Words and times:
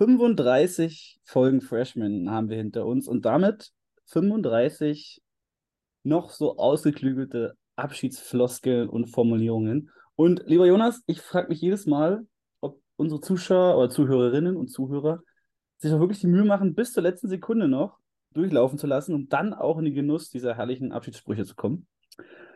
35 0.00 1.20
Folgen 1.24 1.60
Freshman 1.60 2.30
haben 2.30 2.48
wir 2.48 2.56
hinter 2.56 2.86
uns 2.86 3.06
und 3.06 3.26
damit 3.26 3.70
35 4.06 5.20
noch 6.04 6.30
so 6.30 6.56
ausgeklügelte 6.56 7.54
Abschiedsfloskeln 7.76 8.88
und 8.88 9.08
Formulierungen. 9.08 9.90
Und 10.16 10.42
lieber 10.46 10.64
Jonas, 10.64 11.02
ich 11.06 11.20
frage 11.20 11.48
mich 11.48 11.60
jedes 11.60 11.84
Mal, 11.84 12.26
ob 12.62 12.80
unsere 12.96 13.20
Zuschauer 13.20 13.76
oder 13.76 13.90
Zuhörerinnen 13.90 14.56
und 14.56 14.68
Zuhörer 14.68 15.20
sich 15.76 15.92
auch 15.92 16.00
wirklich 16.00 16.20
die 16.20 16.28
Mühe 16.28 16.46
machen, 16.46 16.74
bis 16.74 16.94
zur 16.94 17.02
letzten 17.02 17.28
Sekunde 17.28 17.68
noch 17.68 17.98
durchlaufen 18.32 18.78
zu 18.78 18.86
lassen, 18.86 19.14
um 19.14 19.28
dann 19.28 19.52
auch 19.52 19.76
in 19.76 19.84
den 19.84 19.94
Genuss 19.94 20.30
dieser 20.30 20.56
herrlichen 20.56 20.92
Abschiedssprüche 20.92 21.44
zu 21.44 21.54
kommen. 21.54 21.86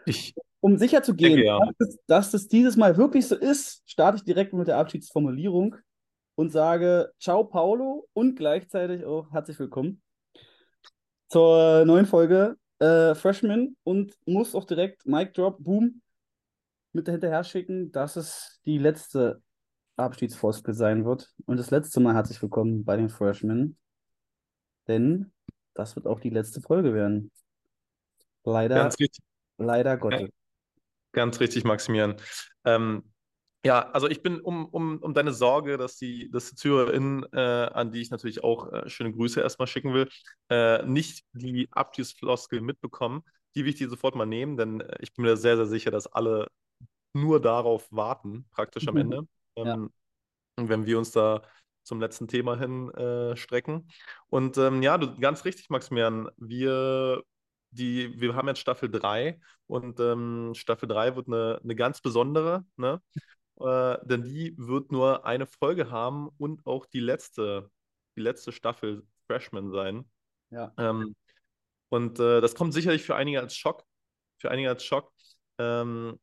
Ich 0.06 0.32
um 0.61 0.79
sicher 0.79 1.02
zu 1.02 1.14
gehen, 1.14 1.36
denke, 1.36 1.45
ja. 1.45 1.58
dass, 1.58 1.88
es, 1.88 1.98
dass 2.06 2.34
es 2.34 2.48
dieses 2.48 2.79
Mal 2.79 2.96
wirklich 2.96 3.29
so 3.29 3.36
ist, 3.36 3.82
starte 3.84 4.16
ich 4.16 4.24
direkt 4.24 4.54
mit 4.54 4.66
der 4.66 4.79
Abschiedsformulierung 4.79 5.76
und 6.35 6.51
sage 6.51 7.12
Ciao 7.21 7.45
Paulo 7.45 8.09
und 8.12 8.37
gleichzeitig 8.37 9.04
auch 9.04 9.31
herzlich 9.32 9.58
willkommen 9.58 10.03
zur 11.29 11.85
neuen 11.85 12.07
Folge 12.07 12.57
äh, 12.79 13.14
Freshman 13.14 13.77
und 13.85 14.14
muss 14.27 14.55
auch 14.55 14.64
direkt 14.64 15.07
Mic 15.07 15.32
Drop, 15.32 15.63
Boom, 15.63 16.03
mit 16.93 17.08
hinterher 17.08 17.44
schicken, 17.44 17.93
dass 17.93 18.17
es 18.17 18.61
die 18.64 18.79
letzte 18.79 19.43
Abschiedsfloskel 19.96 20.75
sein 20.75 21.05
wird. 21.05 21.32
Und 21.46 21.57
das 21.57 21.71
letzte 21.71 22.00
Mal 22.00 22.14
herzlich 22.14 22.41
willkommen 22.43 22.85
bei 22.85 22.96
den 22.96 23.08
Freshmen. 23.08 23.77
Denn 24.89 25.32
das 25.75 25.96
wird 25.96 26.07
auch 26.07 26.21
die 26.21 26.30
letzte 26.30 26.61
Folge 26.61 26.94
werden. 26.94 27.30
Leider, 28.44 28.77
Ganz 28.77 28.99
richtig, 28.99 29.25
leider 29.57 29.96
Gottes. 29.96 30.29
ganz 31.13 31.41
richtig, 31.41 31.64
Maximilian. 31.64 32.16
Ähm, 32.64 33.03
ja, 33.64 33.91
also 33.91 34.09
ich 34.09 34.23
bin 34.23 34.41
um, 34.41 34.67
um, 34.67 34.98
um 34.98 35.14
deine 35.14 35.33
Sorge, 35.33 35.77
dass 35.78 35.97
die, 35.97 36.31
dass 36.31 36.50
die 36.50 36.56
ZuhörerInnen, 36.56 37.25
äh, 37.33 37.39
an 37.72 37.92
die 37.92 38.00
ich 38.00 38.11
natürlich 38.11 38.45
auch 38.45 38.72
äh, 38.72 38.89
schöne 38.89 39.12
Grüße 39.12 39.41
erstmal 39.41 39.67
schicken 39.67 39.95
will, 39.95 40.09
äh, 40.50 40.84
nicht 40.84 41.25
die 41.33 41.69
Abschiedsfloskel 41.72 42.61
mitbekommen, 42.61 43.22
die 43.55 43.64
will 43.64 43.70
ich 43.70 43.77
dir 43.78 43.88
sofort 43.88 44.14
mal 44.16 44.27
nehmen, 44.27 44.56
denn 44.56 44.80
äh, 44.80 44.97
ich 45.00 45.14
bin 45.14 45.25
mir 45.25 45.36
sehr, 45.36 45.56
sehr 45.56 45.66
sicher, 45.66 45.91
dass 45.91 46.06
alle 46.06 46.48
nur 47.14 47.41
darauf 47.41 47.86
warten, 47.91 48.47
praktisch 48.50 48.88
am 48.88 48.94
Mhm. 48.94 49.00
Ende. 49.00 49.28
Ja. 49.56 49.75
Ähm, 49.75 49.91
und 50.56 50.69
wenn 50.69 50.86
wir 50.86 50.98
uns 50.98 51.10
da 51.12 51.42
zum 51.84 52.00
letzten 52.00 52.28
Thema 52.28 52.56
hin 52.58 52.91
äh, 52.94 53.36
strecken. 53.36 53.88
Und 54.28 54.56
ähm, 54.56 54.83
ja, 54.83 54.97
du, 54.98 55.19
ganz 55.20 55.44
richtig, 55.44 55.69
Maximilian, 55.69 56.28
wir, 56.38 57.22
die, 57.70 58.19
wir 58.20 58.34
haben 58.34 58.48
jetzt 58.48 58.60
Staffel 58.60 58.91
3 58.91 59.38
und 59.66 60.00
ähm, 60.00 60.53
Staffel 60.55 60.88
3 60.88 61.14
wird 61.16 61.28
eine, 61.28 61.60
eine 61.62 61.77
ganz 61.77 62.00
besondere, 62.00 62.64
ne? 62.77 63.03
Äh, 63.60 63.98
denn 64.05 64.22
die 64.22 64.55
wird 64.58 64.91
nur 64.91 65.27
eine 65.27 65.47
Folge 65.47 65.91
haben 65.91 66.28
und 66.38 66.66
auch 66.66 66.86
die 66.86 67.00
letzte, 67.00 67.70
die 68.16 68.20
letzte 68.20 68.52
Staffel 68.52 69.06
Freshman 69.27 69.70
sein. 69.70 70.10
Ja. 70.50 70.72
Ähm, 70.78 71.14
und 71.88 72.19
äh, 72.19 72.41
das 72.41 72.55
kommt 72.55 72.75
sicherlich 72.75 73.02
für 73.02 73.14
einige 73.14 73.41
als 73.41 73.56
Schock, 73.56 73.84
für 74.41 74.50
einige 74.50 74.69
als 74.69 74.84
Schock. 74.84 75.12
Ähm, 75.58 76.19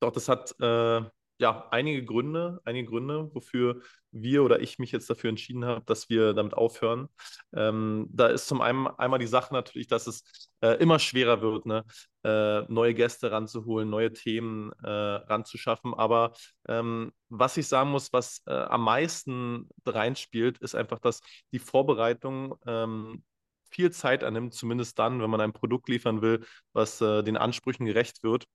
doch 0.00 0.10
das 0.10 0.28
hat 0.28 0.54
äh, 0.60 1.02
ja 1.42 1.68
einige 1.70 2.04
Gründe, 2.04 2.60
einige 2.64 2.88
Gründe, 2.88 3.30
wofür 3.34 3.82
wir 4.12 4.42
oder 4.44 4.60
ich 4.60 4.78
mich 4.78 4.92
jetzt 4.92 5.08
dafür 5.10 5.30
entschieden 5.30 5.64
habe, 5.64 5.82
dass 5.84 6.08
wir 6.08 6.34
damit 6.34 6.54
aufhören. 6.54 7.08
Ähm, 7.54 8.06
da 8.10 8.28
ist 8.28 8.46
zum 8.46 8.60
einen 8.60 8.86
einmal 8.86 9.18
die 9.18 9.26
Sache 9.26 9.52
natürlich, 9.52 9.88
dass 9.88 10.06
es 10.06 10.22
äh, 10.60 10.74
immer 10.80 10.98
schwerer 10.98 11.40
wird, 11.42 11.66
ne? 11.66 11.84
äh, 12.24 12.62
neue 12.72 12.94
Gäste 12.94 13.30
ranzuholen, 13.30 13.90
neue 13.90 14.12
Themen 14.12 14.72
äh, 14.82 14.90
ranzuschaffen. 14.90 15.94
Aber 15.94 16.32
ähm, 16.68 17.12
was 17.28 17.56
ich 17.56 17.66
sagen 17.66 17.90
muss, 17.90 18.12
was 18.12 18.42
äh, 18.46 18.52
am 18.52 18.84
meisten 18.84 19.68
reinspielt, 19.86 20.58
ist 20.58 20.74
einfach, 20.74 20.98
dass 21.00 21.20
die 21.52 21.58
Vorbereitung 21.58 22.56
ähm, 22.66 23.24
viel 23.70 23.90
Zeit 23.90 24.22
annimmt, 24.22 24.54
zumindest 24.54 24.98
dann, 24.98 25.20
wenn 25.20 25.30
man 25.30 25.40
ein 25.40 25.52
Produkt 25.52 25.88
liefern 25.88 26.22
will, 26.22 26.44
was 26.72 27.00
äh, 27.00 27.22
den 27.22 27.36
Ansprüchen 27.36 27.86
gerecht 27.86 28.22
wird. 28.22 28.46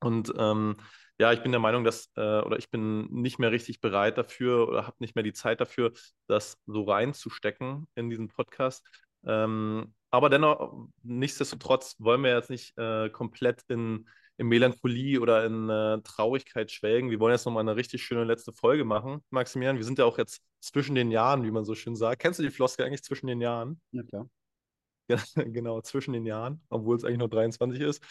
Und 0.00 0.32
ähm, 0.38 0.76
ja, 1.20 1.34
ich 1.34 1.42
bin 1.42 1.52
der 1.52 1.60
Meinung, 1.60 1.84
dass, 1.84 2.10
äh, 2.16 2.40
oder 2.40 2.56
ich 2.56 2.70
bin 2.70 3.06
nicht 3.10 3.38
mehr 3.38 3.52
richtig 3.52 3.82
bereit 3.82 4.16
dafür 4.16 4.66
oder 4.66 4.86
habe 4.86 4.96
nicht 5.00 5.14
mehr 5.14 5.22
die 5.22 5.34
Zeit 5.34 5.60
dafür, 5.60 5.92
das 6.28 6.56
so 6.66 6.84
reinzustecken 6.84 7.86
in 7.94 8.08
diesen 8.08 8.28
Podcast. 8.28 8.86
Ähm, 9.26 9.92
aber 10.10 10.30
dennoch, 10.30 10.88
nichtsdestotrotz 11.02 11.96
wollen 11.98 12.22
wir 12.24 12.34
jetzt 12.34 12.48
nicht 12.48 12.72
äh, 12.78 13.10
komplett 13.10 13.62
in, 13.68 14.08
in 14.38 14.46
Melancholie 14.48 15.20
oder 15.20 15.44
in 15.44 15.68
äh, 15.68 16.00
Traurigkeit 16.00 16.70
schwelgen. 16.72 17.10
Wir 17.10 17.20
wollen 17.20 17.34
jetzt 17.34 17.44
nochmal 17.44 17.64
eine 17.64 17.76
richtig 17.76 18.02
schöne 18.02 18.24
letzte 18.24 18.54
Folge 18.54 18.86
machen, 18.86 19.22
Maximilian. 19.28 19.76
Wir 19.76 19.84
sind 19.84 19.98
ja 19.98 20.06
auch 20.06 20.16
jetzt 20.16 20.40
zwischen 20.60 20.94
den 20.94 21.10
Jahren, 21.10 21.44
wie 21.44 21.50
man 21.50 21.66
so 21.66 21.74
schön 21.74 21.96
sagt. 21.96 22.22
Kennst 22.22 22.38
du 22.38 22.42
die 22.42 22.50
Floskel 22.50 22.86
eigentlich 22.86 23.02
zwischen 23.02 23.26
den 23.26 23.42
Jahren? 23.42 23.78
Ja, 23.92 24.02
klar. 24.04 24.26
Genau, 25.34 25.80
zwischen 25.80 26.12
den 26.12 26.26
Jahren, 26.26 26.60
obwohl 26.68 26.96
es 26.96 27.04
eigentlich 27.04 27.18
nur 27.18 27.28
23 27.28 27.80
ist. 27.80 28.02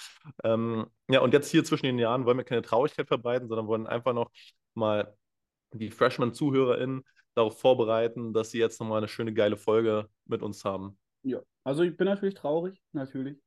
Ähm, 0.44 0.88
ja, 1.10 1.22
und 1.22 1.34
jetzt 1.34 1.50
hier 1.50 1.64
zwischen 1.64 1.86
den 1.86 2.00
Jahren 2.00 2.26
wollen 2.26 2.38
wir 2.38 2.44
keine 2.44 2.62
Traurigkeit 2.62 3.08
verbreiten, 3.08 3.48
sondern 3.48 3.68
wollen 3.68 3.88
einfach 3.88 4.14
noch 4.14 4.32
mal 4.74 5.16
die 5.74 5.92
Freshman-ZuhörerInnen 5.92 7.04
darauf 7.36 7.60
vorbereiten, 7.60 8.34
dass 8.34 8.52
sie 8.52 8.60
jetzt 8.60 8.80
nochmal 8.80 9.00
eine 9.00 9.08
schöne, 9.08 9.34
geile 9.34 9.58
Folge 9.58 10.10
mit 10.26 10.42
uns 10.42 10.66
haben. 10.66 10.98
Ja, 11.24 11.42
also 11.64 11.84
ich 11.84 11.96
bin 11.96 12.08
natürlich 12.08 12.36
traurig, 12.36 12.82
natürlich. 12.92 13.38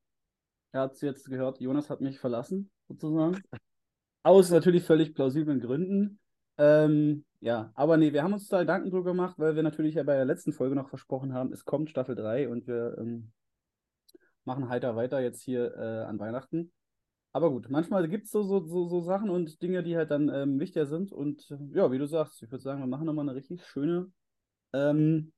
Er 0.73 0.83
hat 0.83 0.93
es 0.95 1.01
jetzt 1.01 1.29
gehört, 1.29 1.61
Jonas 1.61 1.91
hat 1.91 2.01
mich 2.01 2.19
verlassen, 2.19 2.71
sozusagen. 2.89 3.43
Aus 4.23 4.51
natürlich 4.51 4.85
völlig 4.85 5.15
plausiblen 5.15 5.61
Gründen. 5.61 6.21
Ähm, 6.59 7.25
ja, 7.41 7.73
aber 7.75 7.97
nee, 7.97 8.13
wir 8.13 8.23
haben 8.23 8.35
uns 8.35 8.49
da 8.49 8.61
Gedanken 8.61 8.91
drüber 8.91 9.11
gemacht, 9.11 9.39
weil 9.39 9.57
wir 9.57 9.63
natürlich 9.63 9.97
ja 9.97 10.03
bei 10.05 10.15
der 10.15 10.25
letzten 10.25 10.53
Folge 10.53 10.77
noch 10.77 10.89
versprochen 10.89 11.35
haben, 11.35 11.53
es 11.53 11.65
kommt 11.65 11.91
Staffel 11.91 12.15
3 12.15 12.49
und 12.49 12.67
wir 12.67 12.97
ähm, 12.99 13.33
machen 14.45 14.69
heiter 14.69 14.97
weiter 14.97 15.21
jetzt 15.21 15.43
hier 15.43 15.75
äh, 15.77 16.05
an 16.05 16.19
Weihnachten. 16.19 16.73
Aber 17.33 17.51
gut, 17.51 17.71
manchmal 17.71 18.09
gibt 18.09 18.27
es 18.27 18.31
so, 18.31 18.43
so, 18.43 18.67
so, 18.67 18.89
so 18.89 19.01
Sachen 19.01 19.31
und 19.31 19.63
Dinge, 19.63 19.83
die 19.83 19.97
halt 19.97 20.11
dann 20.11 20.29
ähm, 20.29 20.61
wichtiger 20.61 20.87
sind. 20.87 21.13
Und 21.13 21.51
äh, 21.51 21.57
ja, 21.79 21.91
wie 21.91 21.99
du 21.99 22.07
sagst, 22.07 22.43
ich 22.43 22.51
würde 22.51 22.63
sagen, 22.63 22.81
wir 22.81 22.87
machen 22.87 23.07
nochmal 23.07 23.27
eine 23.27 23.35
richtig 23.35 23.65
schöne 23.67 24.13
ähm, 24.75 25.33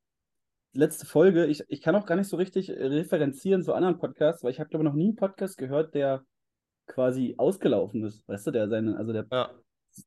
letzte 0.72 1.06
Folge. 1.06 1.46
Ich, 1.46 1.62
ich 1.68 1.80
kann 1.80 1.94
auch 1.94 2.06
gar 2.06 2.16
nicht 2.16 2.28
so 2.28 2.36
richtig 2.36 2.70
referenzieren 2.70 3.62
zu 3.62 3.74
anderen 3.74 3.98
Podcasts, 3.98 4.42
weil 4.42 4.50
ich 4.50 4.58
habe, 4.58 4.70
glaube 4.70 4.84
ich, 4.84 4.88
noch 4.88 4.96
nie 4.96 5.08
einen 5.08 5.16
Podcast 5.16 5.56
gehört, 5.56 5.94
der 5.94 6.24
quasi 6.86 7.34
ausgelaufen 7.38 8.02
ist. 8.04 8.26
Weißt 8.28 8.46
du, 8.46 8.50
der 8.50 8.68
seine, 8.68 8.96
also 8.96 9.12
der, 9.12 9.26
Ja. 9.30 9.50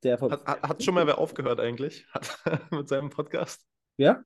der 0.04 0.20
Hat, 0.20 0.46
hat, 0.46 0.64
hat 0.64 0.84
schon 0.84 0.94
mal 0.94 1.08
wer 1.08 1.18
aufgehört 1.18 1.60
eigentlich 1.60 2.06
hat, 2.12 2.38
mit 2.72 2.90
seinem 2.90 3.10
Podcast? 3.10 3.66
Ja? 3.96 4.24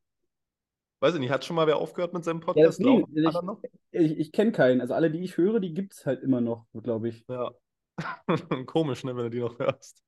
Weiß 1.02 1.16
ich 1.16 1.20
nicht, 1.20 1.32
hat 1.32 1.44
schon 1.44 1.56
mal 1.56 1.66
wer 1.68 1.78
aufgehört 1.78 2.14
mit 2.14 2.24
seinem 2.24 2.40
Ja, 2.40 2.46
Podcast? 2.46 2.80
Laufen 2.82 3.14
die 3.14 3.98
ich, 3.98 4.12
ich, 4.12 4.18
ich 4.20 4.32
kenne 4.32 4.52
keinen. 4.52 4.82
Also 4.82 4.94
alle, 4.94 5.10
die 5.12 5.24
ich 5.24 5.36
höre, 5.38 5.60
die 5.60 5.74
gibt 5.74 5.94
es 5.94 6.06
halt 6.06 6.22
immer 6.22 6.42
noch, 6.42 6.68
glaube 6.74 7.10
ich. 7.10 7.26
Ja. 7.28 7.52
Komisch, 8.68 9.04
ne, 9.04 9.16
wenn 9.16 9.24
du 9.26 9.30
die 9.32 9.40
noch 9.40 9.58
hörst. 9.60 10.04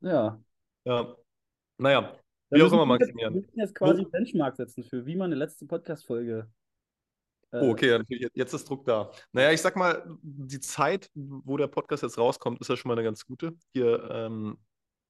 Ja. 0.00 0.42
Ja. 0.84 1.14
Naja, 1.78 2.16
wie 2.50 2.62
auch 2.62 2.72
immer, 2.72 2.86
Maximilian. 2.86 3.34
wir 3.34 3.40
müssen 3.42 3.58
jetzt 3.58 3.74
quasi 3.74 4.04
Wo- 4.04 4.08
Benchmark 4.10 4.56
setzen 4.56 4.82
für, 4.84 5.06
wie 5.06 5.16
man 5.16 5.26
eine 5.26 5.36
letzte 5.36 5.66
Podcast-Folge. 5.66 6.50
äh, 7.52 7.60
Oh, 7.60 7.70
okay, 7.70 8.02
ja, 8.08 8.28
jetzt 8.34 8.52
ist 8.54 8.68
Druck 8.68 8.84
da. 8.86 9.10
Naja, 9.32 9.52
ich 9.52 9.60
sag 9.60 9.76
mal, 9.76 10.04
die 10.22 10.60
Zeit, 10.60 11.10
wo 11.14 11.56
der 11.56 11.66
Podcast 11.68 12.02
jetzt 12.02 12.18
rauskommt, 12.18 12.60
ist 12.60 12.68
ja 12.68 12.76
schon 12.76 12.88
mal 12.88 12.94
eine 12.94 13.04
ganz 13.04 13.24
gute. 13.26 13.54
Hier 13.74 14.08
ähm, 14.10 14.58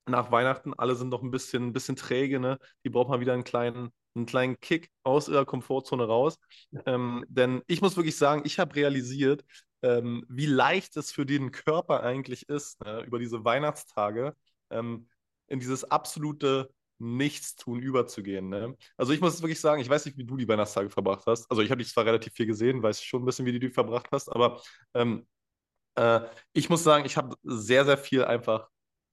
nach 0.06 0.30
Weihnachten, 0.32 0.74
alle 0.74 0.94
sind 0.94 1.08
noch 1.08 1.22
ein 1.22 1.30
bisschen, 1.30 1.68
ein 1.68 1.72
bisschen 1.72 1.96
träge, 1.96 2.40
ne? 2.40 2.58
Die 2.84 2.90
brauchen 2.90 3.10
mal 3.10 3.20
wieder 3.20 3.34
einen 3.34 3.44
kleinen, 3.44 3.90
einen 4.14 4.26
kleinen 4.26 4.58
Kick 4.60 4.90
aus 5.04 5.28
ihrer 5.28 5.44
Komfortzone 5.44 6.04
raus. 6.04 6.38
Ähm, 6.86 7.24
denn 7.28 7.62
ich 7.66 7.80
muss 7.80 7.96
wirklich 7.96 8.16
sagen, 8.16 8.42
ich 8.44 8.58
habe 8.58 8.74
realisiert, 8.74 9.44
ähm, 9.82 10.24
wie 10.28 10.46
leicht 10.46 10.96
es 10.96 11.12
für 11.12 11.26
den 11.26 11.50
Körper 11.50 12.02
eigentlich 12.02 12.48
ist, 12.48 12.80
ne? 12.84 13.02
über 13.02 13.18
diese 13.18 13.44
Weihnachtstage 13.44 14.34
ähm, 14.70 15.08
in 15.48 15.60
dieses 15.60 15.84
absolute 15.84 16.70
Nichtstun 16.98 17.80
überzugehen. 17.80 18.48
Ne? 18.48 18.76
Also 18.96 19.12
ich 19.12 19.20
muss 19.20 19.42
wirklich 19.42 19.60
sagen, 19.60 19.82
ich 19.82 19.88
weiß 19.88 20.04
nicht, 20.06 20.16
wie 20.18 20.24
du 20.24 20.36
die 20.36 20.46
Weihnachtstage 20.46 20.88
verbracht 20.90 21.24
hast. 21.26 21.50
Also 21.50 21.62
ich 21.62 21.70
habe 21.70 21.82
dich 21.82 21.92
zwar 21.92 22.04
relativ 22.04 22.32
viel 22.32 22.46
gesehen, 22.46 22.82
weiß 22.82 23.02
schon 23.02 23.22
ein 23.22 23.26
bisschen, 23.26 23.46
wie 23.46 23.52
du 23.52 23.60
die 23.60 23.70
verbracht 23.70 24.08
hast, 24.12 24.30
aber 24.30 24.62
ähm, 24.94 25.26
äh, 25.96 26.20
ich 26.52 26.70
muss 26.70 26.84
sagen, 26.84 27.04
ich 27.04 27.16
habe 27.16 27.36
sehr, 27.42 27.84
sehr 27.84 27.98
viel 27.98 28.24
einfach 28.24 28.68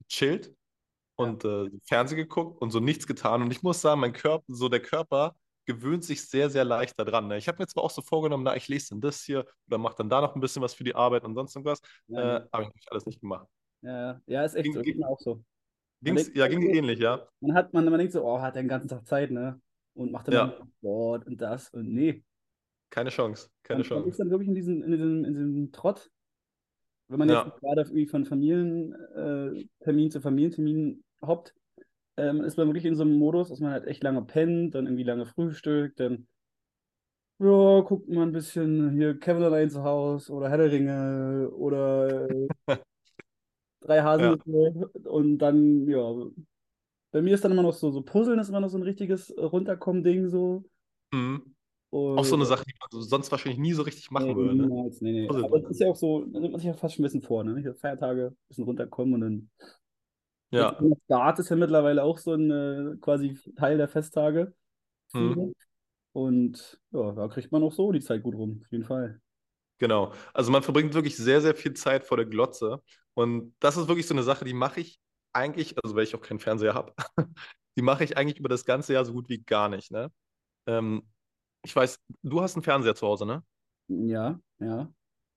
gechillt 0.08 0.54
und 1.20 1.44
äh, 1.44 1.70
Fernsehen 1.84 2.16
geguckt 2.18 2.60
und 2.60 2.70
so 2.70 2.80
nichts 2.80 3.06
getan. 3.06 3.42
Und 3.42 3.50
ich 3.52 3.62
muss 3.62 3.80
sagen, 3.80 4.00
mein 4.00 4.12
Körper, 4.12 4.44
so 4.48 4.68
der 4.68 4.80
Körper 4.80 5.34
gewöhnt 5.66 6.04
sich 6.04 6.26
sehr, 6.28 6.50
sehr 6.50 6.64
leicht 6.64 6.98
daran. 6.98 7.28
Ne? 7.28 7.36
Ich 7.38 7.46
habe 7.46 7.58
mir 7.62 7.66
zwar 7.66 7.84
auch 7.84 7.90
so 7.90 8.02
vorgenommen, 8.02 8.42
na, 8.44 8.56
ich 8.56 8.66
lese 8.68 8.90
dann 8.90 9.00
das 9.00 9.22
hier 9.22 9.44
oder 9.68 9.78
mache 9.78 9.94
dann 9.98 10.08
da 10.08 10.20
noch 10.20 10.34
ein 10.34 10.40
bisschen 10.40 10.62
was 10.62 10.74
für 10.74 10.84
die 10.84 10.94
Arbeit 10.94 11.24
und 11.24 11.34
sonst 11.34 11.54
irgendwas. 11.54 11.80
ja, 12.08 12.38
Äh, 12.38 12.48
habe 12.52 12.70
ich 12.74 12.90
alles 12.90 13.06
nicht 13.06 13.20
gemacht. 13.20 13.46
ja, 13.82 14.20
ja, 14.26 14.44
ist 14.44 14.54
echt 14.54 14.64
ging- 14.64 14.74
so. 14.74 14.80
ging- 14.82 15.04
auch 15.04 15.18
so. 15.20 15.42
Ging's, 16.02 16.24
denkt 16.24 16.38
ja, 16.38 16.48
ging 16.48 16.62
so- 16.62 16.68
dir 16.68 16.74
ähnlich, 16.78 16.98
ja. 16.98 17.28
Man 17.40 17.54
hat, 17.54 17.72
man, 17.74 17.84
man 17.84 17.98
denkt 17.98 18.12
so, 18.14 18.24
oh, 18.24 18.40
hat 18.40 18.56
er 18.56 18.62
den 18.62 18.68
ganzen 18.68 18.88
Tag 18.88 19.06
Zeit, 19.06 19.30
ne? 19.30 19.60
Und 19.94 20.10
macht 20.12 20.28
dann 20.28 20.34
Ja. 20.34 20.66
Sport 20.78 21.26
und 21.26 21.40
das 21.40 21.68
und 21.70 21.92
nee. 21.92 22.24
Keine 22.88 23.10
Chance, 23.10 23.48
keine 23.62 23.80
Man, 23.84 23.88
man 23.88 23.98
ist 23.98 24.04
Chance. 24.06 24.18
dann 24.18 24.30
wirklich 24.30 24.48
in 24.48 24.54
diesem, 24.54 24.82
in 24.82 24.90
diesem, 24.92 25.24
in 25.24 25.34
diesem 25.34 25.72
Trott. 25.72 26.10
Wenn 27.08 27.18
man 27.18 27.28
Ja. 27.28 27.44
jetzt 27.46 27.60
gerade 27.60 27.82
irgendwie 27.82 28.06
von 28.06 28.24
Familientermin 28.24 30.06
äh, 30.06 30.08
zu 30.10 30.20
Familientermin 30.20 31.04
hoppt, 31.22 31.54
ähm, 32.16 32.42
ist 32.42 32.56
man 32.56 32.68
wirklich 32.68 32.84
in 32.84 32.96
so 32.96 33.02
einem 33.02 33.18
Modus, 33.18 33.48
dass 33.48 33.60
man 33.60 33.72
halt 33.72 33.86
echt 33.86 34.02
lange 34.02 34.22
pennt, 34.22 34.74
dann 34.74 34.86
irgendwie 34.86 35.04
lange 35.04 35.26
frühstückt, 35.26 36.00
dann 36.00 36.26
ja, 37.38 37.80
guckt 37.80 38.08
man 38.08 38.28
ein 38.28 38.32
bisschen 38.32 38.90
hier 38.90 39.18
Kevin 39.18 39.42
allein 39.42 39.70
zu 39.70 39.82
Hause 39.82 40.32
oder 40.32 40.50
Herr 40.50 40.58
der 40.58 40.72
Ringe 40.72 41.50
oder 41.50 42.28
äh, 42.28 42.48
drei 43.80 44.02
Haselnüsse 44.02 44.90
und 45.04 45.38
dann, 45.38 45.88
ja, 45.88 46.12
bei 47.12 47.22
mir 47.22 47.34
ist 47.34 47.44
dann 47.44 47.52
immer 47.52 47.62
noch 47.62 47.72
so, 47.72 47.90
so 47.90 48.02
Puzzeln 48.02 48.38
ist 48.38 48.50
immer 48.50 48.60
noch 48.60 48.68
so 48.68 48.78
ein 48.78 48.82
richtiges 48.82 49.34
Runterkommen-Ding 49.36 50.28
so. 50.28 50.64
Mhm. 51.12 51.54
Und, 51.90 52.18
Auch 52.18 52.24
so 52.24 52.36
eine 52.36 52.44
Sache, 52.44 52.64
die 52.64 52.74
man 52.78 52.88
so 52.90 53.00
sonst 53.00 53.32
wahrscheinlich 53.32 53.58
nie 53.58 53.72
so 53.72 53.82
richtig 53.82 54.12
machen 54.12 54.28
nee, 54.28 54.36
würde. 54.36 54.54
Ne? 54.54 54.90
nee, 55.00 55.12
nee. 55.12 55.28
Aber 55.28 55.56
es 55.58 55.70
ist 55.70 55.80
ja 55.80 55.88
auch 55.88 55.96
so, 55.96 56.24
da 56.24 56.38
nimmt 56.38 56.52
man 56.52 56.60
sich 56.60 56.68
ja 56.68 56.74
fast 56.74 56.94
schon 56.94 57.02
ein 57.02 57.06
bisschen 57.06 57.22
vor, 57.22 57.42
ne? 57.42 57.74
Feiertage, 57.74 58.28
ein 58.28 58.36
bisschen 58.48 58.64
runterkommen 58.64 59.14
und 59.14 59.20
dann. 59.22 59.50
Ja. 60.50 60.78
Start 61.04 61.38
ist 61.38 61.48
ja 61.48 61.56
mittlerweile 61.56 62.02
auch 62.02 62.18
so 62.18 62.34
ein 62.34 62.50
äh, 62.50 62.96
quasi 63.00 63.38
Teil 63.56 63.78
der 63.78 63.88
Festtage. 63.88 64.52
Mhm. 65.12 65.54
Und 66.12 66.80
ja, 66.90 67.12
da 67.12 67.28
kriegt 67.28 67.52
man 67.52 67.62
auch 67.62 67.72
so 67.72 67.92
die 67.92 68.00
Zeit 68.00 68.22
gut 68.22 68.34
rum, 68.34 68.62
auf 68.64 68.72
jeden 68.72 68.84
Fall. 68.84 69.20
Genau. 69.78 70.12
Also 70.34 70.50
man 70.50 70.62
verbringt 70.62 70.94
wirklich 70.94 71.16
sehr, 71.16 71.40
sehr 71.40 71.54
viel 71.54 71.74
Zeit 71.74 72.04
vor 72.04 72.16
der 72.16 72.26
Glotze. 72.26 72.82
Und 73.14 73.54
das 73.60 73.76
ist 73.76 73.88
wirklich 73.88 74.06
so 74.06 74.14
eine 74.14 74.22
Sache, 74.22 74.44
die 74.44 74.52
mache 74.52 74.80
ich 74.80 75.00
eigentlich, 75.32 75.76
also 75.82 75.96
weil 75.96 76.04
ich 76.04 76.14
auch 76.14 76.20
keinen 76.20 76.40
Fernseher 76.40 76.74
habe, 76.74 76.92
die 77.76 77.82
mache 77.82 78.04
ich 78.04 78.16
eigentlich 78.16 78.38
über 78.38 78.48
das 78.48 78.64
ganze 78.64 78.92
Jahr 78.92 79.04
so 79.04 79.12
gut 79.12 79.28
wie 79.28 79.42
gar 79.42 79.68
nicht. 79.68 79.90
Ne? 79.90 80.10
Ähm, 80.66 81.08
ich 81.62 81.74
weiß, 81.74 81.98
du 82.22 82.40
hast 82.40 82.56
einen 82.56 82.62
Fernseher 82.62 82.94
zu 82.94 83.06
Hause, 83.06 83.26
ne? 83.26 83.44
Ja, 83.88 84.40
ja. 84.58 84.92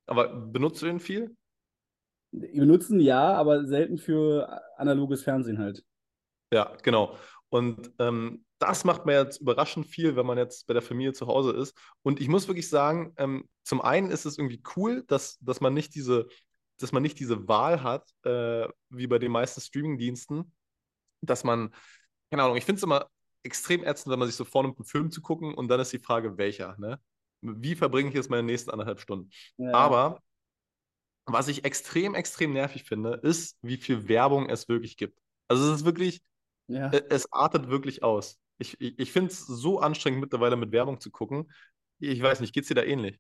Aber 0.06 0.27
benutzt 0.27 0.81
du 0.81 0.86
den 0.86 1.00
viel? 1.00 1.36
Wir 2.33 2.62
benutzen 2.62 3.00
ja, 3.00 3.33
aber 3.33 3.65
selten 3.65 3.97
für 3.97 4.62
analoges 4.77 5.24
Fernsehen 5.24 5.59
halt. 5.59 5.83
Ja, 6.51 6.75
genau. 6.81 7.15
Und 7.50 7.91
ähm, 8.00 8.44
das 8.57 8.85
macht 8.85 9.06
mir 9.06 9.13
jetzt 9.13 9.41
überraschend 9.41 9.85
viel, 9.85 10.15
wenn 10.15 10.25
man 10.25 10.38
jetzt 10.38 10.65
bei 10.65 10.74
der 10.74 10.81
Familie 10.81 11.13
zu 11.13 11.27
Hause 11.27 11.51
ist. 11.51 11.77
Und 12.01 12.19
ich 12.19 12.27
muss 12.27 12.47
wirklich 12.47 12.69
sagen, 12.69 13.13
ähm, 13.18 13.47
zum 13.63 13.81
einen 13.81 14.09
ist 14.09 14.25
es 14.25 14.38
irgendwie 14.38 14.63
cool, 14.75 15.03
dass, 15.07 15.38
dass 15.39 15.62
man 15.62 15.74
nicht 15.74 15.94
diese, 15.94 16.27
dass 16.80 16.91
man 16.91 17.03
nicht 17.03 17.19
diese 17.19 17.47
Wahl 17.47 17.83
hat, 17.83 18.09
äh, 18.24 18.68
wie 18.89 19.07
bei 19.07 19.19
den 19.19 19.31
meisten 19.31 19.62
Streamingdiensten, 19.62 20.51
dass 21.21 21.44
man, 21.44 21.74
keine 22.31 22.44
Ahnung, 22.44 22.57
ich 22.57 22.65
finde 22.65 22.77
es 22.77 22.83
immer 22.83 23.07
extrem 23.44 23.83
ätzend, 23.83 24.12
wenn 24.12 24.19
man 24.19 24.27
sich 24.27 24.38
so 24.38 24.45
vornimmt, 24.45 24.77
einen 24.77 24.86
Film 24.86 25.12
zu 25.12 25.21
gucken 25.21 25.53
und 25.53 25.68
dann 25.68 25.79
ist 25.79 25.94
die 25.94 26.00
Frage, 26.00 26.38
welcher, 26.38 26.75
ne? 26.79 27.00
Wie 27.41 27.75
verbringe 27.75 28.07
ich 28.09 28.15
jetzt 28.15 28.29
meine 28.29 28.44
nächsten 28.44 28.71
anderthalb 28.71 29.01
Stunden? 29.01 29.29
Ja. 29.57 29.74
Aber 29.74 30.21
was 31.25 31.48
ich 31.48 31.66
extrem, 31.66 32.16
extrem 32.16 32.54
nervig 32.54 32.84
finde, 32.84 33.20
ist, 33.24 33.58
wie 33.62 33.78
viel 33.78 34.08
Werbung 34.08 34.50
es 34.50 34.68
wirklich 34.70 34.98
gibt. 34.98 35.20
Also 35.48 35.72
es 35.72 35.80
ist 35.80 35.86
wirklich, 35.86 36.22
Ja. 36.68 36.90
äh, 36.92 37.02
es 37.10 37.31
artet 37.31 37.70
wirklich 37.70 38.04
aus. 38.04 38.40
Ich, 38.58 38.80
ich, 38.80 39.00
ich 39.00 39.12
finde 39.12 39.31
es 39.31 39.46
so 39.46 39.80
anstrengend 39.80 40.22
mittlerweile 40.22 40.56
mit 40.56 40.72
Werbung 40.72 41.00
zu 41.00 41.12
gucken. 41.12 41.52
Ich 42.00 42.22
weiß 42.22 42.40
nicht, 42.40 42.54
geht 42.54 42.64
es 42.64 42.68
dir 42.68 42.75
da 42.75 42.84
ähnlich? 42.84 43.20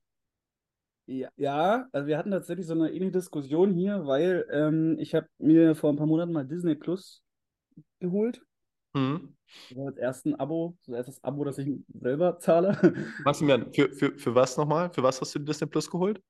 Ja, 1.05 1.87
also 1.91 2.07
wir 2.07 2.17
hatten 2.17 2.31
tatsächlich 2.31 2.65
so 2.65 2.73
eine 2.73 2.89
ähnliche 2.89 3.11
Diskussion 3.11 3.73
hier, 3.73 4.05
weil 4.05 4.47
ähm, 4.51 4.97
ich 4.99 5.13
habe 5.13 5.27
mir 5.37 5.75
vor 5.75 5.91
ein 5.91 5.97
paar 5.97 6.07
Monaten 6.07 6.31
mal 6.31 6.45
Disney 6.47 6.75
Plus 6.75 7.21
geholt. 7.99 8.41
Mhm. 8.93 9.35
Das 9.69 9.77
war 9.77 9.91
das 9.91 9.97
erste 9.97 10.39
Abo, 10.39 10.77
das 10.85 10.95
erstes 10.95 11.23
Abo, 11.23 11.43
das 11.43 11.57
ich 11.57 11.69
selber 11.93 12.39
zahle. 12.39 12.77
Maximilian, 13.25 13.71
für, 13.73 13.91
für, 13.91 14.17
für 14.17 14.35
was 14.35 14.57
nochmal? 14.57 14.91
Für 14.91 15.03
was 15.03 15.19
hast 15.19 15.35
du 15.35 15.39
Disney 15.39 15.67
Plus 15.67 15.89
geholt? 15.89 16.21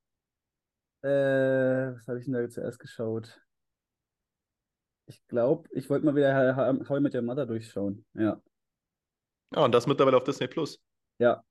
Äh, 1.03 1.95
was 1.95 2.07
habe 2.07 2.19
ich 2.19 2.25
denn 2.25 2.33
da 2.33 2.49
zuerst 2.49 2.79
geschaut? 2.79 3.41
Ich 5.05 5.25
glaube, 5.27 5.67
ich 5.73 5.89
wollte 5.89 6.05
mal 6.05 6.15
wieder 6.15 6.55
How 6.55 6.97
I 6.97 7.01
Met 7.01 7.13
Your 7.13 7.21
Mother 7.21 7.45
durchschauen. 7.45 8.05
Ja. 8.13 8.41
Ja, 9.53 9.65
und 9.65 9.73
das 9.73 9.85
mittlerweile 9.85 10.17
auf 10.17 10.23
Disney 10.23 10.47
Plus. 10.47 10.79
Ja. 11.19 11.43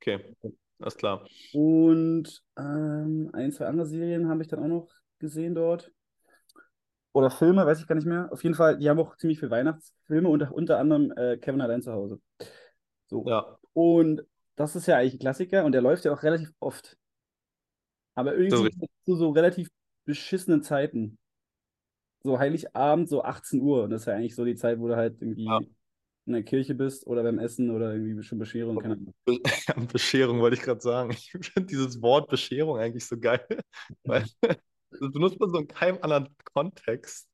Okay, 0.00 0.34
alles 0.80 0.96
klar. 0.96 1.24
Und 1.52 2.42
ähm, 2.58 3.30
ein, 3.32 3.52
zwei 3.52 3.66
andere 3.66 3.86
Serien 3.86 4.28
habe 4.28 4.42
ich 4.42 4.48
dann 4.48 4.60
auch 4.60 4.68
noch 4.68 4.88
gesehen 5.18 5.54
dort. 5.54 5.92
Oder 7.12 7.30
Filme, 7.30 7.64
weiß 7.64 7.80
ich 7.80 7.86
gar 7.86 7.94
nicht 7.94 8.06
mehr. 8.06 8.28
Auf 8.32 8.42
jeden 8.42 8.56
Fall, 8.56 8.78
die 8.78 8.90
haben 8.90 8.98
auch 8.98 9.16
ziemlich 9.16 9.38
viele 9.38 9.50
Weihnachtsfilme, 9.52 10.28
unter, 10.28 10.52
unter 10.52 10.78
anderem 10.78 11.12
äh, 11.12 11.36
Kevin 11.36 11.60
allein 11.60 11.80
zu 11.80 11.92
Hause. 11.92 12.20
So. 13.06 13.24
Ja, 13.28 13.56
Und 13.72 14.24
das 14.56 14.74
ist 14.74 14.86
ja 14.86 14.96
eigentlich 14.96 15.14
ein 15.14 15.18
Klassiker 15.20 15.64
und 15.64 15.72
der 15.72 15.82
läuft 15.82 16.04
ja 16.04 16.12
auch 16.12 16.22
relativ 16.22 16.52
oft. 16.58 16.96
Aber 18.14 18.36
irgendwie 18.36 18.66
richtig. 18.66 18.88
zu 19.04 19.16
so 19.16 19.30
relativ 19.30 19.68
beschissenen 20.04 20.62
Zeiten. 20.62 21.18
So 22.22 22.38
Heiligabend, 22.38 23.08
so 23.08 23.22
18 23.22 23.60
Uhr. 23.60 23.84
Und 23.84 23.90
das 23.90 24.02
ist 24.02 24.06
ja 24.06 24.14
eigentlich 24.14 24.34
so 24.34 24.44
die 24.44 24.54
Zeit, 24.54 24.78
wo 24.78 24.88
du 24.88 24.96
halt 24.96 25.20
irgendwie 25.20 25.44
Ja. 25.44 25.60
in 26.26 26.32
der 26.32 26.42
Kirche 26.42 26.74
bist 26.74 27.06
oder 27.06 27.22
beim 27.22 27.38
Essen 27.38 27.70
oder 27.70 27.92
irgendwie 27.92 28.22
schon 28.22 28.38
Bescherung, 28.38 28.78
keine 28.80 28.94
Ahnung. 28.94 29.14
Be 29.26 29.38
Bescherung 29.92 30.40
wollte 30.40 30.56
ich 30.56 30.62
gerade 30.62 30.80
sagen. 30.80 31.10
Ich 31.10 31.30
finde 31.32 31.66
dieses 31.66 32.00
Wort 32.00 32.30
Bescherung 32.30 32.78
eigentlich 32.78 33.06
so 33.06 33.18
geil, 33.18 33.44
weil 34.04 34.24
das 34.90 35.12
benutzt 35.12 35.38
man 35.38 35.50
so 35.50 35.58
in 35.58 35.68
keinem 35.68 35.98
anderen 36.00 36.34
Kontext. 36.54 37.28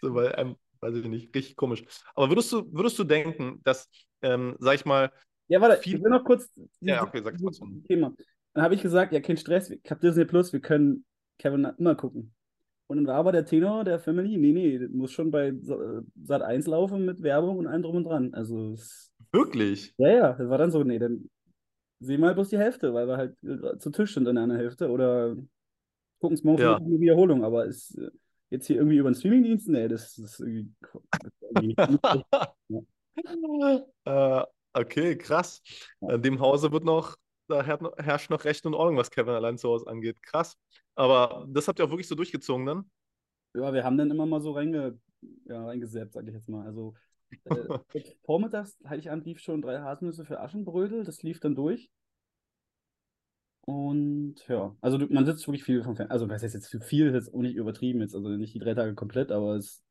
So, 0.00 0.14
weil 0.14 0.32
einem, 0.34 0.56
weiß 0.80 0.96
ich 0.96 1.04
nicht, 1.06 1.34
richtig 1.34 1.56
komisch. 1.56 1.84
Aber 2.14 2.28
würdest 2.30 2.50
du, 2.52 2.64
würdest 2.72 2.98
du 2.98 3.04
denken, 3.04 3.60
dass, 3.64 3.88
ähm, 4.22 4.56
sag 4.58 4.74
ich 4.74 4.84
mal, 4.84 5.12
Ja, 5.48 5.60
warte, 5.60 5.80
viel. 5.80 5.96
ich 5.96 6.02
will 6.02 6.10
noch 6.10 6.24
kurz 6.24 6.52
dieses, 6.52 6.70
Ja, 6.80 7.02
okay, 7.04 7.22
dieses. 7.22 7.60
Thema. 7.86 8.12
Dann 8.58 8.64
habe 8.64 8.74
ich 8.74 8.82
gesagt, 8.82 9.12
ja, 9.12 9.20
kein 9.20 9.36
Stress, 9.36 9.70
ich 9.70 9.88
habe 9.88 10.00
Disney 10.00 10.24
Plus, 10.24 10.52
wir 10.52 10.58
können 10.58 11.04
Kevin 11.38 11.64
immer 11.78 11.94
gucken. 11.94 12.34
Und 12.88 12.96
dann 12.96 13.06
war 13.06 13.14
aber 13.14 13.30
der 13.30 13.44
Tenor 13.44 13.84
der 13.84 14.00
Family, 14.00 14.36
nee, 14.36 14.50
nee, 14.52 14.78
das 14.80 14.90
muss 14.90 15.12
schon 15.12 15.30
bei 15.30 15.54
Sa- 15.62 16.02
Sat 16.24 16.42
1 16.42 16.66
laufen 16.66 17.04
mit 17.04 17.22
Werbung 17.22 17.58
und 17.58 17.68
allem 17.68 17.82
drum 17.82 17.96
und 17.98 18.04
dran. 18.04 18.34
Also, 18.34 18.74
Wirklich? 19.30 19.94
ja, 19.98 20.08
ja, 20.08 20.32
das 20.32 20.48
war 20.48 20.58
dann 20.58 20.72
so, 20.72 20.82
nee, 20.82 20.98
dann 20.98 21.30
sehen 22.00 22.20
wir 22.20 22.26
halt 22.26 22.34
bloß 22.36 22.48
die 22.48 22.58
Hälfte, 22.58 22.92
weil 22.92 23.06
wir 23.06 23.16
halt 23.16 23.36
äh, 23.44 23.78
zu 23.78 23.90
Tisch 23.92 24.14
sind 24.14 24.26
in 24.26 24.36
einer 24.36 24.58
Hälfte 24.58 24.90
oder 24.90 25.36
gucken 26.18 26.36
es 26.36 26.42
morgen 26.42 26.60
Ja. 26.62 26.76
eine 26.76 26.98
Wiederholung, 27.00 27.44
aber 27.44 27.66
ist 27.66 27.96
äh, 27.96 28.10
jetzt 28.50 28.66
hier 28.66 28.78
irgendwie 28.78 28.96
über 28.98 29.10
den 29.10 29.14
Streamingdienst, 29.14 29.68
nee, 29.68 29.86
das, 29.86 30.16
das 30.16 30.32
ist 30.32 30.40
irgendwie. 30.40 31.76
Äh, 34.04 34.42
okay, 34.74 35.16
krass. 35.16 35.62
In 36.00 36.22
dem 36.22 36.40
Hause 36.40 36.72
wird 36.72 36.84
noch, 36.84 37.16
da 37.48 37.62
her- 37.62 37.94
herrscht 37.98 38.30
noch 38.30 38.44
Recht 38.44 38.64
und 38.66 38.74
Ordnung, 38.74 38.96
was 38.96 39.10
Kevin 39.10 39.34
allein 39.34 39.58
zu 39.58 39.68
Hause 39.68 39.86
angeht. 39.86 40.22
Krass. 40.22 40.56
Aber 40.94 41.46
das 41.48 41.68
habt 41.68 41.78
ihr 41.78 41.84
auch 41.84 41.90
wirklich 41.90 42.08
so 42.08 42.14
durchgezogen 42.14 42.66
dann? 42.66 42.90
Ja, 43.54 43.72
wir 43.72 43.84
haben 43.84 43.96
dann 43.96 44.10
immer 44.10 44.26
mal 44.26 44.40
so 44.40 44.52
reinge, 44.52 44.98
ja, 45.46 45.64
reingesäppt, 45.64 46.12
sag 46.12 46.26
ich 46.26 46.34
jetzt 46.34 46.48
mal. 46.48 46.66
Also 46.66 46.94
äh, 47.44 47.78
vormittags, 48.24 48.78
Heiligabend 48.86 49.26
lief 49.26 49.40
schon 49.40 49.62
drei 49.62 49.80
Haselnüsse 49.80 50.24
für 50.24 50.40
Aschenbrödel, 50.40 51.04
das 51.04 51.22
lief 51.22 51.40
dann 51.40 51.54
durch. 51.54 51.90
Und 53.62 54.36
ja, 54.48 54.74
also 54.80 54.96
du- 54.98 55.12
man 55.12 55.26
sitzt 55.26 55.46
wirklich 55.46 55.64
viel 55.64 55.82
vom 55.82 55.94
Fernsehen. 55.94 56.10
Also 56.10 56.28
was 56.28 56.42
heißt 56.42 56.54
jetzt 56.54 56.68
viel, 56.68 56.80
viel, 56.80 57.06
ist 57.08 57.14
jetzt 57.14 57.34
auch 57.34 57.40
nicht 57.40 57.54
übertrieben 57.56 58.00
jetzt, 58.00 58.14
also 58.14 58.28
nicht 58.30 58.54
die 58.54 58.58
drei 58.60 58.74
Tage 58.74 58.94
komplett, 58.94 59.30
aber 59.30 59.56
es 59.56 59.84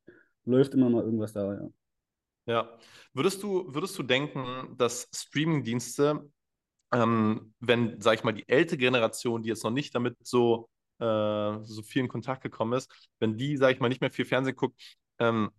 läuft 0.44 0.74
immer 0.74 0.90
mal 0.90 1.04
irgendwas 1.04 1.32
da, 1.32 1.54
ja. 1.54 1.68
Ja. 2.46 2.78
Würdest 3.12 3.42
du, 3.42 3.72
würdest 3.74 3.96
du 3.98 4.02
denken, 4.02 4.74
dass 4.78 5.08
Streamingdienste, 5.14 6.28
ähm, 6.92 7.54
wenn, 7.60 8.00
sag 8.00 8.14
ich 8.14 8.24
mal, 8.24 8.32
die 8.32 8.48
ältere 8.48 8.78
Generation, 8.78 9.42
die 9.42 9.48
jetzt 9.50 9.64
noch 9.64 9.70
nicht 9.70 9.94
damit 9.94 10.16
so, 10.26 10.68
äh, 11.00 11.58
so 11.64 11.82
viel 11.82 12.02
in 12.02 12.08
Kontakt 12.08 12.42
gekommen 12.42 12.72
ist, 12.74 12.90
wenn 13.20 13.36
die, 13.36 13.56
sag 13.56 13.72
ich 13.74 13.80
mal, 13.80 13.88
nicht 13.88 14.00
mehr 14.00 14.10
viel 14.10 14.24
Fernsehen 14.24 14.56
guckt, 14.56 14.80
ähm, 15.18 15.50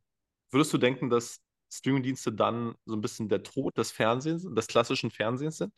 würdest 0.51 0.74
du 0.74 0.77
denken, 0.77 1.09
dass 1.09 1.41
Streamingdienste 1.71 2.31
dann 2.33 2.75
so 2.86 2.95
ein 2.95 3.01
bisschen 3.01 3.29
der 3.29 3.43
Tod 3.43 3.77
des 3.77 3.91
Fernsehens, 3.91 4.48
des 4.55 4.67
klassischen 4.67 5.12
Fernsehens 5.12 5.57
sind? 5.57 5.74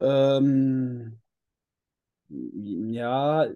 Ähm, 0.00 1.20
ja, 2.28 3.46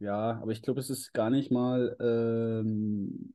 ja, 0.00 0.40
aber 0.42 0.52
ich 0.52 0.62
glaube, 0.62 0.80
es 0.80 0.90
ist 0.90 1.12
gar 1.14 1.30
nicht 1.30 1.50
mal, 1.50 1.96
ähm, 2.00 3.34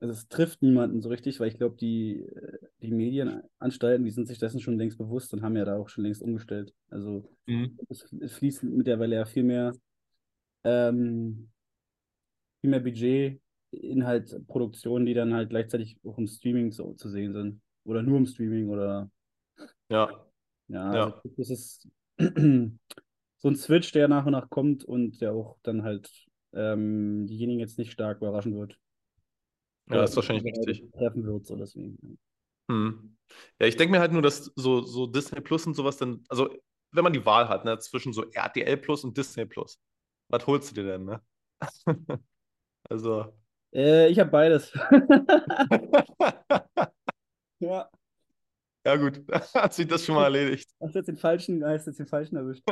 also 0.00 0.12
es 0.12 0.28
trifft 0.28 0.62
niemanden 0.62 1.00
so 1.00 1.08
richtig, 1.08 1.40
weil 1.40 1.48
ich 1.48 1.56
glaube, 1.58 1.76
die, 1.76 2.22
äh, 2.22 2.58
die 2.82 2.92
Medienanstalten, 2.92 4.04
die 4.04 4.10
sind 4.10 4.28
sich 4.28 4.38
dessen 4.38 4.60
schon 4.60 4.78
längst 4.78 4.98
bewusst 4.98 5.32
und 5.34 5.42
haben 5.42 5.56
ja 5.56 5.64
da 5.64 5.76
auch 5.76 5.88
schon 5.88 6.04
längst 6.04 6.22
umgestellt. 6.22 6.74
Also 6.88 7.28
Mhm. 7.46 7.78
es, 7.88 8.12
es 8.20 8.32
fließt 8.34 8.64
mittlerweile 8.64 9.16
ja 9.16 9.24
viel 9.24 9.44
mehr, 9.44 9.72
ähm, 10.64 11.50
viel 12.60 12.70
mehr 12.70 12.80
Budget 12.80 13.40
in 13.70 14.06
halt 14.06 14.46
Produktionen, 14.46 15.06
die 15.06 15.14
dann 15.14 15.34
halt 15.34 15.50
gleichzeitig 15.50 15.98
auch 16.04 16.18
im 16.18 16.26
Streaming 16.26 16.72
so 16.72 16.94
zu 16.94 17.08
sehen 17.08 17.32
sind. 17.32 17.60
Oder 17.84 18.02
nur 18.02 18.18
im 18.18 18.26
Streaming 18.26 18.68
oder 18.68 19.10
Ja, 19.88 20.26
ja, 20.68 20.92
Ja. 20.92 21.06
also 21.06 21.30
das 21.36 21.50
ist 21.50 21.88
so 22.18 23.48
ein 23.48 23.56
Switch, 23.56 23.92
der 23.92 24.08
nach 24.08 24.26
und 24.26 24.32
nach 24.32 24.50
kommt 24.50 24.84
und 24.84 25.20
der 25.20 25.32
auch 25.32 25.58
dann 25.62 25.82
halt 25.82 26.10
ähm, 26.52 27.26
diejenigen 27.26 27.60
jetzt 27.60 27.78
nicht 27.78 27.92
stark 27.92 28.18
überraschen 28.18 28.56
wird. 28.56 28.78
Ja, 29.90 29.96
das 29.96 30.10
ist 30.10 30.16
wahrscheinlich 30.16 30.44
richtig. 30.44 30.84
Treffen 30.92 31.24
wird, 31.24 31.46
so 31.46 31.56
deswegen. 31.56 32.18
Hm. 32.70 33.16
Ja, 33.60 33.66
ich 33.66 33.76
denke 33.76 33.92
mir 33.92 34.00
halt 34.00 34.12
nur, 34.12 34.22
dass 34.22 34.52
so, 34.56 34.82
so 34.82 35.06
Disney 35.06 35.40
Plus 35.40 35.66
und 35.66 35.74
sowas 35.74 35.96
dann, 35.96 36.24
also 36.28 36.48
wenn 36.92 37.04
man 37.04 37.12
die 37.12 37.24
Wahl 37.24 37.48
hat, 37.48 37.64
ne, 37.64 37.78
zwischen 37.78 38.12
so 38.12 38.24
RTL 38.30 38.76
Plus 38.78 39.04
und 39.04 39.16
Disney 39.16 39.46
Plus, 39.46 39.80
was 40.28 40.46
holst 40.46 40.70
du 40.70 40.74
dir 40.74 40.92
denn, 40.92 41.04
ne? 41.04 41.22
Also. 42.88 43.34
Äh, 43.74 44.08
ich 44.08 44.18
habe 44.18 44.30
beides. 44.30 44.72
ja. 47.58 47.90
Ja, 48.86 48.96
gut, 48.96 49.22
hat 49.54 49.74
sich 49.74 49.86
das 49.86 50.04
schon 50.04 50.14
mal 50.14 50.24
erledigt. 50.24 50.70
Hast 50.80 50.94
jetzt 50.94 51.08
den 51.08 51.18
falschen, 51.18 51.62
hast 51.64 51.86
jetzt 51.86 51.98
den 51.98 52.06
falschen 52.06 52.36
erwischt. 52.36 52.62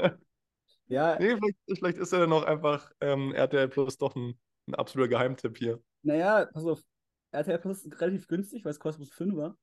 Ja, 0.88 1.18
Nee, 1.18 1.36
vielleicht, 1.36 1.58
vielleicht 1.66 1.98
ist 1.98 2.12
er 2.12 2.20
dann 2.20 2.32
auch 2.32 2.44
einfach 2.44 2.90
ähm, 3.00 3.34
RTL 3.34 3.68
Plus 3.68 3.98
doch 3.98 4.14
ein, 4.16 4.38
ein 4.68 4.74
absoluter 4.74 5.08
Geheimtipp 5.08 5.58
hier. 5.58 5.82
naja, 6.02 6.46
pass 6.46 6.64
auf. 6.64 6.80
RTL 7.36 7.58
Plus 7.58 7.84
ist 7.84 8.00
relativ 8.00 8.26
günstig, 8.28 8.64
weil 8.64 8.72
es 8.72 8.78
bloß 8.78 8.96
5 9.10 9.54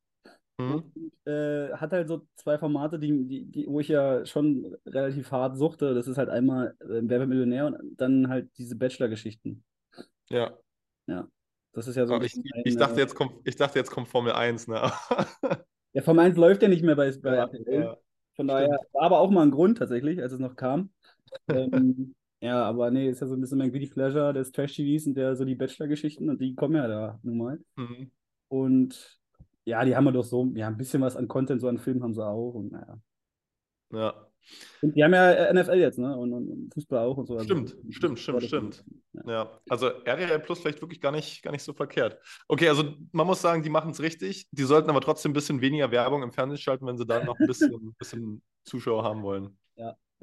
Mhm. 0.60 0.72
Und 0.76 1.28
äh, 1.28 1.74
hat 1.74 1.92
halt 1.94 2.08
so 2.08 2.28
zwei 2.36 2.60
Formate, 2.60 3.00
die, 3.00 3.26
die, 3.26 3.46
die, 3.46 3.68
wo 3.68 3.80
ich 3.80 3.88
ja 3.88 4.24
schon 4.26 4.78
relativ 4.86 5.32
hart 5.32 5.58
suchte. 5.58 5.96
Das 5.96 6.08
ist 6.08 6.18
halt 6.18 6.30
einmal 6.30 6.76
äh, 6.80 7.02
Wer 7.02 7.26
Millionär 7.26 7.66
und 7.66 7.78
dann 7.98 8.30
halt 8.30 8.50
diese 8.58 8.76
Bachelor-Geschichten. 8.76 9.64
Ja. 10.30 10.56
Ja. 11.08 11.28
Das 11.74 11.88
ist 11.88 11.96
ja 11.96 12.06
so. 12.06 12.14
ein 12.14 12.22
ich, 12.22 12.34
bisschen 12.34 12.44
ich, 12.66 12.76
ein, 12.76 12.80
dachte, 12.80 13.00
jetzt 13.00 13.16
kommt, 13.16 13.34
ich 13.46 13.56
dachte, 13.56 13.80
jetzt 13.80 13.90
kommt 13.90 14.08
Formel 14.08 14.34
1, 14.34 14.68
ne? 14.68 14.92
Ja, 15.94 16.02
Formel 16.02 16.26
1 16.26 16.38
läuft 16.38 16.62
ja 16.62 16.68
nicht 16.68 16.84
mehr 16.84 16.96
bei, 16.96 17.12
bei 17.22 17.36
Ja, 17.36 17.44
RTL. 17.46 17.84
ja, 17.84 17.98
Von 18.36 18.48
daher 18.48 18.80
war 18.94 19.04
aber 19.04 19.20
auch 19.20 19.32
mal 19.32 19.44
ein 19.44 19.52
Grund 19.52 19.80
tatsächlich, 19.80 20.22
als 20.22 20.34
es 20.34 20.40
noch 20.40 20.56
kam. 20.56 20.92
ähm, 21.50 22.14
ja, 22.44 22.62
aber 22.62 22.92
nee, 22.92 23.10
ist 23.10 23.22
ja 23.22 23.28
so 23.28 23.36
ein 23.36 23.42
bisschen 23.42 23.58
mein 23.58 23.72
Guilty 23.72 23.88
Pleasure 23.88 24.34
des 24.34 24.52
Trash-TVs 24.52 25.08
und 25.08 25.16
der 25.16 25.34
so 25.38 25.46
die 25.46 25.56
Bachelor-Geschichten 25.56 26.30
und 26.30 26.42
die 26.42 26.56
kommen 26.56 26.76
ja 26.76 26.90
da 26.90 27.20
nun 27.24 27.38
mal. 27.38 27.60
Mhm. 27.78 28.12
Und 28.50 29.18
ja, 29.64 29.86
die 29.86 29.96
haben 29.96 30.04
wir 30.04 30.12
doch 30.12 30.26
so, 30.26 30.52
ja, 30.54 30.68
ein 30.68 30.76
bisschen 30.76 31.02
was 31.02 31.16
an 31.16 31.30
Content, 31.30 31.62
so 31.62 31.70
an 31.70 31.78
Filmen 31.78 32.04
haben 32.04 32.14
sie 32.14 32.26
auch 32.26 32.54
und 32.54 32.74
naja. 32.74 33.00
Ja. 33.94 34.28
Und 34.82 34.94
die 34.94 35.02
haben 35.06 35.14
ja 35.14 35.32
äh, 35.32 35.54
NFL 35.54 35.80
jetzt, 35.80 35.98
ne? 36.00 36.18
Und, 36.18 36.34
und, 36.34 36.74
Fußball 36.74 37.06
auch 37.06 37.16
und 37.16 37.28
so. 37.28 37.36
Also, 37.36 37.46
Stimmt, 37.46 37.78
stimmt, 37.92 38.20
stimmt, 38.20 38.42
Ja, 38.42 38.48
stimmt. 38.50 38.86
Ja. 39.14 39.22
Ja, 39.26 39.60
also 39.70 39.88
RTL 39.88 40.40
Plus 40.40 40.60
vielleicht 40.60 40.82
wirklich 40.82 41.00
gar 41.00 41.14
nicht, 41.14 41.44
gar 41.44 41.52
nicht 41.52 41.64
so 41.64 41.72
verkehrt. 41.72 42.20
Okay, 42.50 42.68
also 42.68 42.84
man 43.14 43.26
muss 43.26 43.42
sagen, 43.42 43.64
die 43.64 43.70
machen 43.70 43.92
es 43.92 44.02
richtig. 44.02 44.50
Die 44.52 44.64
sollten 44.64 44.90
aber 44.90 45.00
trotzdem 45.00 45.32
ein 45.32 45.34
bisschen 45.34 45.62
weniger 45.62 45.92
Werbung 45.92 46.24
im 46.24 46.34
Fernsehen 46.34 46.58
schalten, 46.58 46.86
wenn 46.88 46.98
sie 46.98 47.06
dann 47.06 47.26
noch 47.26 47.40
ein 47.40 47.48
bisschen, 47.48 47.74
ein 47.74 47.96
bisschen 47.98 48.42
Zuschauer 48.66 49.06
haben 49.06 49.24
wollen. 49.24 49.58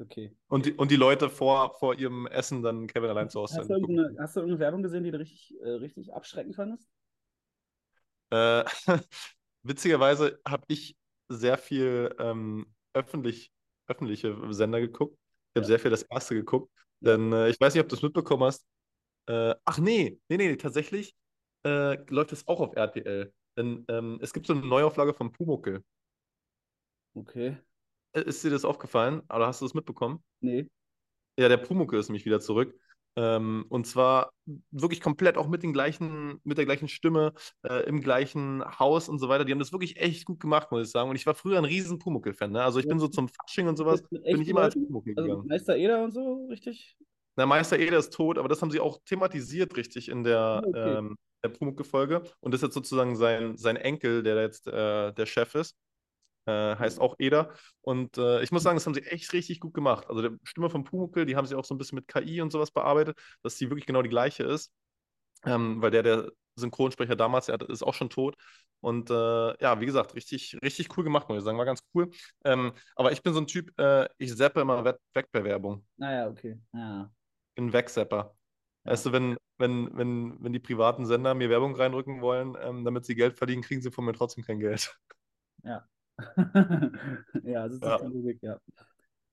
Okay. 0.01 0.33
Und 0.49 0.67
die, 0.67 0.73
und 0.73 0.91
die 0.91 0.97
Leute 0.97 1.31
vor, 1.31 1.75
vor 1.79 1.95
ihrem 1.95 2.27
Essen 2.27 2.63
dann 2.63 2.87
Kevin 2.87 3.11
allein 3.11 3.29
zu 3.29 3.41
Hause 3.41 3.57
Hast 3.59 3.71
du, 3.71 3.75
gucken. 3.75 3.97
irgendeine, 3.97 4.23
hast 4.23 4.37
du 4.37 4.41
irgendeine 4.41 4.61
Werbung 4.61 4.83
gesehen, 4.83 5.05
die 5.05 5.11
du 5.11 5.19
richtig, 5.19 5.55
äh, 5.63 5.69
richtig 5.69 6.13
abschreckend 6.15 6.57
fandest? 6.57 6.89
Äh, 8.31 8.65
witzigerweise 9.63 10.41
habe 10.47 10.65
ich 10.69 10.97
sehr 11.29 11.59
viel 11.59 12.15
ähm, 12.19 12.67
öffentlich, 12.95 13.53
öffentliche 13.87 14.37
Sender 14.53 14.81
geguckt. 14.81 15.17
Ich 15.55 15.57
habe 15.57 15.61
Ja. 15.63 15.67
sehr 15.67 15.79
viel 15.81 15.91
das 15.91 16.03
erste 16.03 16.35
geguckt. 16.35 16.73
Denn 17.01 17.33
äh, 17.33 17.49
ich 17.49 17.61
weiß 17.61 17.75
nicht, 17.75 17.83
ob 17.83 17.89
du 17.89 17.97
es 17.97 18.03
mitbekommen 18.03 18.45
hast. 18.45 18.67
Äh, 19.27 19.55
ach 19.65 19.79
nee, 19.79 20.21
nee, 20.29 20.37
nee, 20.37 20.57
tatsächlich 20.57 21.15
äh, 21.65 21.97
läuft 22.11 22.33
es 22.33 22.47
auch 22.49 22.61
auf 22.61 22.77
RTL. 22.77 23.33
Denn 23.57 23.85
ähm, 23.89 24.19
es 24.23 24.33
gibt 24.33 24.47
so 24.47 24.55
eine 24.55 24.67
Neuauflage 24.67 25.15
von 25.15 25.33
Pumuckl. 25.33 25.83
Okay. 27.17 27.57
Äh, 28.13 28.23
Ist 28.23 28.45
dir 28.45 28.51
das 28.51 28.65
aufgefallen? 28.65 29.21
Oder 29.33 29.47
hast 29.47 29.61
du 29.61 29.65
das 29.67 29.75
mitbekommen? 29.75 30.23
Nee. 30.41 30.69
Ja, 31.39 31.49
der 31.49 31.59
Pumuckl 31.59 31.99
ist 31.99 32.09
nämlich 32.09 32.25
wieder 32.27 32.41
zurück. 32.41 32.75
Ähm, 33.17 33.65
und 33.69 33.87
zwar 33.87 34.31
wirklich 34.71 35.01
komplett 35.01 35.37
auch 35.37 35.49
mit 35.49 35.63
den 35.63 35.73
gleichen, 35.73 36.41
mit 36.45 36.59
der 36.59 36.65
gleichen 36.65 36.89
Stimme, 36.89 37.33
äh, 37.63 37.83
im 37.89 38.01
gleichen 38.01 38.63
Haus 38.79 39.09
und 39.09 39.19
so 39.19 39.29
weiter. 39.29 39.45
Die 39.45 39.53
haben 39.53 39.59
das 39.59 39.73
wirklich 39.73 39.97
echt 39.97 40.25
gut 40.27 40.39
gemacht, 40.39 40.71
muss 40.71 40.87
ich 40.87 40.91
sagen. 40.93 41.11
Und 41.11 41.17
ich 41.17 41.27
war 41.27 41.35
früher 41.35 41.59
ein 41.59 41.65
riesen 41.65 41.99
Pumuckl-Fan. 41.99 42.53
Ne? 42.53 42.63
Also 42.63 42.79
ich 42.79 42.85
Ja. 42.85 42.91
bin 42.91 43.01
so 43.01 43.09
zum 43.09 43.29
Fasching 43.29 43.67
und 43.67 43.77
sowas, 43.77 44.03
bin 44.09 44.43
ich 44.43 44.49
immer 44.49 44.63
als? 44.63 44.75
Pumuckl 44.75 45.15
Also 45.17 45.29
gegangen. 45.29 45.49
Meister 45.49 45.77
Eder 45.77 46.05
und 46.05 46.13
so, 46.13 46.47
richtig? 46.49 46.97
Na, 47.37 47.47
Meister 47.47 47.79
Eder 47.79 47.99
ist 47.99 48.13
tot, 48.13 48.39
aber 48.39 48.49
das 48.49 48.63
haben 48.63 48.71
sie 48.71 48.81
auch 48.81 49.01
thematisiert 49.05 49.77
richtig 49.77 50.09
in 50.09 50.23
der, 50.25 50.39
Ah, 50.39 50.63
okay. 50.69 50.97
ähm, 50.99 51.17
der 51.43 51.49
Pumuckl-Folge. 51.49 52.23
Und 52.41 52.53
das 52.53 52.61
ist 52.61 52.69
jetzt 52.69 52.75
sozusagen 52.75 53.17
sein, 53.17 53.57
sein 53.57 53.77
Enkel, 53.77 54.23
der 54.23 54.41
jetzt 54.41 54.67
äh, 54.69 55.13
der 55.13 55.27
Chef 55.27 55.55
ist. 55.55 55.77
Äh, 56.47 56.77
heißt 56.77 57.01
auch 57.01 57.17
Eder. 57.19 57.53
Und 57.83 58.17
äh, 58.19 58.43
ich 58.43 58.51
muss 58.51 58.63
sagen, 58.63 58.77
das 58.77 58.87
haben 58.87 58.95
sie 58.95 59.03
echt 59.03 59.33
richtig 59.33 59.61
gut 59.61 59.75
gemacht. 59.75 60.09
Also 60.09 60.23
die 60.23 60.37
Stimme 60.45 60.71
von 60.71 60.85
Pumuckl, 60.85 61.27
die 61.27 61.37
haben 61.37 61.47
sie 61.47 61.55
auch 61.55 61.65
so 61.65 61.75
ein 61.75 61.79
bisschen 61.79 61.97
mit 61.97 62.09
KI 62.09 62.41
und 62.41 62.51
sowas 62.51 62.71
bearbeitet, 62.71 63.19
dass 63.43 63.57
die 63.57 63.69
wirklich 63.71 63.87
genau 63.87 64.03
die 64.03 64.09
gleiche 64.09 64.45
ist. 64.45 64.73
Ähm, 65.45 65.81
weil 65.81 65.91
der, 65.91 66.03
der 66.03 66.31
Synchronsprecher 66.57 67.17
damals, 67.17 67.47
der 67.47 67.61
ist 67.69 67.83
auch 67.83 67.95
schon 67.95 68.11
tot. 68.11 68.37
Und 68.81 69.11
äh, 69.11 69.63
ja, 69.63 69.81
wie 69.81 69.87
gesagt, 69.87 70.15
richtig, 70.15 70.57
richtig 70.63 70.97
cool 70.97 71.05
gemacht, 71.05 71.29
muss 71.29 71.39
ich 71.39 71.45
sagen. 71.45 71.59
War 71.59 71.67
ganz 71.67 71.83
cool. 71.95 72.11
Ähm, 72.45 72.73
aber 72.97 73.13
ich 73.13 73.23
bin 73.23 73.35
so 73.35 73.41
ein 73.41 73.47
Typ, 73.47 73.79
äh, 73.79 74.09
ich 74.19 74.35
zappe 74.37 74.61
immer 74.61 74.85
weg, 74.85 75.29
bei 75.33 75.45
Werbung. 75.45 75.87
Naja, 75.97 76.29
okay. 76.29 76.59
Ja. 76.73 77.11
Bin 77.55 77.67
ein 77.67 77.73
Wegzapper. 77.73 78.35
Ja. 78.85 78.93
Weißt 78.93 79.07
du, 79.07 79.13
wenn, 79.13 79.37
wenn, 79.59 79.91
wenn, 79.97 80.43
wenn 80.43 80.53
die 80.53 80.59
privaten 80.61 81.05
Sender 81.05 81.35
mir 81.35 81.51
Werbung 81.51 81.77
reindrücken 81.77 82.23
wollen, 82.23 82.57
ähm, 82.61 82.85
damit 82.85 83.05
sie 83.05 83.15
Geld 83.15 83.37
verdienen, 83.37 83.63
kriegen 83.63 83.83
sie 83.83 83.91
von 83.91 84.05
mir 84.07 84.15
trotzdem 84.15 84.45
kein 84.45 84.61
Geld. 84.61 84.99
ja, 85.63 85.87
das 87.35 87.73
ist 87.75 87.83
Ja. 87.83 87.97
Logik, 87.97 88.39
ja. 88.43 88.59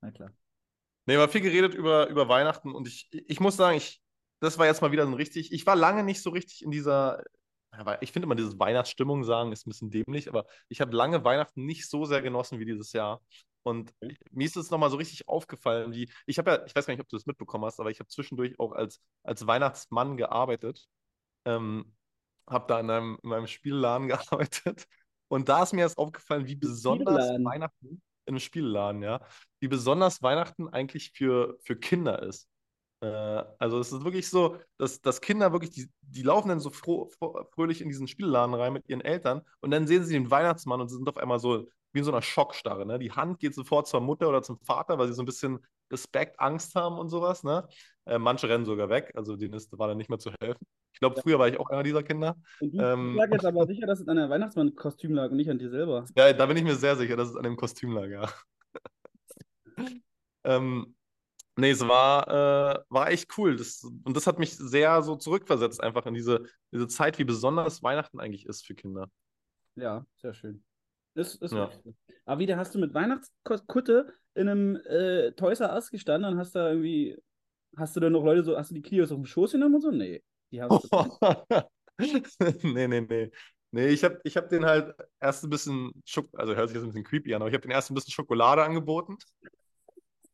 Na 0.01 0.12
klar. 0.12 0.32
Nee, 1.06 1.15
aber 1.15 1.29
viel 1.29 1.41
geredet 1.41 1.74
über, 1.74 2.08
über 2.10 2.27
Weihnachten 2.27 2.74
und 2.74 2.88
ich, 2.88 3.08
ich 3.12 3.39
muss 3.39 3.56
sagen, 3.56 3.77
ich, 3.77 4.01
das 4.41 4.58
war 4.58 4.65
jetzt 4.65 4.82
mal 4.82 4.91
wieder 4.91 5.06
so 5.06 5.12
ein 5.12 5.15
richtig, 5.15 5.53
ich 5.53 5.65
war 5.65 5.75
lange 5.75 6.03
nicht 6.03 6.22
so 6.22 6.29
richtig 6.32 6.63
in 6.63 6.72
dieser, 6.72 7.24
ich 8.01 8.12
finde 8.12 8.25
immer 8.25 8.36
dieses 8.36 8.60
Weihnachtsstimmung 8.60 9.24
sagen 9.24 9.51
ist 9.51 9.65
ein 9.65 9.70
bisschen 9.70 9.91
dämlich, 9.91 10.29
aber 10.29 10.46
ich 10.67 10.82
habe 10.82 10.96
lange 10.96 11.24
Weihnachten 11.24 11.65
nicht 11.65 11.89
so 11.89 12.06
sehr 12.06 12.22
genossen 12.22 12.60
wie 12.60 12.65
dieses 12.65 12.91
Jahr. 12.94 13.22
Und 13.63 13.94
mir 14.32 14.46
ist 14.46 14.56
es 14.56 14.72
nochmal 14.72 14.89
so 14.89 14.98
richtig 14.98 15.27
aufgefallen, 15.27 15.94
wie, 15.94 16.10
ich 16.25 16.38
habe 16.39 16.51
ja, 16.51 16.65
ich 16.65 16.75
weiß 16.75 16.86
gar 16.86 16.94
nicht, 16.94 17.01
ob 17.01 17.10
du 17.10 17.17
das 17.17 17.25
mitbekommen 17.25 17.65
hast, 17.65 17.79
aber 17.79 17.91
ich 17.91 18.00
habe 18.00 18.08
zwischendurch 18.08 18.58
auch 18.60 18.72
als, 18.72 19.01
als 19.24 19.46
Weihnachtsmann 19.46 20.17
gearbeitet. 20.17 20.88
Ähm, 21.46 21.94
habe 22.50 22.65
da 22.67 22.79
in 22.79 22.89
einem, 22.89 23.20
in 23.24 23.34
einem 23.34 23.48
Spielladen 23.48 24.08
gearbeitet. 24.08 24.88
Und 25.27 25.50
da 25.50 25.63
ist 25.63 25.74
mir 25.74 25.81
erst 25.81 25.98
aufgefallen, 25.98 26.48
wie 26.48 26.55
besonders? 26.55 27.29
Weihnachten, 27.43 28.01
in 28.25 28.34
einem 28.34 28.39
Spielladen, 28.39 29.03
ja, 29.03 29.22
wie 29.60 29.67
besonders 29.67 30.22
Weihnachten 30.22 30.67
eigentlich 30.69 31.12
für, 31.13 31.57
für 31.63 31.77
Kinder 31.77 32.22
ist. 32.24 32.48
Äh, 33.01 33.43
also 33.60 33.79
es 33.79 33.91
ist 33.91 34.03
wirklich 34.03 34.29
so, 34.29 34.57
dass, 34.77 35.01
dass 35.01 35.22
Kinder 35.22 35.51
wirklich, 35.51 35.72
die, 35.72 35.89
die 36.01 36.24
laufen 36.24 36.50
dann 36.50 36.60
so 36.60 36.69
froh, 36.69 37.10
fröhlich 37.53 37.81
in 37.81 37.89
diesen 37.89 38.07
Spielladen 38.07 38.55
rein 38.55 38.74
mit 38.74 38.88
ihren 38.89 39.01
Eltern 39.01 39.41
und 39.62 39.72
dann 39.72 39.88
sehen 39.88 40.03
sie 40.03 40.13
den 40.13 40.31
Weihnachtsmann 40.31 40.81
und 40.81 40.89
sie 40.89 40.96
sind 40.96 41.07
auf 41.07 41.17
einmal 41.17 41.39
so 41.39 41.67
wie 41.93 42.00
in 42.00 42.05
so 42.05 42.12
einer 42.12 42.22
Schockstarre. 42.22 42.86
Ne? 42.86 43.00
Die 43.00 43.12
Hand 43.12 43.39
geht 43.39 43.55
sofort 43.55 43.88
zur 43.88 44.01
Mutter 44.01 44.27
oder 44.27 44.41
zum 44.41 44.60
Vater, 44.60 44.98
weil 44.98 45.07
sie 45.07 45.13
so 45.13 45.22
ein 45.22 45.25
bisschen 45.25 45.60
Respekt, 45.91 46.39
Angst 46.39 46.75
haben 46.75 46.98
und 46.98 47.10
sowas. 47.10 47.43
Ne? 47.43 47.67
Äh, 48.05 48.19
manche 48.19 48.50
rennen 48.50 48.65
sogar 48.65 48.89
weg, 48.89 49.12
also 49.15 49.36
denen 49.36 49.53
ist, 49.53 49.77
war 49.77 49.88
dann 49.88 49.98
nicht 49.98 50.10
mehr 50.10 50.19
zu 50.19 50.31
helfen. 50.41 50.65
Ich 50.98 51.00
glaube, 51.00 51.22
früher 51.22 51.38
war 51.38 51.48
ich 51.48 51.60
auch 51.60 51.70
einer 51.70 51.84
dieser 51.84 52.01
Kinder. 52.01 52.36
Und 52.60 52.74
du 52.74 52.82
Ähm. 52.82 53.16
sag 53.20 53.32
jetzt 53.32 53.46
aber 53.46 53.68
sicher, 53.68 53.86
dass 53.86 54.00
es 54.00 54.08
an 54.08 54.18
der 54.18 54.32
Weihnachtsmann-Kostüm 54.32 55.13
lag 55.13 55.30
und 55.30 55.38
nicht 55.38 55.48
an 55.48 55.60
dir 55.60 55.70
selber. 55.70 56.06
Ja, 56.16 56.34
da 56.34 56.46
bin 56.48 56.58
ich 56.58 56.63
mir 56.63 56.74
sehr 56.74 56.96
sicher, 56.96 57.16
dass 57.16 57.30
es 57.30 57.36
an 57.36 57.44
dem 57.44 57.56
Kostüm 57.56 57.92
lag, 57.92 58.08
ja. 58.08 58.27
ähm, 60.44 60.96
nee, 61.56 61.70
es 61.70 61.88
war, 61.88 62.27
äh, 62.27 62.84
war 62.89 63.12
echt 63.12 63.38
cool. 63.38 63.58
Das, 63.58 63.84
und 63.84 64.18
das 64.18 64.25
hat 64.25 64.39
mich 64.39 64.58
sehr 64.58 65.04
so 65.04 65.16
zurückversetzt, 65.16 65.84
einfach 65.84 66.08
in 66.08 66.16
diese, 66.16 66.46
diese 66.72 66.88
Zeit, 66.88 67.20
wie 67.20 67.25
besonders 67.25 67.84
Weihnachten 67.84 68.20
eigentlich 68.20 68.48
ist 68.48 68.66
für 68.66 68.74
Kinder. 68.74 69.12
Ja, 69.75 70.04
sehr 70.16 70.34
schön. 70.34 70.63
Ist, 71.13 71.39
ist 71.44 71.51
Ja. 71.51 71.70
Aber 72.25 72.39
wieder 72.39 72.58
hast 72.58 72.74
du 72.74 72.80
mit 72.80 72.96
Weihnachtskutte 72.96 74.12
in 74.34 74.50
einem 74.50 74.77
äh, 74.77 75.32
Toys 75.34 75.60
R 75.60 75.74
Us 75.74 75.92
gestanden 75.92 76.34
und 76.34 76.39
hast 76.39 76.56
da 76.56 76.70
irgendwie, 76.70 77.16
hast 77.75 77.96
du 77.96 78.00
da 78.00 78.10
noch 78.10 78.24
Leute 78.24 78.44
so, 78.44 78.58
hast 78.58 78.72
du 78.72 78.75
die 78.75 78.82
Klios 78.82 79.12
auf 79.12 79.18
dem 79.18 79.25
Schoß 79.27 79.51
genommen 79.51 79.75
und 79.75 79.82
so? 79.82 79.92
Nee. 79.92 80.24
Die 80.51 80.62
hast 80.62 80.84
du. 80.84 80.89
nee, 82.63 82.88
nee, 82.88 83.01
nee. 83.01 83.32
Nee, 83.72 83.88
ich 83.88 84.04
habe 84.04 84.20
ich 84.24 84.38
hab 84.38 84.48
den 84.50 84.66
halt 84.66 84.96
erst 85.20 85.44
ein 85.44 85.50
bisschen, 85.50 85.92
Schok 86.06 86.30
also 86.34 86.56
hört 86.56 86.70
sich 86.70 86.75
jetzt 86.75 86.84
ein 86.86 86.89
bisschen 86.89 87.04
creepy 87.04 87.34
an, 87.36 87.42
aber 87.42 87.50
ich 87.50 87.54
habe 87.54 87.63
den 87.63 87.72
erst 87.72 87.92
ein 87.92 87.96
bisschen 87.96 88.13
Schokolade 88.13 88.63
angeboten. 88.63 89.18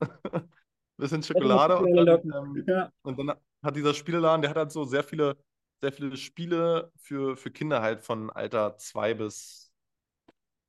bisschen 0.97 1.23
Schokolade 1.23 1.77
und 1.79 1.95
dann, 1.95 2.21
ähm, 2.31 2.63
Ja. 2.67 2.91
Und 3.01 3.17
dann 3.19 3.33
hat 3.63 3.75
dieser 3.75 3.93
Spielladen, 3.93 4.41
der 4.41 4.49
hat 4.51 4.57
halt 4.57 4.71
so 4.71 4.85
sehr 4.85 5.03
viele, 5.03 5.37
sehr 5.81 5.91
viele 5.91 6.15
Spiele 6.17 6.91
für, 6.97 7.35
für 7.37 7.51
Kinder 7.51 7.81
halt 7.81 8.03
von 8.03 8.29
Alter 8.29 8.77
2 8.77 9.13
bis 9.13 9.71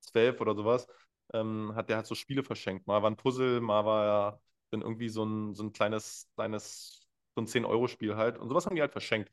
12 0.00 0.40
oder 0.40 0.54
sowas. 0.54 0.86
Ähm, 1.32 1.72
hat 1.74 1.88
der 1.90 1.96
halt 1.98 2.06
so 2.06 2.14
Spiele 2.14 2.44
verschenkt. 2.44 2.86
Mal 2.86 3.02
war 3.02 3.10
ein 3.10 3.16
Puzzle, 3.16 3.60
mal 3.60 3.84
war 3.84 4.04
ja 4.06 4.40
dann 4.70 4.82
irgendwie 4.82 5.08
so 5.08 5.24
ein, 5.24 5.54
so 5.54 5.64
ein 5.64 5.72
kleines, 5.72 6.28
kleines, 6.36 7.03
so 7.34 7.40
ein 7.42 7.46
10-Euro-Spiel 7.46 8.16
halt. 8.16 8.38
Und 8.38 8.48
sowas 8.48 8.66
haben 8.66 8.76
die 8.76 8.82
halt 8.82 8.92
verschenkt. 8.92 9.30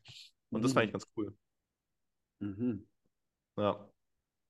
Und 0.50 0.62
das 0.64 0.72
fand 0.72 0.86
ich 0.86 0.92
ganz 0.92 1.06
cool. 1.16 1.34
Mhm. 2.40 2.86
Ja. 3.56 3.88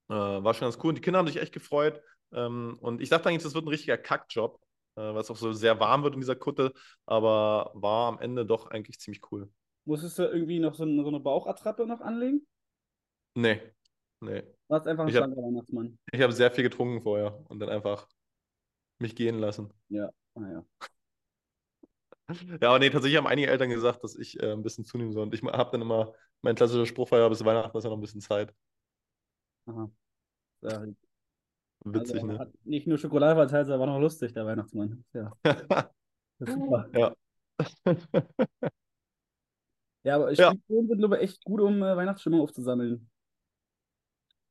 Äh, 0.09 0.15
war 0.15 0.55
schon 0.55 0.67
ganz 0.67 0.79
cool. 0.83 0.91
Und 0.91 0.97
die 0.97 1.03
Kinder 1.03 1.19
haben 1.19 1.27
sich 1.29 1.37
echt 1.41 1.53
gefreut. 1.53 2.03
Ähm, 2.33 2.79
und 2.81 3.01
ich 3.01 3.09
dachte 3.09 3.29
eigentlich, 3.29 3.43
das 3.43 3.55
wird 3.55 3.65
ein 3.65 3.69
richtiger 3.69 3.99
Kackjob, 3.99 4.61
äh, 4.97 5.01
weil 5.01 5.19
es 5.21 5.31
auch 5.31 5.37
so 5.37 5.53
sehr 5.53 5.81
warm 5.81 6.03
wird 6.03 6.15
in 6.15 6.21
dieser 6.21 6.37
Kutte. 6.37 6.73
Aber 7.07 7.73
war 7.75 8.09
am 8.09 8.21
Ende 8.21 8.47
doch 8.47 8.71
eigentlich 8.71 9.01
ziemlich 9.01 9.23
cool. 9.33 9.51
Musstest 9.85 10.19
du 10.19 10.25
irgendwie 10.25 10.61
noch 10.61 10.75
so, 10.75 10.85
eine- 10.85 11.03
so 11.03 11.09
eine 11.09 11.21
Bauchattrappe 11.21 11.87
noch 11.87 12.01
anlegen? 12.01 12.47
Nee, 13.35 13.61
nee. 14.21 14.43
Warst 14.69 14.87
einfach 14.87 15.05
ein 15.07 15.11
schlanker 15.11 15.37
Weihnachtsmann. 15.43 15.99
Ich 16.13 16.21
habe 16.21 16.33
sehr 16.33 16.51
viel 16.51 16.65
getrunken 16.65 17.03
vorher 17.03 17.45
und 17.49 17.59
dann 17.61 17.69
einfach 17.69 18.07
mich 18.99 19.17
gehen 19.17 19.39
lassen. 19.39 19.73
Ja, 19.89 20.11
naja. 20.35 20.65
Ja, 22.61 22.69
aber 22.69 22.79
nee, 22.79 22.91
tatsächlich 22.91 23.19
haben 23.19 23.27
einige 23.27 23.49
Eltern 23.49 23.71
gesagt, 23.71 24.03
dass 24.05 24.17
ich 24.17 24.41
äh, 24.43 24.53
ein 24.53 24.63
bisschen 24.63 24.85
zunehmen 24.85 25.13
soll. 25.13 25.25
Und 25.25 25.35
ich 25.35 25.43
habe 25.43 25.71
dann 25.71 25.83
immer, 25.83 26.15
mein 26.43 26.55
klassischer 26.55 26.87
Spruch 26.87 27.11
war 27.11 27.19
ja, 27.19 27.29
bis 27.29 27.45
Weihnachten 27.45 27.77
ist 27.77 27.85
ja 27.85 27.91
noch 27.91 27.97
ein 27.97 28.03
bisschen 28.03 28.21
Zeit. 28.21 28.55
Aha. 29.67 29.91
Ja, 30.63 30.85
Witzig, 31.85 32.23
also, 32.23 32.27
ne? 32.27 32.53
nicht 32.65 32.87
nur 32.87 32.99
Schokolade 32.99 33.35
verteilt, 33.35 33.67
sondern 33.67 33.81
war 33.81 33.95
noch 33.95 34.01
lustig, 34.01 34.33
der 34.33 34.47
Weihnachtsmann. 34.47 35.05
Ja, 35.13 35.33
super. 36.39 36.89
Ja. 36.95 37.15
Ja, 40.05 40.17
aber. 40.17 40.35
Spielzonen 40.35 40.89
sind, 40.89 40.99
glaube 40.99 41.17
ich, 41.17 41.23
echt 41.23 41.45
gut, 41.45 41.61
um 41.61 41.83
äh, 41.83 41.97
Weihnachtsstimmung 41.97 42.41
aufzusammeln. 42.41 43.09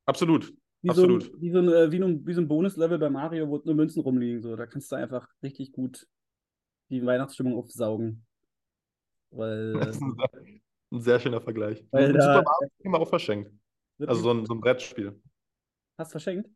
Absolut. 0.06 0.54
Wie 0.82 0.90
Absolut. 0.90 1.24
So 1.24 1.32
ein, 1.34 1.42
wie, 1.42 1.52
so 1.52 1.60
ein, 1.60 1.68
äh, 1.68 1.92
wie, 1.92 2.02
ein, 2.02 2.26
wie 2.26 2.34
so 2.34 2.42
ein 2.42 2.48
Bonuslevel 2.48 2.98
bei 2.98 3.10
Mario, 3.10 3.50
wo 3.50 3.58
nur 3.58 3.76
Münzen 3.76 4.02
rumliegen. 4.02 4.42
So. 4.42 4.56
Da 4.56 4.66
kannst 4.66 4.92
du 4.92 4.96
einfach 4.96 5.28
richtig 5.44 5.72
gut 5.72 6.08
die 6.92 7.06
Weihnachtsstimmung 7.06 7.56
aufsaugen. 7.58 8.24
Weil, 9.32 9.74
Das 9.74 9.88
äh, 9.88 9.90
ist 9.92 10.02
ein 10.02 10.16
sehr, 10.16 10.30
ein 10.92 11.02
sehr 11.02 11.20
schöner 11.20 11.42
Vergleich. 11.42 11.84
Weil 11.92 12.14
da- 12.14 12.22
Super 12.22 12.44
Mario 12.44 12.70
haben 12.86 12.92
wir 12.92 13.00
auch 13.00 13.10
verschenkt. 13.10 13.52
Also 14.00 14.22
so 14.22 14.32
ein, 14.32 14.46
so 14.46 14.54
ein 14.54 14.62
Brettspiel. 14.62 15.20
hast 15.98 16.12
verschenkt? 16.12 16.50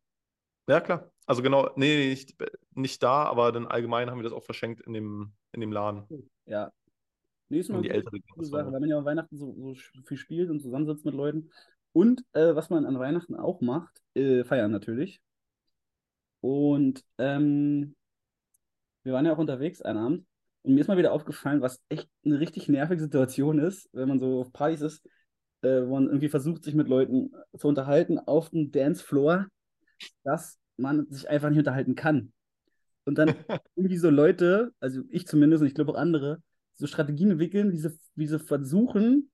Ja, 0.67 0.81
klar. 0.81 1.11
Also 1.27 1.41
genau, 1.41 1.69
nee, 1.75 2.09
nicht, 2.09 2.35
nicht 2.73 3.01
da, 3.01 3.23
aber 3.23 3.51
dann 3.51 3.67
allgemein 3.67 4.09
haben 4.09 4.17
wir 4.19 4.23
das 4.23 4.33
auch 4.33 4.43
verschenkt 4.43 4.81
in 4.81 4.93
dem, 4.93 5.31
in 5.51 5.61
dem 5.61 5.71
Laden. 5.71 6.03
Ja. 6.45 6.71
Nee, 7.49 7.59
ist 7.59 7.69
mal 7.69 7.81
die 7.83 7.91
ältere 7.91 8.17
Sache, 8.39 8.71
weil 8.71 8.79
man 8.79 8.89
ja 8.89 8.97
an 8.97 9.05
Weihnachten 9.05 9.37
so, 9.37 9.53
so 9.53 9.75
viel 10.05 10.17
spielt 10.17 10.49
und 10.49 10.59
zusammensitzt 10.59 11.05
mit 11.05 11.13
Leuten. 11.13 11.51
Und 11.93 12.23
äh, 12.33 12.55
was 12.55 12.71
man 12.71 12.85
an 12.85 12.97
Weihnachten 12.97 13.35
auch 13.35 13.61
macht, 13.61 14.01
äh, 14.15 14.43
feiern 14.43 14.71
natürlich. 14.71 15.21
Und 16.41 17.05
ähm, 17.19 17.95
wir 19.05 19.13
waren 19.13 19.25
ja 19.25 19.33
auch 19.33 19.37
unterwegs 19.37 19.81
einen 19.81 19.99
Abend. 19.99 20.25
Und 20.63 20.73
mir 20.73 20.81
ist 20.81 20.87
mal 20.87 20.97
wieder 20.97 21.13
aufgefallen, 21.13 21.61
was 21.61 21.79
echt 21.89 22.09
eine 22.25 22.39
richtig 22.39 22.67
nervige 22.67 22.99
Situation 22.99 23.59
ist, 23.59 23.87
wenn 23.93 24.09
man 24.09 24.19
so 24.19 24.41
auf 24.41 24.51
Partys 24.51 24.81
ist, 24.81 25.07
äh, 25.61 25.85
wo 25.85 25.93
man 25.93 26.07
irgendwie 26.07 26.27
versucht, 26.27 26.63
sich 26.63 26.73
mit 26.73 26.87
Leuten 26.87 27.31
zu 27.55 27.67
unterhalten 27.67 28.17
auf 28.17 28.49
dem 28.49 28.71
Dancefloor, 28.71 29.45
dass 30.23 30.57
man 30.75 31.05
sich 31.11 31.29
einfach 31.29 31.49
nicht 31.49 31.59
unterhalten 31.59 31.93
kann. 31.93 32.33
Und 33.05 33.19
dann 33.19 33.27
irgendwie 33.75 33.97
so 33.97 34.09
Leute, 34.09 34.71
also 34.79 35.03
ich 35.09 35.27
zumindest 35.27 35.61
und 35.61 35.67
ich 35.67 35.75
glaube 35.75 35.91
auch 35.91 35.97
andere, 35.97 36.41
so 36.73 36.87
Strategien 36.87 37.29
entwickeln, 37.29 37.71
wie 37.71 37.77
sie, 37.77 37.95
wie 38.15 38.27
sie 38.27 38.39
versuchen, 38.39 39.29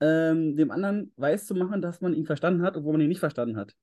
ähm, 0.00 0.54
dem 0.54 0.70
anderen 0.70 1.12
weiß 1.16 1.46
zu 1.46 1.54
machen, 1.54 1.80
dass 1.80 2.02
man 2.02 2.12
ihn 2.14 2.26
verstanden 2.26 2.62
hat, 2.62 2.76
obwohl 2.76 2.92
man 2.92 3.00
ihn 3.00 3.08
nicht 3.08 3.20
verstanden 3.20 3.56
hat. 3.56 3.74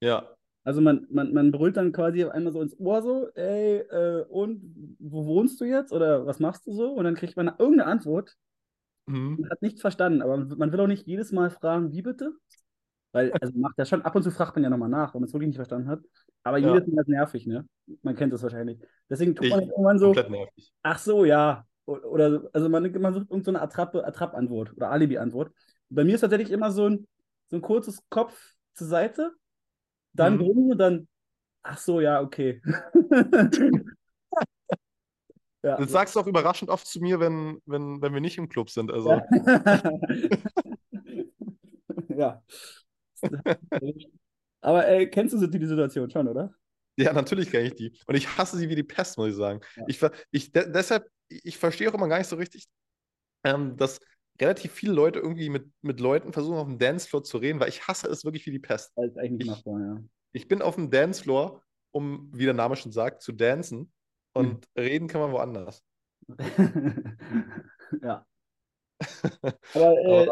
Ja, 0.00 0.36
Also 0.62 0.80
man, 0.80 1.06
man, 1.10 1.32
man 1.32 1.52
brüllt 1.52 1.76
dann 1.76 1.92
quasi 1.92 2.24
einmal 2.24 2.52
so 2.52 2.60
ins 2.60 2.78
Ohr 2.78 3.02
so, 3.02 3.28
ey, 3.34 3.78
äh, 3.78 4.24
und 4.28 4.96
wo 4.98 5.24
wohnst 5.24 5.60
du 5.60 5.64
jetzt? 5.64 5.92
Oder 5.92 6.26
was 6.26 6.38
machst 6.38 6.66
du 6.66 6.72
so? 6.72 6.92
Und 6.92 7.04
dann 7.04 7.14
kriegt 7.14 7.36
man 7.36 7.48
irgendeine 7.48 7.86
Antwort 7.86 8.36
mhm. 9.06 9.46
hat 9.50 9.62
nichts 9.62 9.80
verstanden. 9.80 10.22
Aber 10.22 10.36
man 10.36 10.72
will 10.72 10.80
auch 10.80 10.86
nicht 10.86 11.06
jedes 11.06 11.32
Mal 11.32 11.50
fragen, 11.50 11.92
wie 11.92 12.02
bitte? 12.02 12.32
Weil, 13.12 13.32
also 13.40 13.58
macht 13.58 13.76
ja 13.76 13.84
schon, 13.84 14.02
ab 14.02 14.14
und 14.14 14.22
zu 14.22 14.30
fragt 14.30 14.54
man 14.54 14.62
ja 14.62 14.70
nochmal 14.70 14.88
nach, 14.88 15.14
wenn 15.14 15.20
man 15.20 15.28
es 15.28 15.32
wirklich 15.34 15.48
nicht 15.48 15.56
verstanden 15.56 15.88
hat. 15.88 16.00
Aber 16.44 16.58
Ja. 16.58 16.74
jedes 16.74 16.86
Mal 16.88 17.00
ist 17.00 17.08
nervig, 17.08 17.46
ne? 17.46 17.66
Man 18.02 18.14
kennt 18.14 18.32
das 18.32 18.42
wahrscheinlich. 18.42 18.78
Deswegen 19.08 19.34
tut 19.34 19.46
Ich- 19.46 19.50
man 19.50 19.62
irgendwann 19.62 19.98
so, 19.98 20.12
nervig. 20.12 20.72
ach 20.82 20.98
so, 20.98 21.24
ja. 21.24 21.66
Oder, 21.86 22.48
also 22.52 22.68
man, 22.68 22.92
man 23.00 23.14
sucht 23.14 23.30
irgendeine 23.30 23.58
so 23.58 23.64
Attrappe, 23.64 24.06
Attrapp-Antwort 24.06 24.76
oder 24.76 24.90
Alibi-Antwort. 24.90 25.52
Bei 25.88 26.04
mir 26.04 26.14
ist 26.14 26.20
tatsächlich 26.20 26.52
immer 26.52 26.70
so 26.70 26.88
ein, 26.88 27.08
so 27.48 27.56
ein 27.56 27.62
kurzes 27.62 28.00
Kopf 28.10 28.54
zur 28.74 28.86
Seite, 28.86 29.32
dann 30.12 30.34
Mhm. 30.34 30.38
grinsen 30.38 30.72
und 30.72 30.78
dann, 30.78 31.08
ach 31.62 31.78
so, 31.78 32.00
ja, 32.00 32.20
okay. 32.20 32.60
ja. 35.62 35.76
Das 35.76 35.90
sagst 35.90 36.16
du 36.16 36.20
auch 36.20 36.26
überraschend 36.26 36.70
oft 36.70 36.86
zu 36.86 37.00
mir, 37.00 37.20
wenn, 37.20 37.60
wenn, 37.66 38.00
wenn 38.02 38.14
wir 38.14 38.20
nicht 38.20 38.38
im 38.38 38.48
Club 38.48 38.70
sind. 38.70 38.92
Also, 38.92 39.20
ja. 42.08 42.42
Aber 44.60 44.88
äh, 44.88 45.06
kennst 45.06 45.34
du 45.34 45.46
die 45.46 45.66
Situation 45.66 46.10
schon, 46.10 46.28
oder? 46.28 46.54
Ja, 46.96 47.12
natürlich 47.12 47.50
kenne 47.50 47.68
ich 47.68 47.74
die. 47.74 47.98
Und 48.06 48.14
ich 48.14 48.36
hasse 48.36 48.58
sie 48.58 48.68
wie 48.68 48.74
die 48.74 48.82
Pest, 48.82 49.16
muss 49.16 49.30
ich 49.30 49.36
sagen. 49.36 49.60
Ja. 49.76 49.84
Ich, 49.88 50.00
ich, 50.32 50.52
de 50.52 50.70
deshalb, 50.70 51.06
ich 51.28 51.56
verstehe 51.56 51.88
auch 51.88 51.94
immer 51.94 52.08
gar 52.08 52.18
nicht 52.18 52.28
so 52.28 52.36
richtig, 52.36 52.66
ähm, 53.44 53.76
dass 53.76 54.00
relativ 54.40 54.72
viele 54.72 54.92
Leute 54.92 55.18
irgendwie 55.20 55.48
mit, 55.48 55.70
mit 55.82 56.00
Leuten 56.00 56.32
versuchen, 56.32 56.58
auf 56.58 56.66
dem 56.66 56.78
Dancefloor 56.78 57.22
zu 57.24 57.38
reden, 57.38 57.60
weil 57.60 57.68
ich 57.68 57.86
hasse 57.88 58.08
es 58.08 58.24
wirklich 58.24 58.44
wie 58.46 58.50
die 58.52 58.58
Pest. 58.58 58.92
Das 58.96 59.06
ist 59.06 59.18
eigentlich 59.18 59.46
Ich- 59.48 59.50
machbar, 59.50 59.80
ja. 59.80 60.02
Ich 60.32 60.46
bin 60.46 60.62
auf 60.62 60.76
dem 60.76 60.90
Dancefloor, 60.90 61.62
um, 61.90 62.30
wie 62.32 62.44
der 62.44 62.54
Name 62.54 62.76
schon 62.76 62.92
sagt, 62.92 63.20
zu 63.22 63.32
dancen. 63.32 63.92
Und 64.32 64.66
Hm. 64.76 64.82
reden 64.82 65.08
kann 65.08 65.20
man 65.20 65.32
woanders. 65.32 65.82
ja. 68.02 68.24
Aber, 69.74 69.98
äh, 69.98 70.28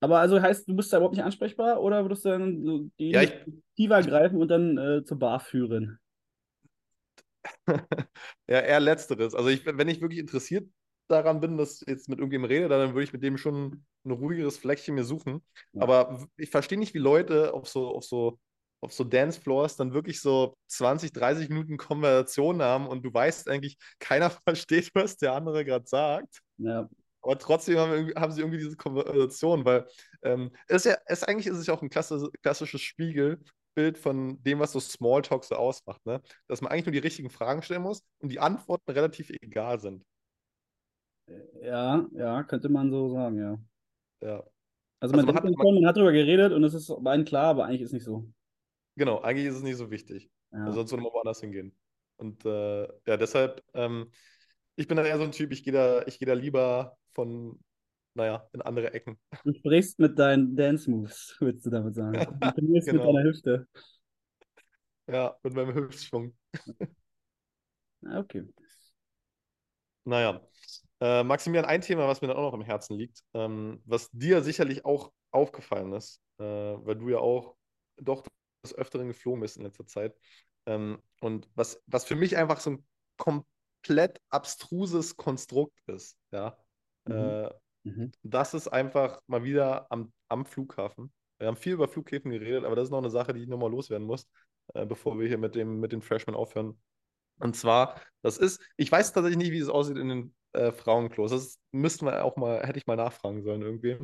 Aber- 0.00 0.18
also 0.20 0.40
heißt, 0.40 0.68
du 0.68 0.74
bist 0.76 0.92
da 0.92 0.96
überhaupt 0.98 1.16
nicht 1.16 1.24
ansprechbar 1.24 1.80
oder 1.82 2.02
würdest 2.04 2.24
du 2.24 2.30
dann 2.30 2.64
so 2.64 2.88
die 2.98 3.10
Ja, 3.10 3.20
Initiative 3.22 3.94
ergreifen 3.94 4.40
und 4.40 4.48
dann 4.48 4.78
äh, 4.78 5.04
zur 5.04 5.18
Bar 5.18 5.40
führen? 5.40 5.98
Ja, 8.48 8.60
eher 8.60 8.80
letzteres. 8.80 9.34
Also 9.34 9.48
ich, 9.50 9.66
wenn 9.66 9.88
ich 9.88 10.00
wirklich 10.00 10.20
interessiert 10.20 10.68
daran 11.08 11.40
bin, 11.40 11.56
dass 11.56 11.84
jetzt 11.86 12.08
mit 12.08 12.18
irgendjemandem 12.18 12.56
rede, 12.56 12.68
dann 12.68 12.94
würde 12.94 13.04
ich 13.04 13.12
mit 13.12 13.22
dem 13.22 13.36
schon 13.38 13.84
ein 14.04 14.10
ruhigeres 14.10 14.58
Fleckchen 14.58 14.94
mir 14.94 15.04
suchen. 15.04 15.42
Ja. 15.72 15.82
Aber 15.82 16.26
ich 16.36 16.50
verstehe 16.50 16.78
nicht, 16.78 16.94
wie 16.94 16.98
Leute 16.98 17.54
auf 17.54 17.68
so, 17.68 17.88
auf 17.88 18.04
so, 18.04 18.38
auf 18.80 18.92
so 18.92 19.04
Dancefloors 19.04 19.76
dann 19.76 19.92
wirklich 19.92 20.20
so 20.20 20.56
20, 20.68 21.12
30 21.12 21.48
Minuten 21.48 21.76
Konversation 21.76 22.62
haben 22.62 22.86
und 22.86 23.02
du 23.04 23.12
weißt 23.12 23.48
eigentlich, 23.48 23.76
keiner 23.98 24.30
versteht, 24.46 24.90
was 24.94 25.16
der 25.16 25.32
andere 25.34 25.64
gerade 25.64 25.86
sagt. 25.86 26.40
Ja, 26.58 26.88
Aber 27.22 27.38
trotzdem 27.38 27.78
haben, 27.78 28.12
haben 28.14 28.32
sie 28.32 28.40
irgendwie 28.40 28.58
diese 28.58 28.76
Konversation, 28.76 29.64
weil 29.64 29.86
ähm, 30.22 30.50
es 30.68 30.84
ist 30.84 30.92
ja, 30.92 30.98
es, 31.06 31.24
eigentlich 31.24 31.46
ist 31.46 31.58
es 31.58 31.66
ja 31.66 31.74
auch 31.74 31.82
ein 31.82 31.90
klasse, 31.90 32.28
klassisches 32.42 32.80
Spiegelbild 32.80 33.98
von 33.98 34.42
dem, 34.42 34.58
was 34.58 34.72
so 34.72 34.80
Smalltalk 34.80 35.44
so 35.44 35.54
ausmacht, 35.56 36.04
ne? 36.06 36.20
Dass 36.48 36.60
man 36.60 36.72
eigentlich 36.72 36.86
nur 36.86 36.92
die 36.92 36.98
richtigen 36.98 37.30
Fragen 37.30 37.62
stellen 37.62 37.82
muss 37.82 38.02
und 38.20 38.30
die 38.30 38.40
Antworten 38.40 38.90
relativ 38.90 39.30
egal 39.40 39.80
sind. 39.80 40.04
Ja, 41.62 42.06
ja, 42.12 42.42
könnte 42.44 42.68
man 42.68 42.90
so 42.90 43.10
sagen, 43.10 43.38
ja. 43.38 43.58
Ja, 44.20 44.42
Also 45.00 45.14
Also 45.14 45.16
man, 45.16 45.26
man 45.26 45.34
denkt 45.34 45.58
hat- 45.58 45.64
schon, 45.66 45.74
man 45.74 45.86
hat 45.86 45.96
drüber 45.96 46.12
geredet 46.12 46.52
und 46.52 46.64
es 46.64 46.74
ist 46.74 46.90
allen 46.90 47.24
klar, 47.24 47.46
aber 47.46 47.66
eigentlich 47.66 47.82
ist 47.82 47.92
nicht 47.92 48.04
so. 48.04 48.28
genau, 48.96 49.20
eigentlich 49.20 49.46
ist 49.46 49.56
es 49.56 49.62
nicht 49.62 49.76
so 49.76 49.90
wichtig. 49.90 50.30
Ja. 50.52 50.64
Also 50.64 50.78
sonst 50.80 50.90
würde 50.92 51.02
man 51.04 51.12
woanders 51.12 51.40
hingehen. 51.40 51.74
Und 52.16 52.44
äh, 52.44 52.82
ja, 53.06 53.16
deshalb, 53.16 53.62
ähm, 53.74 54.10
ich 54.76 54.88
bin 54.88 54.96
da 54.96 55.04
eher 55.04 55.18
so 55.18 55.24
ein 55.24 55.32
Typ, 55.32 55.52
ich 55.52 55.62
gehe 55.62 55.72
da, 55.72 56.02
ich 56.06 56.18
gehe 56.18 56.26
da 56.26 56.34
lieber 56.34 56.96
von, 57.14 57.60
naja, 58.14 58.48
in 58.52 58.62
andere 58.62 58.92
Ecken. 58.92 59.18
Du 59.44 59.52
sprichst 59.52 59.98
mit 59.98 60.18
deinen 60.18 60.56
Dance-Moves, 60.56 61.36
würdest 61.38 61.66
du 61.66 61.70
damit 61.70 61.94
sagen. 61.94 62.18
Du 62.40 62.50
trainierst 62.50 62.90
mit 62.92 63.00
Genau. 63.00 63.12
deiner 63.12 63.28
Hüfte. 63.28 63.68
Ja, 65.06 65.36
mit 65.42 65.54
meinem 65.54 65.74
Hüftschwung. 65.74 66.34
Okay. 68.06 68.42
Naja, 70.04 70.40
äh, 71.00 71.22
Maximilian, 71.22 71.64
ein 71.64 71.80
Thema, 71.80 72.08
was 72.08 72.20
mir 72.20 72.28
dann 72.28 72.36
auch 72.36 72.52
noch 72.52 72.58
im 72.58 72.64
Herzen 72.64 72.96
liegt, 72.96 73.22
ähm, 73.34 73.80
was 73.84 74.10
dir 74.12 74.42
sicherlich 74.42 74.84
auch 74.84 75.12
aufgefallen 75.30 75.92
ist, 75.92 76.20
äh, 76.38 76.44
weil 76.44 76.96
du 76.96 77.08
ja 77.08 77.18
auch 77.18 77.56
doch 77.96 78.24
des 78.64 78.74
Öfteren 78.74 79.08
geflogen 79.08 79.40
bist 79.40 79.56
in 79.56 79.64
letzter 79.64 79.86
Zeit. 79.86 80.16
Ähm, 80.66 81.00
und 81.20 81.48
was, 81.54 81.82
was 81.86 82.04
für 82.04 82.16
mich 82.16 82.36
einfach 82.36 82.60
so 82.60 82.70
ein 82.70 82.86
komplett 83.16 84.20
abstruses 84.30 85.16
Konstrukt 85.16 85.78
ist, 85.86 86.18
ja. 86.30 86.56
Mhm. 87.06 87.14
Äh, 87.14 87.50
Mhm. 87.84 88.12
das 88.22 88.54
ist 88.54 88.68
einfach 88.68 89.20
mal 89.28 89.44
wieder 89.44 89.90
am, 89.90 90.12
am 90.28 90.44
Flughafen. 90.44 91.12
Wir 91.38 91.46
haben 91.46 91.56
viel 91.56 91.74
über 91.74 91.88
Flughäfen 91.88 92.30
geredet, 92.30 92.64
aber 92.64 92.74
das 92.76 92.84
ist 92.84 92.90
noch 92.90 92.98
eine 92.98 93.10
Sache, 93.10 93.32
die 93.32 93.42
ich 93.42 93.48
nochmal 93.48 93.70
loswerden 93.70 94.06
muss, 94.06 94.28
äh, 94.74 94.84
bevor 94.84 95.18
wir 95.18 95.28
hier 95.28 95.38
mit 95.38 95.54
dem, 95.54 95.80
mit 95.80 95.92
den 95.92 96.02
Freshmen 96.02 96.34
aufhören. 96.34 96.78
Und 97.38 97.56
zwar, 97.56 98.00
das 98.22 98.36
ist, 98.36 98.60
ich 98.76 98.90
weiß 98.90 99.12
tatsächlich 99.12 99.38
nicht, 99.38 99.52
wie 99.52 99.60
es 99.60 99.68
aussieht 99.68 99.96
in 99.96 100.08
den 100.08 100.34
äh, 100.52 100.72
Frauenklos. 100.72 101.30
Das 101.30 101.58
müssten 101.72 102.06
wir 102.06 102.24
auch 102.24 102.36
mal, 102.36 102.62
hätte 102.66 102.78
ich 102.78 102.86
mal 102.86 102.96
nachfragen 102.96 103.42
sollen 103.42 103.62
irgendwie. 103.62 103.98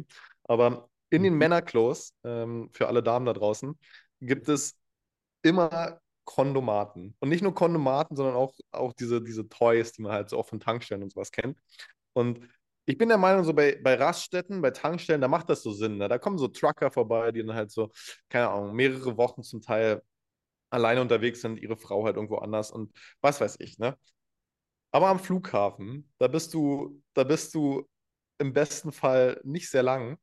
Aber 0.45 0.89
in 1.11 1.23
den 1.23 1.35
Mhm. 1.35 1.39
Männerklos, 1.39 2.15
ähm, 2.25 2.71
für 2.73 2.89
alle 2.89 3.03
Damen 3.03 3.27
da 3.27 3.33
draußen, 3.33 3.79
gibt 4.21 4.49
es 4.49 4.77
immer 5.43 6.01
Kondomaten. 6.25 7.17
Und 7.21 7.29
nicht 7.29 7.43
nur 7.43 7.55
Kondomaten, 7.55 8.17
sondern 8.17 8.35
auch, 8.37 8.55
auch 8.73 8.93
diese, 8.95 9.23
diese 9.23 9.49
Toys, 9.49 9.93
die 9.93 10.03
man 10.03 10.13
halt 10.13 10.31
so 10.31 10.39
auch 10.39 10.47
von 10.47 10.61
Tankstellen 10.61 11.03
und 11.03 11.13
sowas 11.13 11.31
kennt. 11.33 11.59
Und 12.15 12.41
ich 12.87 12.99
bin 12.99 13.09
der 13.09 13.19
Meinung, 13.19 13.45
so 13.45 13.55
bei, 13.55 13.79
bei 13.83 13.95
Raststätten, 13.95 14.63
bei 14.63 14.71
Tankstellen, 14.71 15.21
da 15.21 15.29
macht 15.29 15.49
das 15.51 15.63
so 15.63 15.73
Sinn. 15.73 15.99
Ne? 15.99 16.09
Da 16.09 16.19
kommen 16.19 16.39
so 16.39 16.49
Trucker 16.49 16.91
vorbei, 16.91 17.33
die 17.33 17.45
dann 17.45 17.57
halt 17.57 17.71
so, 17.71 17.91
keine 18.29 18.51
Ahnung, 18.51 18.75
mehrere 18.75 19.17
Wochen 19.17 19.43
zum 19.43 19.63
Teil 19.63 20.03
alleine 20.71 21.01
unterwegs 21.01 21.41
sind, 21.41 21.59
ihre 21.61 21.77
Frau 21.77 22.05
halt 22.05 22.17
irgendwo 22.17 22.37
anders 22.39 22.71
und 22.71 22.93
was 23.21 23.41
weiß 23.41 23.57
ich, 23.61 23.79
ne? 23.79 23.97
Aber 24.95 25.09
am 25.09 25.19
Flughafen, 25.19 26.09
da 26.19 26.29
bist 26.29 26.55
du, 26.55 27.03
da 27.15 27.25
bist 27.25 27.53
du 27.53 27.85
im 28.39 28.53
besten 28.53 28.93
Fall 28.93 29.41
nicht 29.43 29.69
sehr 29.69 29.83
lang. 29.83 30.19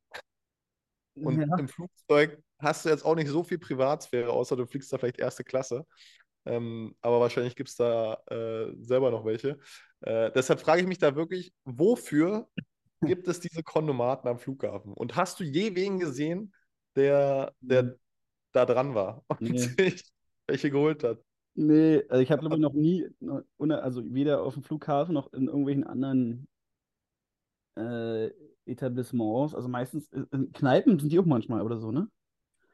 Und 1.14 1.38
Ja. 1.38 1.58
im 1.58 1.68
Flugzeug 1.68 2.42
hast 2.58 2.86
du 2.86 2.88
jetzt 2.88 3.04
auch 3.04 3.14
nicht 3.14 3.28
so 3.28 3.42
viel 3.42 3.58
Privatsphäre, 3.58 4.30
außer 4.32 4.56
du 4.56 4.64
fliegst 4.64 4.90
da 4.90 4.96
vielleicht 4.96 5.18
erste 5.18 5.44
Klasse. 5.44 5.84
Ähm, 6.46 6.96
aber 7.02 7.20
wahrscheinlich 7.20 7.54
gibt 7.54 7.68
es 7.68 7.76
da 7.76 8.14
äh, 8.30 8.72
selber 8.80 9.10
noch 9.10 9.26
welche. 9.26 9.58
Äh, 10.00 10.32
deshalb 10.32 10.60
frage 10.60 10.80
ich 10.80 10.88
mich 10.88 10.98
da 10.98 11.14
wirklich, 11.16 11.52
wofür 11.64 12.48
gibt 13.02 13.28
es 13.28 13.40
diese 13.40 13.62
Kondomaten 13.62 14.26
am 14.26 14.38
Flughafen? 14.38 14.94
Und 14.94 15.16
hast 15.16 15.38
du 15.38 15.44
je 15.44 15.74
wen 15.74 15.98
gesehen, 15.98 16.54
der, 16.96 17.52
der 17.60 17.94
da 18.52 18.64
dran 18.64 18.94
war 18.94 19.22
und 19.28 19.42
Nee. 19.50 19.58
sich 19.58 20.02
welche 20.46 20.70
geholt 20.70 21.04
hat? 21.04 21.18
Nee, 21.54 22.02
also 22.08 22.22
ich 22.22 22.30
habe 22.32 22.40
glaube 22.40 22.56
ich 22.56 22.60
noch 22.62 22.72
nie, 22.72 23.06
also 23.68 24.02
weder 24.14 24.42
auf 24.42 24.54
dem 24.54 24.62
Flughafen 24.62 25.14
noch 25.14 25.32
in 25.32 25.46
irgendwelchen 25.48 25.84
anderen 25.84 26.48
äh, 27.76 28.30
Etablissements, 28.66 29.54
also 29.54 29.68
meistens 29.68 30.10
äh, 30.12 30.24
in 30.32 30.52
Kneipen 30.52 30.98
sind 30.98 31.10
die 31.12 31.18
auch 31.18 31.26
manchmal 31.26 31.62
oder 31.62 31.78
so, 31.78 31.90
ne? 31.92 32.08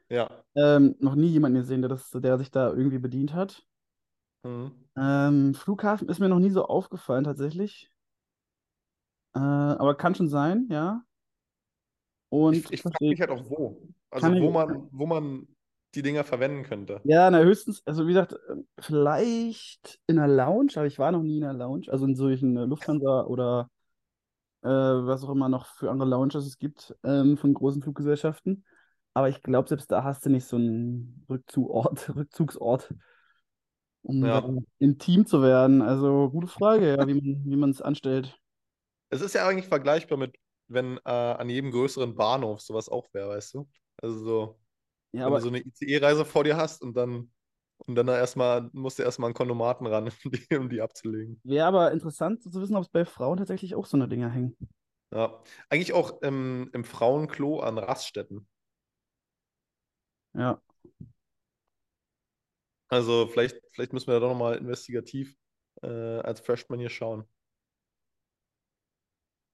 Ja. 0.09 0.43
Ähm, 0.55 0.95
noch 0.99 1.15
nie 1.15 1.27
jemanden 1.27 1.59
gesehen, 1.59 1.81
der, 1.81 1.89
das, 1.89 2.09
der 2.11 2.37
sich 2.37 2.51
da 2.51 2.69
irgendwie 2.73 2.99
bedient 2.99 3.33
hat. 3.33 3.65
Mhm. 4.43 4.71
Ähm, 4.97 5.53
Flughafen 5.53 6.09
ist 6.09 6.19
mir 6.19 6.29
noch 6.29 6.39
nie 6.39 6.49
so 6.49 6.65
aufgefallen 6.65 7.23
tatsächlich. 7.23 7.91
Äh, 9.35 9.39
aber 9.39 9.95
kann 9.95 10.15
schon 10.15 10.29
sein, 10.29 10.67
ja. 10.69 11.03
Und 12.29 12.55
Ich, 12.55 12.73
ich 12.73 12.81
frage 12.81 12.95
verstehe- 12.95 13.11
mich 13.11 13.21
halt 13.21 13.31
auch 13.31 13.49
wo. 13.49 13.81
Also 14.11 14.27
wo 14.27 14.51
man, 14.51 14.89
wo 14.91 15.05
man 15.05 15.47
die 15.95 16.01
Dinger 16.01 16.23
verwenden 16.23 16.63
könnte. 16.63 17.01
Ja, 17.03 17.31
na 17.31 17.39
höchstens, 17.39 17.81
also 17.85 18.03
wie 18.05 18.09
gesagt, 18.09 18.33
äh, 18.33 18.55
vielleicht 18.79 19.99
in 20.07 20.19
einer 20.19 20.27
Lounge, 20.33 20.73
aber 20.75 20.85
ich 20.85 20.99
war 20.99 21.11
noch 21.11 21.23
nie 21.23 21.37
in 21.37 21.43
einer 21.45 21.57
Lounge, 21.57 21.87
also 21.89 22.05
in 22.05 22.15
solchen 22.15 22.55
Lufthansa 22.55 23.23
oder 23.25 23.69
äh, 24.63 24.67
was 24.69 25.23
auch 25.23 25.29
immer 25.31 25.49
noch 25.49 25.67
für 25.67 25.91
andere 25.91 26.09
Lounges 26.09 26.45
es 26.45 26.57
gibt 26.59 26.95
ähm, 27.03 27.37
von 27.37 27.53
großen 27.53 27.81
Fluggesellschaften. 27.83 28.65
Aber 29.13 29.29
ich 29.29 29.41
glaube, 29.43 29.69
selbst 29.69 29.91
da 29.91 30.03
hast 30.03 30.25
du 30.25 30.29
nicht 30.31 30.45
so 30.45 30.57
einen 30.57 31.25
Rückzugort, 31.29 32.09
Rückzugsort, 32.15 32.93
um 34.03 34.25
Ja. 34.27 34.41
intim 34.79 35.25
zu 35.25 35.41
werden. 35.41 35.81
Also 35.81 36.29
gute 36.31 36.47
Frage, 36.47 36.89
ja, 36.95 37.07
wie 37.07 37.13
man, 37.15 37.43
wie 37.45 37.55
man 37.55 37.69
es 37.71 37.81
anstellt. 37.81 38.39
Es 39.09 39.21
ist 39.21 39.33
ja 39.35 39.47
eigentlich 39.47 39.67
vergleichbar 39.67 40.17
mit, 40.17 40.37
wenn 40.67 40.97
äh, 41.05 41.09
an 41.09 41.49
jedem 41.49 41.71
größeren 41.71 42.15
Bahnhof 42.15 42.61
sowas 42.61 42.89
auch 42.89 43.11
wäre, 43.13 43.29
weißt 43.29 43.55
du? 43.55 43.69
Also 43.97 44.19
so, 44.23 44.59
Ja, 45.11 45.21
wenn 45.21 45.27
aber 45.27 45.37
du 45.37 45.43
so 45.43 45.49
eine 45.49 45.59
ICE-Reise 45.59 46.25
vor 46.25 46.43
dir 46.43 46.57
hast 46.57 46.81
und 46.81 46.95
dann 46.95 47.31
und 47.85 47.95
dann 47.95 48.07
da 48.07 48.17
erstmal 48.17 48.69
musst 48.73 48.99
du 48.99 49.03
erstmal 49.03 49.29
einen 49.29 49.35
Kondomaten 49.35 49.87
ran, 49.87 50.09
um 50.25 50.31
die, 50.31 50.57
um 50.57 50.69
die 50.69 50.81
abzulegen. 50.81 51.39
wäre 51.43 51.65
aber 51.65 51.91
interessant 51.91 52.43
zu 52.43 52.53
wissen, 52.61 52.75
ob 52.75 52.83
es 52.83 52.89
bei 52.89 53.05
Frauen 53.05 53.37
tatsächlich 53.37 53.75
auch 53.75 53.85
so 53.85 53.97
eine 53.97 54.07
Dinger 54.07 54.29
hängen. 54.29 54.55
Ja. 55.11 55.41
Eigentlich 55.69 55.93
auch 55.93 56.21
im, 56.21 56.69
im 56.73 56.83
Frauenklo 56.83 57.59
an 57.61 57.77
Raststätten. 57.77 58.47
Ja. 60.33 60.61
Also 62.89 63.27
vielleicht, 63.27 63.59
vielleicht 63.71 63.93
müssen 63.93 64.07
wir 64.07 64.15
da 64.15 64.19
doch 64.19 64.29
nochmal 64.29 64.57
investigativ 64.57 65.35
äh, 65.81 65.87
als 65.87 66.41
Freshman 66.41 66.79
hier 66.79 66.89
schauen. 66.89 67.23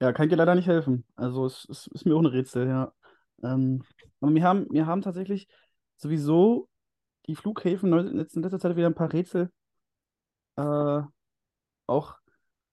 Ja, 0.01 0.11
kann 0.11 0.25
ich 0.25 0.29
dir 0.29 0.35
leider 0.35 0.55
nicht 0.55 0.67
helfen. 0.67 1.05
Also 1.15 1.45
es, 1.45 1.65
es 1.69 1.87
ist 1.87 2.05
mir 2.05 2.15
auch 2.15 2.19
ein 2.19 2.25
Rätsel, 2.25 2.67
ja. 2.67 2.93
Ähm, 3.45 3.83
aber 4.19 4.33
wir 4.33 4.43
haben, 4.43 4.67
wir 4.71 4.87
haben 4.87 5.01
tatsächlich 5.01 5.47
sowieso 5.97 6.67
die 7.27 7.35
Flughäfen 7.35 7.93
in 7.93 8.17
letzter 8.17 8.59
Zeit 8.59 8.75
wieder 8.75 8.87
ein 8.87 8.95
paar 8.95 9.13
Rätsel 9.13 9.51
äh, 10.57 11.01
auch, 11.87 12.15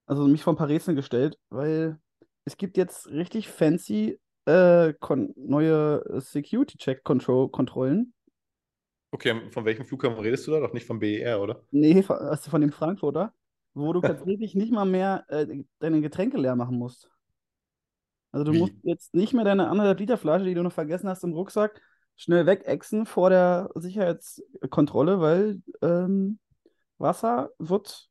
also 0.06 0.26
mich 0.26 0.42
vor 0.42 0.52
ein 0.52 0.56
paar 0.56 0.68
Rätseln 0.68 0.96
gestellt, 0.96 1.38
weil 1.50 1.98
es 2.44 2.56
gibt 2.56 2.76
jetzt 2.76 3.08
richtig 3.08 3.48
fancy 3.48 4.20
äh, 4.46 4.92
neue 5.36 6.02
Security-Check-Kontrollen. 6.20 8.12
Okay, 9.12 9.50
von 9.50 9.64
welchem 9.64 9.84
Flughafen 9.84 10.18
redest 10.18 10.46
du 10.46 10.52
da? 10.52 10.60
Doch 10.60 10.72
nicht 10.72 10.86
vom 10.86 10.98
BER, 10.98 11.40
oder? 11.40 11.62
Nee, 11.70 12.02
also 12.08 12.50
von 12.50 12.60
dem 12.60 12.72
Frankfurter, 12.72 13.34
wo 13.74 13.92
du 13.92 14.00
tatsächlich 14.00 14.54
nicht 14.54 14.72
mal 14.72 14.86
mehr 14.86 15.24
äh, 15.28 15.46
deine 15.78 16.00
Getränke 16.00 16.38
leer 16.38 16.56
machen 16.56 16.78
musst. 16.78 17.11
Also 18.32 18.44
du 18.44 18.52
Wie? 18.52 18.60
musst 18.60 18.74
jetzt 18.82 19.14
nicht 19.14 19.34
mehr 19.34 19.44
deine 19.44 19.68
anderthalb 19.68 20.00
Liter 20.00 20.18
Flasche, 20.18 20.44
die 20.46 20.54
du 20.54 20.62
noch 20.62 20.72
vergessen 20.72 21.08
hast 21.08 21.24
im 21.24 21.32
Rucksack, 21.34 21.80
schnell 22.16 22.46
wegexen 22.46 23.06
vor 23.06 23.30
der 23.30 23.70
Sicherheitskontrolle, 23.74 25.20
weil 25.20 25.62
ähm, 25.82 26.38
Wasser 26.98 27.50
wird, 27.58 28.10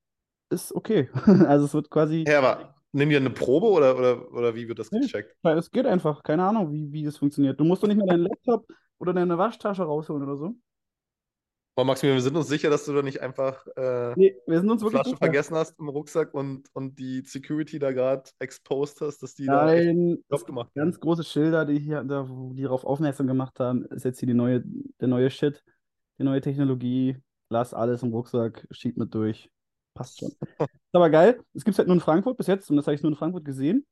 ist 0.50 0.74
okay. 0.76 1.10
Also 1.48 1.66
es 1.66 1.74
wird 1.74 1.90
quasi, 1.92 2.28
Ja, 2.28 2.40
aber 2.40 2.76
nimm 2.92 3.10
dir 3.10 3.18
eine 3.18 3.30
Probe 3.30 3.68
oder, 3.68 3.96
oder, 3.98 4.32
oder 4.34 4.56
wie 4.56 4.68
wird 4.68 4.80
das 4.80 4.92
gecheckt? 4.92 5.36
weil 5.42 5.58
es 5.58 5.72
geht 5.72 5.86
einfach, 5.86 6.24
keine 6.24 6.44
Ahnung, 6.46 6.72
wie, 6.72 6.92
wie 6.92 7.04
das 7.04 7.18
funktioniert. 7.18 7.60
Du 7.60 7.64
musst 7.64 7.84
doch 7.84 7.88
nicht 7.88 7.98
mehr 7.98 8.06
deinen 8.08 8.24
Laptop 8.24 8.68
oder 9.00 9.14
deine 9.14 9.38
Waschtasche 9.38 9.84
rausholen 9.84 10.24
oder 10.24 10.38
so. 10.38 10.56
Aber 11.76 11.86
Maximilian, 11.86 12.18
wir 12.18 12.24
sind 12.24 12.36
uns 12.36 12.48
sicher, 12.48 12.70
dass 12.70 12.86
du 12.86 12.94
da 12.94 13.02
nicht 13.02 13.22
einfach 13.22 13.66
äh, 13.78 14.14
Nee, 14.16 14.36
wir 14.46 14.60
sind 14.60 14.70
uns 14.70 14.82
wirklich 14.82 15.02
Flasche 15.04 15.18
vergessen 15.18 15.56
hast 15.56 15.80
im 15.80 15.88
Rucksack 15.88 16.34
und, 16.34 16.68
und 16.74 17.00
die 17.00 17.22
Security 17.26 17.80
da 17.80 17.92
gerade 17.92 18.30
exposed 18.40 19.00
hast, 19.02 19.24
dass 19.24 19.36
die 19.36 19.46
da 19.46 19.66
Nein, 19.66 20.18
es 20.30 20.40
Job 20.40 20.46
gemacht 20.46 20.68
haben. 20.68 20.74
ganz 20.76 21.00
große 21.00 21.24
Schilder, 21.24 21.66
die 21.66 21.80
hier, 21.80 22.04
da, 22.04 22.28
die 22.54 22.64
darauf 22.64 22.84
aufmerksam 22.84 23.28
gemacht 23.28 23.60
haben, 23.60 23.86
ist 23.86 24.04
jetzt 24.04 24.20
hier 24.20 24.28
die 24.28 24.34
neue, 24.34 24.64
der 25.00 25.08
neue 25.08 25.30
Shit, 25.30 25.64
die 26.20 26.24
neue 26.24 26.42
Technologie. 26.42 27.18
Lass 27.50 27.74
alles 27.74 28.04
im 28.04 28.12
Rucksack, 28.12 28.68
schieb 28.72 28.98
mit 28.98 29.14
durch. 29.14 29.50
Passt 29.94 30.20
schon. 30.20 30.30
Ist 30.30 30.70
aber 30.94 31.10
geil. 31.10 31.42
Es 31.54 31.64
gibt 31.66 31.78
halt 31.78 31.88
nur 31.88 31.96
in 31.96 32.02
Frankfurt 32.02 32.38
bis 32.38 32.48
jetzt 32.48 32.70
und 32.70 32.78
das 32.78 32.88
habe 32.88 32.96
ich 32.96 33.02
nur 33.02 33.12
in 33.12 33.18
Frankfurt 33.18 33.46
gesehen. 33.46 33.86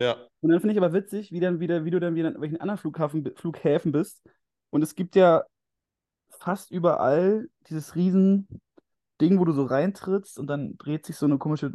Ja, 0.00 0.16
Und 0.40 0.50
dann 0.50 0.60
finde 0.60 0.72
ich 0.72 0.78
aber 0.78 0.92
witzig, 0.92 1.32
wie, 1.32 1.40
dann 1.40 1.58
wieder, 1.60 1.84
wie 1.84 1.90
du 1.90 2.00
dann 2.00 2.14
wieder 2.14 2.34
in 2.34 2.40
welchen 2.40 2.60
anderen 2.60 2.78
Flughafen, 2.78 3.28
Flughäfen 3.34 3.92
bist. 3.92 4.22
Und 4.70 4.82
es 4.82 4.94
gibt 4.94 5.16
ja 5.16 5.44
fast 6.48 6.70
überall 6.70 7.50
dieses 7.68 7.94
riesen 7.94 8.48
Ding, 9.20 9.38
wo 9.38 9.44
du 9.44 9.52
so 9.52 9.64
reintrittst 9.64 10.38
und 10.38 10.46
dann 10.46 10.78
dreht 10.78 11.04
sich 11.04 11.16
so 11.16 11.26
eine 11.26 11.36
komische, 11.36 11.74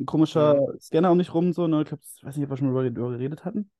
ein 0.00 0.06
komischer 0.06 0.58
Scanner 0.80 1.12
um 1.12 1.18
dich 1.18 1.32
rum. 1.32 1.52
So, 1.52 1.68
ne? 1.68 1.82
Ich 1.82 1.88
glaub, 1.88 2.00
ich 2.16 2.24
weiß 2.24 2.36
nicht, 2.36 2.44
ob 2.44 2.50
wir 2.50 2.56
schon 2.56 2.72
mal 2.72 2.90
darüber 2.90 3.12
geredet 3.12 3.44
hatten. 3.44 3.70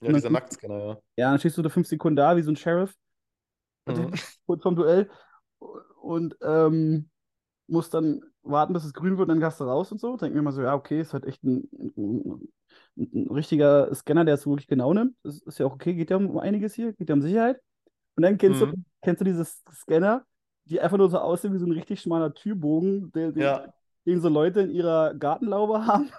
ja, 0.00 0.08
Und 0.08 0.14
dieser 0.14 0.30
Nacktscanner, 0.30 0.78
ja. 0.78 0.98
Ja, 1.16 1.30
dann 1.30 1.38
stehst 1.38 1.58
du 1.58 1.62
da 1.62 1.68
fünf 1.68 1.86
Sekunden 1.86 2.16
da, 2.16 2.34
wie 2.34 2.40
so 2.42 2.50
ein 2.50 2.56
Sheriff, 2.56 2.94
Mhm. 3.86 4.10
kurz 4.46 4.62
vorm 4.62 4.74
Duell. 4.74 5.10
Und 6.00 6.34
ähm, 6.40 7.10
musst 7.66 7.92
dann 7.92 8.22
warten, 8.42 8.72
bis 8.72 8.84
es 8.84 8.94
grün 8.94 9.18
wird, 9.18 9.28
dann 9.28 9.40
gehst 9.40 9.60
du 9.60 9.64
raus 9.64 9.92
und 9.92 10.00
so. 10.00 10.16
Denk 10.16 10.34
mir 10.34 10.40
mal 10.40 10.52
so, 10.52 10.62
ja, 10.62 10.74
okay, 10.74 10.98
ist 11.02 11.12
halt 11.12 11.26
echt 11.26 11.44
ein, 11.44 11.68
ein, 11.74 12.48
ein 12.96 13.28
richtiger 13.30 13.94
Scanner, 13.94 14.24
der 14.24 14.36
es 14.36 14.46
wirklich 14.46 14.66
genau 14.66 14.94
nimmt. 14.94 15.14
Das 15.22 15.42
ist 15.42 15.58
ja 15.58 15.66
auch 15.66 15.74
okay, 15.74 15.94
geht 15.94 16.08
ja 16.08 16.16
um 16.16 16.38
einiges 16.38 16.72
hier, 16.72 16.94
geht 16.94 17.10
ja 17.10 17.14
um 17.14 17.20
Sicherheit. 17.20 17.60
Und 18.16 18.22
dann 18.22 18.38
kennst 18.38 18.60
du, 18.60 18.66
Mhm. 18.66 18.84
kennst 19.02 19.20
du 19.20 19.24
diese 19.24 19.44
Scanner, 19.44 20.24
die 20.66 20.80
einfach 20.80 20.96
nur 20.98 21.10
so 21.10 21.18
aussehen 21.18 21.52
wie 21.54 21.58
so 21.58 21.66
ein 21.66 21.72
richtig 21.72 22.00
schmaler 22.00 22.32
Türbogen, 22.34 23.10
der, 23.12 23.32
den, 23.32 23.42
Ja. 23.42 23.72
den 24.06 24.20
so 24.20 24.28
Leute 24.28 24.60
in 24.60 24.70
ihrer 24.70 25.14
Gartenlaube 25.14 25.86
haben. 25.86 26.10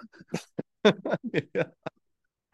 ja. 1.54 1.66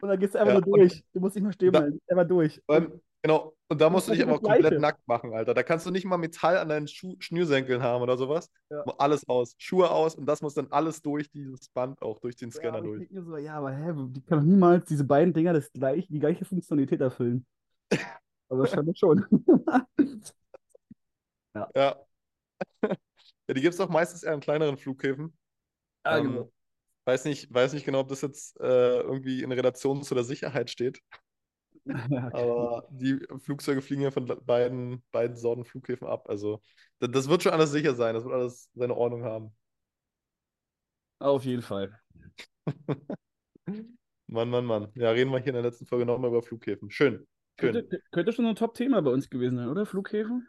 Und 0.01 0.09
dann 0.09 0.19
gehst 0.19 0.35
du 0.35 0.39
einfach 0.39 0.53
Ja, 0.55 0.61
nur 0.61 0.77
durch. 0.77 1.03
Du 1.13 1.19
musst 1.19 1.35
nicht 1.35 1.43
mehr 1.43 1.53
stehen 1.53 1.71
bleiben, 1.71 1.99
einfach 2.07 2.27
durch. 2.27 2.61
Allem, 2.67 2.99
genau, 3.21 3.53
und 3.69 3.79
da 3.79 3.89
musst 3.89 4.07
du 4.07 4.11
dich 4.13 4.21
aber 4.23 4.33
das 4.33 4.41
komplett 4.41 4.61
Gleiche. 4.61 4.81
nackt 4.81 5.07
machen, 5.07 5.33
Alter. 5.33 5.53
Da 5.53 5.63
kannst 5.63 5.85
du 5.85 5.91
nicht 5.91 6.05
mal 6.05 6.17
Metall 6.17 6.57
an 6.57 6.67
deinen 6.69 6.87
Schuh 6.87 7.15
Schnürsenkeln 7.19 7.81
haben 7.81 8.01
oder 8.01 8.17
sowas. 8.17 8.49
Ja. 8.69 8.83
Alles 8.97 9.27
aus. 9.29 9.55
Schuhe 9.57 9.89
aus 9.91 10.15
und 10.15 10.25
das 10.25 10.41
muss 10.41 10.55
dann 10.55 10.67
alles 10.71 11.01
durch 11.01 11.29
dieses 11.31 11.69
Band 11.69 12.01
auch, 12.01 12.19
durch 12.19 12.35
den 12.35 12.49
Ja, 12.49 12.55
Scanner 12.55 12.79
ich 12.79 12.83
durch. 12.83 13.09
so, 13.25 13.37
ja, 13.37 13.55
aber 13.55 13.71
hä, 13.71 13.93
die 14.09 14.21
können 14.21 14.41
doch 14.41 14.47
niemals 14.47 14.85
diese 14.85 15.03
beiden 15.05 15.33
Dinger 15.33 15.53
das 15.53 15.71
gleich, 15.71 16.07
die 16.07 16.19
gleiche 16.19 16.43
Funktionalität 16.45 16.99
erfüllen. 17.01 17.45
Aber 18.53 18.59
wahrscheinlich 18.59 18.97
schon. 18.99 19.25
Ja. 21.55 21.69
ja, 21.75 21.95
die 23.49 23.61
gibt 23.61 23.73
es 23.73 23.79
auch 23.79 23.89
meistens 23.89 24.23
eher 24.23 24.33
in 24.33 24.39
kleineren 24.39 24.77
Flughäfen. 24.77 25.37
Ja, 26.05 26.19
Ähm, 26.19 26.25
genau. 26.31 26.51
weiß 27.05 27.25
nicht, 27.25 27.53
weiß 27.53 27.73
nicht 27.73 27.85
genau, 27.85 28.01
ob 28.01 28.09
das 28.09 28.21
jetzt 28.21 28.59
äh, 28.61 29.01
irgendwie 29.01 29.43
in 29.43 29.51
Relation 29.51 30.03
zu 30.03 30.15
der 30.15 30.23
Sicherheit 30.23 30.69
steht, 30.71 31.01
Ja, 32.09 32.27
okay. 32.27 32.41
aber 32.41 32.87
die 32.91 33.19
Flugzeuge 33.39 33.81
fliegen 33.81 34.01
ja 34.01 34.11
von 34.11 34.25
beiden, 34.45 35.03
beiden 35.11 35.35
Sorten 35.37 35.65
Flughäfen 35.65 36.07
ab. 36.07 36.29
Also 36.29 36.61
das, 36.99 37.11
das 37.11 37.29
wird 37.29 37.43
schon 37.43 37.51
alles 37.53 37.71
sicher 37.71 37.95
sein, 37.95 38.15
das 38.15 38.23
wird 38.23 38.33
alles 38.33 38.69
seine 38.73 38.95
Ordnung 38.95 39.23
haben. 39.23 39.55
Auf 41.19 41.43
jeden 41.45 41.61
Fall. 41.63 41.99
Mann, 44.27 44.49
Mann, 44.49 44.65
Mann. 44.65 44.91
Ja, 44.95 45.11
reden 45.11 45.31
wir 45.31 45.37
hier 45.39 45.47
in 45.49 45.53
der 45.53 45.63
letzten 45.63 45.85
Folge 45.85 46.05
nochmal 46.05 46.29
über 46.29 46.43
Flughäfen. 46.43 46.91
Schön. 46.91 47.25
Könnte, 47.57 48.01
könnte 48.11 48.33
schon 48.33 48.45
ein 48.45 48.55
Top-Thema 48.55 49.01
bei 49.01 49.11
uns 49.11 49.29
gewesen 49.29 49.57
sein, 49.57 49.69
oder? 49.69 49.85
Flughäfen? 49.85 50.47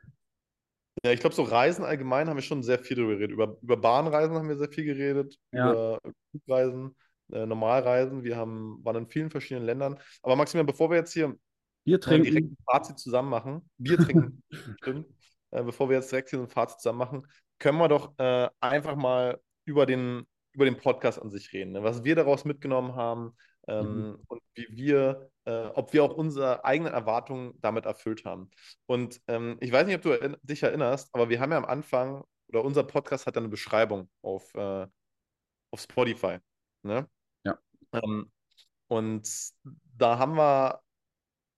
Ja, 1.05 1.13
ich 1.13 1.21
glaube, 1.21 1.35
so 1.35 1.43
Reisen 1.43 1.85
allgemein 1.85 2.29
haben 2.29 2.37
wir 2.37 2.43
schon 2.43 2.63
sehr 2.63 2.79
viel 2.79 2.97
darüber 2.97 3.15
geredet. 3.15 3.33
Über, 3.33 3.59
über 3.61 3.77
Bahnreisen 3.77 4.37
haben 4.37 4.49
wir 4.49 4.57
sehr 4.57 4.71
viel 4.71 4.85
geredet, 4.85 5.37
Ja. 5.53 5.71
über 5.71 6.01
Flugreisen, 6.31 6.97
äh, 7.33 7.47
Normalreisen. 7.47 8.23
Wir 8.25 8.37
haben, 8.37 8.83
waren 8.85 8.97
in 8.97 9.09
vielen 9.09 9.31
verschiedenen 9.31 9.67
Ländern. 9.67 9.99
Aber 10.23 10.37
Maximilian, 10.37 10.67
bevor 10.67 10.91
wir 10.91 10.99
jetzt 10.99 11.13
hier 11.13 11.37
Bier 11.85 11.97
äh, 11.97 12.01
direkt 12.01 12.27
trinken. 12.29 12.53
ein 12.53 12.65
Fazit 12.65 12.99
zusammen 12.99 13.29
machen, 13.29 13.69
Bier 13.77 13.99
trinken, 13.99 14.43
stimmt, 14.81 15.07
äh, 15.51 15.63
bevor 15.63 15.89
wir 15.91 15.97
jetzt 15.97 16.11
direkt 16.11 16.31
hier 16.31 16.39
so 16.39 16.45
ein 16.45 16.51
Fazit 16.51 16.81
zusammen 16.81 16.99
machen, 16.99 17.27
können 17.59 17.79
wir 17.79 17.89
doch 17.89 18.15
äh, 18.19 18.49
einfach 18.61 18.97
mal 18.97 19.41
über 19.65 19.87
den, 19.87 20.27
über 20.53 20.65
den 20.65 20.77
Podcast 20.77 21.21
an 21.21 21.31
sich 21.31 21.53
reden. 21.53 21.73
Ne? 21.73 21.83
Was 21.83 22.05
wir 22.05 22.15
daraus 22.15 22.45
mitgenommen 22.45 22.95
haben 22.95 23.37
ähm, 23.69 24.19
und 24.29 24.41
wie 24.55 24.67
wir, 24.71 25.31
äh, 25.45 25.67
ob 25.75 25.93
wir 25.93 26.05
auch 26.05 26.15
unsere 26.15 26.65
eigenen 26.65 26.93
Erwartungen 26.93 27.55
damit 27.61 27.87
erfüllt 27.87 28.25
haben. 28.25 28.51
Und 28.87 29.21
ähm, 29.29 29.57
ich 29.61 29.73
weiß 29.73 29.87
nicht, 29.87 29.97
ob 29.97 30.03
du 30.03 30.13
erinn- 30.13 30.39
dich 30.43 30.63
erinnerst, 30.63 31.15
aber 31.15 31.29
wir 31.29 31.41
haben 31.41 31.53
ja 31.53 31.59
am 31.59 31.65
Anfang, 31.65 32.25
oder 32.49 32.65
unser 32.65 32.85
Podcast 32.85 33.27
hat 33.27 33.37
eine 33.37 33.49
Beschreibung 33.49 34.09
auf, 34.23 34.55
äh, 34.55 34.87
auf 35.71 35.81
Spotify. 35.81 36.39
Ne? 36.83 37.09
Ja. 37.45 37.59
Ähm, 37.93 38.31
und 38.89 39.29
da 39.97 40.19
haben 40.19 40.37
wir, 40.37 40.81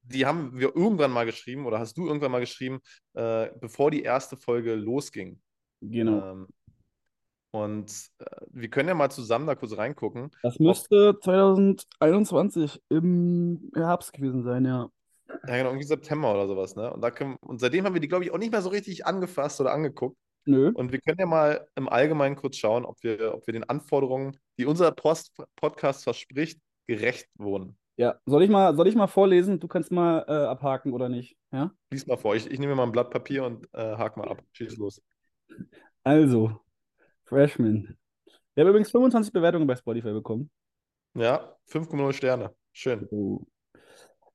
die 0.02 0.24
haben 0.24 0.58
wir 0.58 0.74
irgendwann 0.76 1.10
mal 1.10 1.26
geschrieben, 1.26 1.66
oder 1.66 1.78
hast 1.78 1.98
du 1.98 2.06
irgendwann 2.06 2.30
mal 2.32 2.40
geschrieben, 2.40 2.80
äh, 3.14 3.50
bevor 3.60 3.90
die 3.90 4.02
erste 4.02 4.36
Folge 4.36 4.74
losging. 4.74 5.40
Genau. 5.80 6.32
Ähm, 6.32 6.48
und 7.62 7.90
äh, 8.18 8.24
wir 8.50 8.68
können 8.68 8.88
ja 8.88 8.94
mal 8.94 9.10
zusammen 9.10 9.46
da 9.46 9.54
kurz 9.54 9.76
reingucken. 9.76 10.30
Das 10.42 10.58
müsste 10.58 11.18
2021 11.22 12.82
im 12.88 13.70
Herbst 13.74 14.12
gewesen 14.12 14.42
sein, 14.42 14.64
ja. 14.64 14.88
Ja, 15.28 15.56
genau, 15.56 15.70
irgendwie 15.70 15.86
September 15.86 16.32
oder 16.32 16.46
sowas, 16.46 16.76
ne? 16.76 16.92
Und, 16.92 17.00
da 17.00 17.10
können, 17.10 17.36
und 17.40 17.60
seitdem 17.60 17.84
haben 17.84 17.94
wir 17.94 18.00
die, 18.00 18.08
glaube 18.08 18.24
ich, 18.24 18.32
auch 18.32 18.38
nicht 18.38 18.52
mehr 18.52 18.62
so 18.62 18.68
richtig 18.68 19.06
angefasst 19.06 19.60
oder 19.60 19.72
angeguckt. 19.72 20.16
Nö. 20.44 20.70
Und 20.72 20.92
wir 20.92 21.00
können 21.00 21.18
ja 21.18 21.26
mal 21.26 21.66
im 21.74 21.88
Allgemeinen 21.88 22.36
kurz 22.36 22.56
schauen, 22.56 22.84
ob 22.84 23.02
wir, 23.02 23.34
ob 23.34 23.46
wir 23.46 23.52
den 23.52 23.64
Anforderungen, 23.64 24.36
die 24.58 24.66
unser 24.66 24.92
Post 24.92 25.32
Podcast 25.56 26.04
verspricht, 26.04 26.60
gerecht 26.86 27.28
wurden. 27.34 27.76
Ja, 27.96 28.20
soll 28.26 28.42
ich 28.42 28.50
mal, 28.50 28.76
soll 28.76 28.86
ich 28.86 28.94
mal 28.94 29.06
vorlesen? 29.06 29.58
Du 29.58 29.68
kannst 29.68 29.90
mal 29.90 30.24
äh, 30.28 30.32
abhaken 30.32 30.92
oder 30.92 31.08
nicht? 31.08 31.36
Ja? 31.50 31.72
Lies 31.90 32.06
mal 32.06 32.16
vor. 32.16 32.36
Ich, 32.36 32.48
ich 32.48 32.58
nehme 32.58 32.72
mir 32.72 32.76
mal 32.76 32.84
ein 32.84 32.92
Blatt 32.92 33.10
Papier 33.10 33.44
und 33.44 33.66
äh, 33.72 33.96
hake 33.96 34.20
mal 34.20 34.28
ab. 34.28 34.42
Schieß 34.52 34.76
los. 34.76 35.02
Also, 36.04 36.60
Freshman. 37.26 37.96
Wir 38.54 38.64
haben 38.64 38.70
übrigens 38.70 38.90
25 38.90 39.32
Bewertungen 39.32 39.66
bei 39.66 39.76
Spotify 39.76 40.12
bekommen. 40.12 40.50
Ja, 41.14 41.56
5,0 41.68 42.12
Sterne. 42.12 42.54
Schön. 42.72 43.06
Oh. 43.10 43.40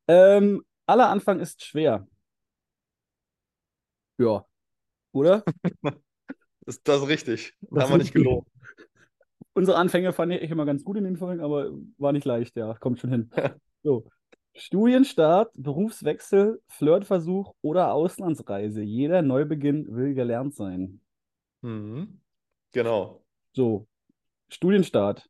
Ähm, 0.07 0.63
aller 0.85 1.09
Anfang 1.09 1.39
ist 1.39 1.63
schwer. 1.63 2.07
Ja. 4.17 4.45
Oder? 5.11 5.43
Ist 6.67 6.87
das 6.87 7.07
richtig? 7.07 7.55
Das 7.61 7.83
haben 7.83 7.91
wir 7.91 7.97
nicht 7.97 8.13
gelogen. 8.13 8.45
Unsere 9.53 9.77
Anfänge 9.77 10.13
fand 10.13 10.31
ich 10.33 10.49
immer 10.49 10.65
ganz 10.65 10.83
gut 10.83 10.97
in 10.97 11.03
den 11.03 11.17
Folgen, 11.17 11.41
aber 11.41 11.71
war 11.97 12.11
nicht 12.11 12.25
leicht, 12.25 12.55
ja. 12.55 12.73
Kommt 12.75 12.99
schon 12.99 13.09
hin. 13.09 13.31
So. 13.83 14.05
Studienstart, 14.53 15.51
Berufswechsel, 15.55 16.61
Flirtversuch 16.67 17.55
oder 17.61 17.93
Auslandsreise. 17.93 18.83
Jeder 18.83 19.23
Neubeginn 19.23 19.87
will 19.95 20.13
gelernt 20.13 20.53
sein. 20.53 21.01
Mhm. 21.61 22.21
Genau. 22.71 23.23
So. 23.53 23.87
Studienstart. 24.49 25.29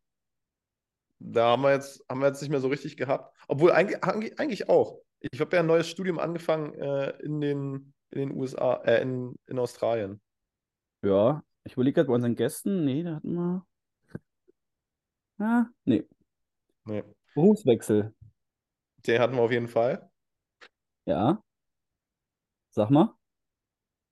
Da 1.20 1.52
haben 1.52 1.62
wir 1.62 1.72
jetzt, 1.72 2.04
haben 2.10 2.20
wir 2.20 2.28
jetzt 2.28 2.42
nicht 2.42 2.50
mehr 2.50 2.60
so 2.60 2.68
richtig 2.68 2.98
gehabt. 2.98 3.36
Obwohl 3.48 3.72
eigentlich, 3.72 4.04
eigentlich 4.04 4.70
auch. 4.70 5.00
Ich 5.20 5.40
habe 5.40 5.56
ja 5.56 5.62
ein 5.62 5.68
neues 5.68 5.88
Studium 5.88 6.18
angefangen 6.18 6.74
äh, 6.74 7.12
in 7.20 7.40
den, 7.42 7.94
in 8.10 8.20
den 8.20 8.32
USA, 8.32 8.82
äh, 8.84 9.02
in, 9.02 9.36
in 9.46 9.60
Australien. 9.60 10.20
Ja. 11.04 11.44
Ich 11.64 11.74
überlege 11.74 11.96
gerade 11.96 12.08
bei 12.08 12.16
unseren 12.16 12.36
Gästen. 12.36 12.86
Nee, 12.86 13.04
da 13.04 13.16
hatten 13.16 13.34
wir. 13.34 13.66
Ah, 15.38 15.66
nee. 15.86 16.08
Nee. 16.86 17.04
Berufswechsel. 17.36 18.16
Den 19.06 19.22
hatten 19.22 19.36
wir 19.36 19.42
auf 19.42 19.52
jeden 19.52 19.68
Fall. 19.68 20.10
Ja. 21.06 21.44
Sag 22.72 22.90
mal. 22.90 23.16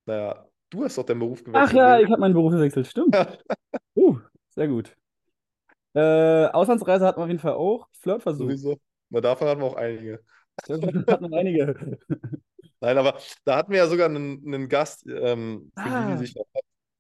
Naja, 0.05 0.48
du 0.69 0.83
hast 0.83 0.97
doch 0.97 1.05
deinen 1.05 1.19
Beruf 1.19 1.41
Ach 1.41 1.45
gewechselt. 1.45 1.73
ja, 1.77 1.95
Leo. 1.95 2.05
ich 2.05 2.11
habe 2.11 2.21
meinen 2.21 2.33
Beruf 2.33 2.51
gewechselt. 2.51 2.87
Stimmt. 2.87 3.15
Uh, 3.95 4.17
sehr 4.49 4.67
gut. 4.67 4.95
Äh, 5.93 6.45
Auslandsreise 6.47 7.05
hatten 7.05 7.19
wir 7.19 7.23
auf 7.23 7.27
jeden 7.29 7.39
Fall 7.39 7.53
auch. 7.53 7.87
Flirtversuch. 8.01 8.45
Sowieso. 8.45 8.77
Na, 9.09 9.19
davon 9.19 9.47
hatten 9.47 9.59
wir 9.61 9.67
auch 9.67 9.75
einige. 9.75 10.21
Flirtversuch 10.63 11.05
hatten 11.07 11.29
wir 11.29 11.37
einige. 11.37 11.97
Nein, 12.81 12.97
aber 12.97 13.17
da 13.43 13.57
hatten 13.57 13.71
wir 13.71 13.79
ja 13.79 13.87
sogar 13.87 14.07
einen, 14.07 14.41
einen 14.45 14.69
Gast, 14.69 15.05
ähm, 15.05 15.71
für 15.75 15.83
die, 15.83 15.89
Ah. 15.89 16.11
die 16.13 16.17
sich 16.19 16.35
noch 16.35 16.45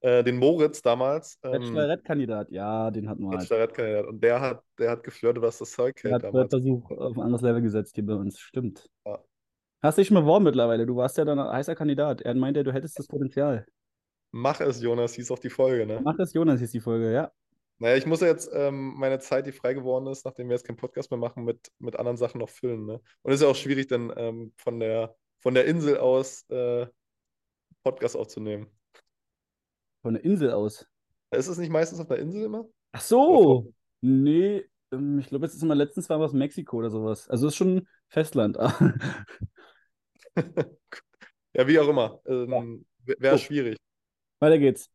äh, 0.01 0.23
den 0.23 0.37
Moritz 0.37 0.81
damals. 0.81 1.39
Ähm, 1.43 1.51
Bachelorette-Kandidat. 1.53 2.51
Ja, 2.51 2.91
den 2.91 3.07
hatten 3.09 3.21
wir 3.23 3.29
halt. 3.29 3.39
Bachelorette-Kandidat. 3.39 4.05
Und 4.07 4.21
der 4.23 4.41
hat, 4.41 4.63
der 4.77 4.91
hat 4.91 5.03
geflirtet, 5.03 5.41
was 5.41 5.57
das 5.59 5.71
Zeug 5.71 5.95
Der 6.01 6.11
hält 6.11 6.23
hat 6.23 6.33
damals. 6.33 6.49
Flirtversuch 6.49 6.91
auf 6.91 7.15
ein 7.17 7.21
anderes 7.21 7.41
Level 7.41 7.61
gesetzt 7.61 7.95
hier 7.95 8.05
bei 8.05 8.13
uns. 8.15 8.39
Stimmt. 8.39 8.89
Ja. 9.05 9.19
Hast 9.81 9.97
dich 9.97 10.07
schon 10.07 10.17
beworben 10.17 10.43
mittlerweile. 10.43 10.85
Du 10.85 10.95
warst 10.97 11.17
ja 11.17 11.25
dann 11.25 11.39
ein 11.39 11.51
heißer 11.51 11.75
Kandidat. 11.75 12.21
Er 12.21 12.35
meinte, 12.35 12.63
du 12.63 12.73
hättest 12.73 12.99
das 12.99 13.07
Potenzial. 13.07 13.65
Mach 14.31 14.59
es, 14.59 14.81
Jonas, 14.81 15.13
hieß 15.13 15.31
auch 15.31 15.39
die 15.39 15.49
Folge, 15.49 15.85
ne? 15.85 16.01
Mach 16.03 16.19
es, 16.19 16.33
Jonas, 16.33 16.59
hieß 16.59 16.71
die 16.71 16.81
Folge, 16.81 17.11
ja. 17.11 17.31
Naja, 17.79 17.95
ich 17.95 18.05
muss 18.05 18.19
ja 18.19 18.27
jetzt 18.27 18.49
ähm, 18.53 18.93
meine 18.97 19.19
Zeit, 19.19 19.47
die 19.47 19.53
frei 19.53 19.73
geworden 19.73 20.07
ist, 20.07 20.25
nachdem 20.25 20.49
wir 20.49 20.55
jetzt 20.55 20.67
keinen 20.67 20.75
Podcast 20.75 21.11
mehr 21.11 21.17
machen, 21.17 21.45
mit, 21.45 21.71
mit 21.79 21.95
anderen 21.95 22.17
Sachen 22.17 22.39
noch 22.39 22.49
füllen. 22.49 22.85
Ne? 22.85 23.01
Und 23.21 23.31
es 23.31 23.35
ist 23.39 23.41
ja 23.41 23.47
auch 23.47 23.55
schwierig, 23.55 23.87
dann 23.87 24.11
ähm, 24.17 24.51
von 24.57 24.81
der, 24.81 25.15
von 25.39 25.53
der 25.53 25.65
Insel 25.65 25.97
aus 25.97 26.43
äh, 26.49 26.87
Podcast 27.83 28.17
aufzunehmen. 28.17 28.67
Von 30.01 30.15
der 30.15 30.25
Insel 30.25 30.51
aus. 30.51 30.85
Ist 31.31 31.47
es 31.47 31.57
nicht 31.57 31.71
meistens 31.71 32.01
auf 32.01 32.07
der 32.07 32.19
Insel 32.19 32.43
immer? 32.43 32.67
Ach 32.91 33.01
so. 33.01 33.73
Nee, 34.01 34.65
ähm, 34.91 35.19
ich 35.19 35.27
glaube, 35.27 35.45
jetzt 35.45 35.55
ist 35.55 35.63
immer 35.63 35.75
letztens 35.75 36.09
war 36.09 36.19
was 36.19 36.33
Mexiko 36.33 36.77
oder 36.77 36.89
sowas. 36.89 37.29
Also 37.29 37.47
ist 37.47 37.55
schon 37.55 37.87
Festland. 38.09 38.57
ja, 41.53 41.67
wie 41.67 41.79
auch 41.79 41.87
immer. 41.87 42.21
Ähm, 42.25 42.85
Wäre 43.05 43.37
So. 43.37 43.45
schwierig. 43.45 43.77
Weiter 44.39 44.59
geht's. 44.59 44.89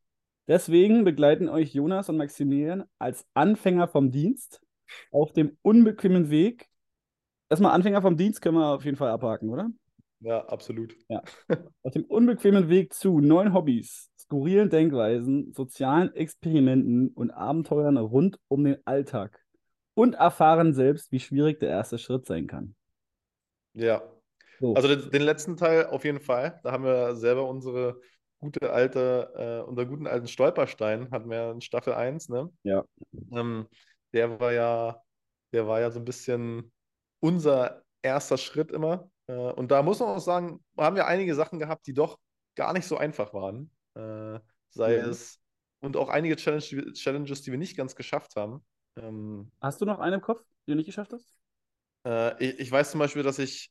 Deswegen 0.47 1.05
begleiten 1.05 1.49
euch 1.49 1.73
Jonas 1.75 2.09
und 2.09 2.17
Maximilian 2.19 2.85
als 2.99 3.27
Anfänger 3.35 3.89
vom 3.89 4.11
Dienst 4.11 4.61
auf 5.11 5.33
dem 5.33 5.57
unbequemen 5.63 6.31
Weg. 6.31 6.69
Erstmal 7.49 7.73
Anfänger 7.73 8.03
vom 8.03 8.17
Dienst 8.17 8.43
können 8.43 8.59
wir 8.59 8.67
auf 8.75 8.85
jeden 8.85 8.97
Fall 8.97 9.11
abhaken, 9.11 9.49
oder? 9.49 9.71
Ja, 10.21 10.45
absolut. 10.47 10.97
Auf 11.83 11.93
dem 11.93 12.05
unbequemen 12.05 12.69
Weg 12.69 12.95
zu 12.95 13.21
neuen 13.21 13.53
Hobbys, 13.53 14.11
skurrilen 14.19 14.71
Denkweisen, 14.71 15.53
sozialen 15.53 16.15
Experimenten 16.15 17.09
und 17.09 17.31
Abenteuern 17.31 17.97
rund 17.97 18.39
um 18.49 18.65
den 18.65 18.79
Alltag. 18.87 19.41
Und 19.95 20.15
erfahren 20.15 20.75
selbst, 20.75 21.13
wie 21.13 21.21
schwierig 21.21 21.61
der 21.61 21.69
erste 21.69 21.99
Schritt 21.99 22.27
sein 22.27 22.47
kann. 22.47 22.75
Ja. 23.75 24.03
So. 24.65 24.75
Also 24.75 24.89
den, 24.89 25.11
den 25.11 25.23
letzten 25.23 25.57
Teil 25.57 25.87
auf 25.87 26.05
jeden 26.05 26.21
Fall. 26.21 26.61
Da 26.63 26.73
haben 26.73 26.85
wir 26.85 27.17
selber 27.17 27.47
unsere 27.49 28.01
gute 28.39 28.73
alte, 28.73 29.33
äh, 29.37 29.69
unseren 29.69 29.89
guten 29.89 30.07
alten 30.07 30.27
Stolperstein, 30.29 31.11
hatten 31.11 31.31
wir 31.31 31.51
in 31.51 31.61
Staffel 31.61 31.95
1, 31.95 32.29
ne? 32.29 32.51
Ja. 32.63 32.85
Ähm, 33.33 33.69
der 34.13 34.41
war 34.41 34.53
ja, 34.53 35.03
der 35.53 35.67
war 35.67 35.81
ja 35.81 35.91
so 35.91 35.99
ein 35.99 36.05
bisschen 36.05 36.73
unser 37.21 37.83
erster 38.03 38.39
Schritt 38.39 38.71
immer. 38.73 39.11
Äh, 39.27 39.35
und 39.35 39.71
da 39.71 39.83
muss 39.83 40.01
man 40.01 40.11
auch 40.11 40.19
sagen, 40.21 40.65
haben 40.79 40.97
wir 40.97 41.07
einige 41.07 41.35
Sachen 41.35 41.59
gehabt, 41.59 41.87
die 41.87 41.95
doch 41.95 42.19
gar 42.55 42.73
nicht 42.73 42.87
so 42.87 42.97
einfach 42.97 43.35
waren. 43.35 43.71
Äh, 43.95 44.41
sei 44.71 44.95
Ja. 44.97 45.07
es, 45.11 45.41
und 45.81 45.97
auch 45.97 46.09
einige 46.09 46.37
Challenge, 46.37 46.93
Challenges, 46.95 47.43
die 47.43 47.51
wir 47.51 47.59
nicht 47.59 47.77
ganz 47.77 47.95
geschafft 47.95 48.37
haben. 48.37 48.65
Ähm, 48.97 49.51
Hast 49.61 49.81
du 49.81 49.85
noch 49.85 49.99
einen 49.99 50.15
im 50.15 50.21
Kopf, 50.21 50.41
den 50.67 50.73
du 50.73 50.77
nicht 50.77 50.87
geschafft 50.87 51.13
hast? 51.13 51.39
äh, 52.07 52.43
ich, 52.45 52.59
ich 52.61 52.71
weiß 52.71 52.91
zum 52.91 53.01
Beispiel, 53.01 53.23
dass 53.23 53.39
ich 53.39 53.71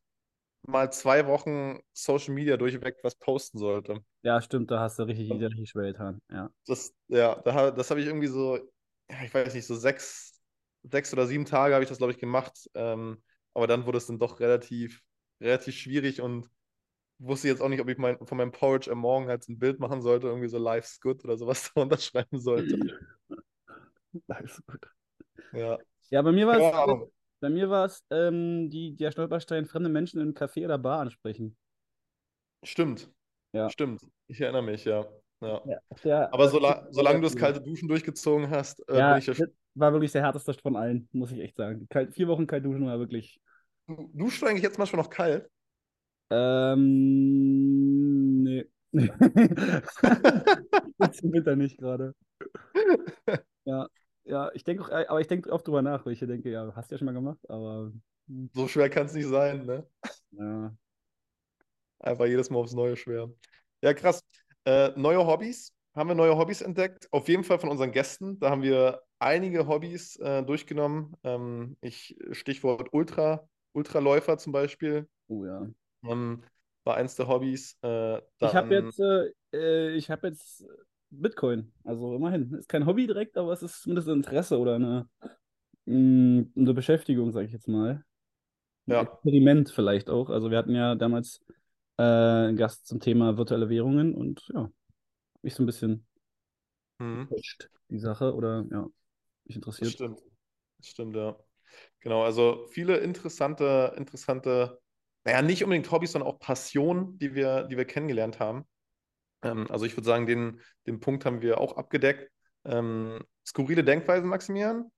mal 0.67 0.91
zwei 0.91 1.25
Wochen 1.27 1.79
Social 1.93 2.33
Media 2.33 2.57
durchweg 2.57 2.97
was 3.03 3.15
posten 3.15 3.57
sollte. 3.57 4.03
Ja, 4.23 4.41
stimmt, 4.41 4.71
da 4.71 4.79
hast 4.79 4.99
du 4.99 5.03
richtig, 5.03 5.31
richtig 5.31 5.69
schwer 5.69 5.91
getan. 5.91 6.19
Ja. 6.31 6.49
Das, 6.65 6.93
ja, 7.09 7.35
da, 7.41 7.71
das 7.71 7.89
habe 7.89 7.99
ich 7.99 8.07
irgendwie 8.07 8.27
so, 8.27 8.57
ich 9.23 9.33
weiß 9.33 9.53
nicht, 9.53 9.65
so 9.67 9.75
sechs, 9.75 10.41
sechs 10.83 11.11
oder 11.11 11.27
sieben 11.27 11.45
Tage 11.45 11.73
habe 11.73 11.83
ich 11.83 11.89
das, 11.89 11.97
glaube 11.97 12.13
ich, 12.13 12.19
gemacht. 12.19 12.69
Ähm, 12.73 13.21
aber 13.53 13.67
dann 13.67 13.85
wurde 13.85 13.97
es 13.97 14.07
dann 14.07 14.19
doch 14.19 14.39
relativ, 14.39 15.01
relativ 15.41 15.75
schwierig 15.75 16.21
und 16.21 16.49
wusste 17.19 17.47
jetzt 17.49 17.61
auch 17.61 17.69
nicht, 17.69 17.81
ob 17.81 17.89
ich 17.89 17.97
mein, 17.97 18.17
von 18.25 18.37
meinem 18.37 18.51
Porridge 18.51 18.91
am 18.91 18.99
Morgen 18.99 19.27
halt 19.27 19.47
ein 19.49 19.59
Bild 19.59 19.79
machen 19.79 20.01
sollte, 20.01 20.27
irgendwie 20.27 20.49
so 20.49 20.57
Life's 20.57 20.99
Good 21.01 21.23
oder 21.25 21.37
sowas 21.37 21.71
da 21.75 21.81
unterschreiben 21.81 22.39
sollte. 22.39 22.77
Alles 24.27 24.61
gut. 24.67 24.85
Ja, 25.51 25.79
Ja, 26.09 26.21
bei 26.21 26.31
mir 26.31 26.47
war 26.47 26.57
es. 26.59 27.13
Bei 27.43 27.49
mir 27.49 27.69
war 27.69 27.83
es 27.83 28.05
ähm, 28.09 28.69
die, 28.69 28.95
der 28.95 29.11
Stolperstein, 29.11 29.65
fremde 29.65 29.89
Menschen 29.89 30.21
in 30.21 30.27
einem 30.27 30.33
Café 30.33 30.63
oder 30.63 30.77
Bar 30.77 31.01
ansprechen. 31.01 31.57
Stimmt. 32.63 33.11
Ja. 33.51 33.69
Stimmt. 33.69 34.07
Ich 34.27 34.39
erinnere 34.39 34.63
mich, 34.63 34.85
ja. 34.85 35.05
ja. 35.41 35.61
Ja, 35.65 35.77
der, 36.05 36.33
Aber 36.33 36.47
sola 36.47 36.87
solange 36.91 37.17
du 37.17 37.23
das 37.23 37.33
ja, 37.33 37.41
kalte 37.41 37.59
Duschen 37.59 37.89
durchgezogen 37.89 38.49
hast, 38.49 38.79
äh, 38.87 38.97
Ja, 38.97 39.11
bin 39.11 39.19
ich 39.19 39.27
ja 39.27 39.33
das 39.33 39.49
war 39.75 39.91
wirklich 39.91 40.13
der 40.13 40.21
härteste 40.21 40.53
von 40.53 40.77
allen, 40.77 41.09
muss 41.11 41.33
ich 41.33 41.39
echt 41.39 41.57
sagen. 41.57 41.85
Kalt, 41.89 42.13
vier 42.13 42.29
Wochen 42.29 42.47
kalt 42.47 42.63
duschen 42.63 42.85
war 42.85 42.97
wirklich. 42.97 43.41
Du 43.87 44.09
duschst 44.13 44.41
du 44.41 44.45
eigentlich 44.45 44.63
jetzt 44.63 44.77
manchmal 44.77 45.01
noch 45.01 45.09
kalt? 45.09 45.49
Ähm, 46.29 46.83
nee. 48.43 48.63
Jetzt 48.93 49.11
im 51.23 51.33
Winter 51.33 51.57
nicht 51.57 51.77
gerade. 51.77 52.15
Ja, 53.65 53.89
ja, 54.25 54.51
ich 54.53 54.63
denke 54.63 54.83
auch, 54.83 54.89
äh, 54.89 55.05
aber 55.07 55.21
ich 55.21 55.27
denke 55.27 55.51
oft 55.51 55.67
drüber 55.67 55.81
nach, 55.81 56.05
weil 56.05 56.13
ich 56.13 56.19
denke, 56.19 56.49
ja, 56.49 56.73
hast 56.75 56.91
du 56.91 56.95
ja 56.95 56.99
schon 56.99 57.05
mal 57.05 57.13
gemacht, 57.13 57.39
aber 57.49 57.91
hm, 58.27 58.49
So 58.53 58.67
schwer 58.67 58.89
kann 58.89 59.05
es 59.07 59.13
nicht 59.13 59.27
sein, 59.27 59.65
ne? 59.65 59.85
ja. 60.31 60.73
Einfach 61.99 62.25
jedes 62.25 62.49
Mal 62.49 62.59
aufs 62.59 62.73
Neue 62.73 62.97
schwer. 62.97 63.29
Ja, 63.81 63.93
krass. 63.93 64.21
Äh, 64.65 64.91
neue 64.95 65.25
Hobbys. 65.25 65.73
Haben 65.95 66.09
wir 66.09 66.15
neue 66.15 66.35
Hobbys 66.37 66.61
entdeckt? 66.61 67.07
Auf 67.11 67.27
jeden 67.27 67.43
Fall 67.43 67.59
von 67.59 67.69
unseren 67.69 67.91
Gästen. 67.91 68.39
Da 68.39 68.49
haben 68.49 68.61
wir 68.63 69.01
einige 69.19 69.67
Hobbys 69.67 70.15
äh, 70.17 70.43
durchgenommen. 70.43 71.15
Ähm, 71.23 71.77
ich, 71.81 72.17
Stichwort 72.31 72.89
Ultra, 72.93 73.47
Ultraläufer 73.73 74.37
zum 74.37 74.51
Beispiel. 74.53 75.07
Oh 75.27 75.45
ja. 75.45 75.67
Ähm, 76.03 76.43
war 76.83 76.95
eins 76.97 77.15
der 77.15 77.27
Hobbys. 77.27 77.77
Äh, 77.83 78.21
Ich 78.39 78.55
habe 78.55 78.75
jetzt, 78.75 78.99
äh, 78.99 79.31
äh, 79.53 79.89
ich 79.95 80.09
habe 80.09 80.27
jetzt 80.27 80.65
Bitcoin. 81.21 81.71
Also 81.83 82.15
immerhin. 82.15 82.53
Ist 82.53 82.69
kein 82.69 82.85
Hobby 82.85 83.07
direkt, 83.07 83.37
aber 83.37 83.53
es 83.53 83.63
ist 83.63 83.81
zumindest 83.83 84.07
ein 84.09 84.17
Interesse 84.17 84.59
oder 84.59 84.75
eine, 84.75 85.09
mh, 85.85 86.45
eine 86.55 86.73
Beschäftigung, 86.73 87.31
sage 87.31 87.47
ich 87.47 87.53
jetzt 87.53 87.67
mal. 87.67 88.03
Ein 88.87 88.93
Ja. 88.93 89.01
Experiment 89.01 89.69
vielleicht 89.71 90.09
auch. 90.09 90.29
Also 90.29 90.51
wir 90.51 90.57
hatten 90.57 90.75
ja 90.75 90.95
damals 90.95 91.41
äh, 91.97 92.03
einen 92.03 92.57
Gast 92.57 92.87
zum 92.87 92.99
Thema 92.99 93.37
virtuelle 93.37 93.69
Währungen 93.69 94.15
und 94.15 94.49
ja, 94.53 94.71
mich 95.43 95.55
so 95.55 95.63
ein 95.63 95.67
bisschen 95.67 96.05
Mhm. 96.99 97.43
die 97.89 97.99
Sache 97.99 98.33
oder 98.33 98.65
ja, 98.71 98.87
mich 99.45 99.55
Das 99.79 99.89
interessiert. 99.89 99.91
stimmt. 99.91 100.21
Das 100.77 100.87
stimmt, 100.87 101.15
ja. 101.15 101.37
Genau, 102.01 102.23
also 102.23 102.67
viele 102.71 102.97
interessante, 102.97 103.93
interessante, 103.97 104.81
naja, 105.25 105.41
nicht 105.41 105.63
unbedingt 105.63 105.91
Hobbys, 105.91 106.13
sondern 106.13 106.29
auch 106.31 106.39
Passionen, 106.39 107.17
die 107.19 107.35
wir, 107.35 107.63
die 107.65 107.77
wir 107.77 107.85
kennengelernt 107.85 108.39
haben. 108.39 108.65
Ähm, 109.43 109.67
also 109.69 109.85
ich 109.85 109.95
würde 109.95 110.05
sagen, 110.05 110.25
den, 110.25 110.59
den 110.87 110.99
Punkt 110.99 111.25
haben 111.25 111.41
wir 111.41 111.59
auch 111.59 111.77
abgedeckt. 111.77 112.31
Ähm, 112.65 113.19
skurrile 113.45 113.83
Denkweisen, 113.83 114.29
Maximilian? 114.29 114.89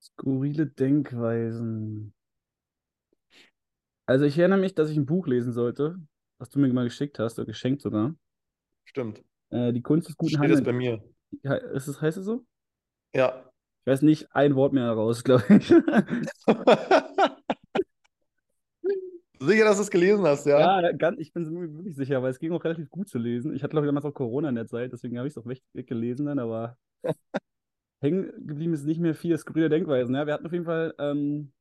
Skurrile 0.00 0.66
Denkweisen. 0.66 2.14
Also 4.06 4.26
ich 4.26 4.38
erinnere 4.38 4.58
mich, 4.58 4.74
dass 4.74 4.90
ich 4.90 4.96
ein 4.96 5.06
Buch 5.06 5.26
lesen 5.26 5.52
sollte, 5.52 5.96
was 6.38 6.50
du 6.50 6.58
mir 6.58 6.70
mal 6.72 6.84
geschickt 6.84 7.18
hast, 7.18 7.38
oder 7.38 7.46
geschenkt 7.46 7.80
sogar. 7.80 8.14
Stimmt. 8.84 9.24
Äh, 9.50 9.72
die 9.72 9.82
Kunst 9.82 10.08
des 10.08 10.16
guten 10.16 10.36
Steht 10.36 10.50
es 10.50 10.62
bei 10.62 10.72
Handelns. 10.72 11.02
mir. 11.02 11.14
Ja, 11.42 11.54
Ist 11.54 11.88
es, 11.88 12.00
heißt 12.00 12.18
es 12.18 12.24
so? 12.24 12.44
Ja. 13.14 13.44
Ich 13.80 13.90
weiß 13.90 14.02
nicht 14.02 14.34
ein 14.34 14.56
Wort 14.56 14.72
mehr 14.72 14.86
daraus, 14.86 15.24
glaube 15.24 15.44
ich. 15.56 15.70
Sicher, 19.46 19.64
dass 19.64 19.76
du 19.76 19.82
es 19.82 19.90
gelesen 19.90 20.26
hast, 20.26 20.46
ja? 20.46 20.76
Ja, 20.82 20.92
ganz, 20.92 21.18
ich 21.18 21.32
bin 21.32 21.42
mir 21.52 21.72
wirklich 21.74 21.96
sicher, 21.96 22.22
weil 22.22 22.30
es 22.30 22.38
ging 22.38 22.52
auch 22.52 22.62
relativ 22.62 22.88
gut 22.90 23.08
zu 23.08 23.18
lesen. 23.18 23.54
Ich 23.54 23.62
hatte, 23.62 23.72
glaube 23.72 23.86
ich, 23.86 23.88
damals 23.88 24.04
auch 24.04 24.14
Corona 24.14 24.48
in 24.50 24.54
der 24.54 24.66
Zeit, 24.68 24.92
deswegen 24.92 25.18
habe 25.18 25.26
ich 25.26 25.32
es 25.34 25.38
auch 25.38 25.46
weg, 25.46 25.62
weggelesen 25.72 26.26
dann, 26.26 26.38
aber 26.38 26.76
hängen 28.00 28.30
geblieben 28.46 28.74
ist 28.74 28.84
nicht 28.84 29.00
mehr 29.00 29.14
viel 29.14 29.36
skurrile 29.38 29.68
Denkweisen. 29.68 30.14
Ja, 30.14 30.26
wir 30.26 30.34
hatten 30.34 30.46
auf 30.46 30.52
jeden 30.52 30.64
Fall 30.64 30.94
ähm, 30.98 31.52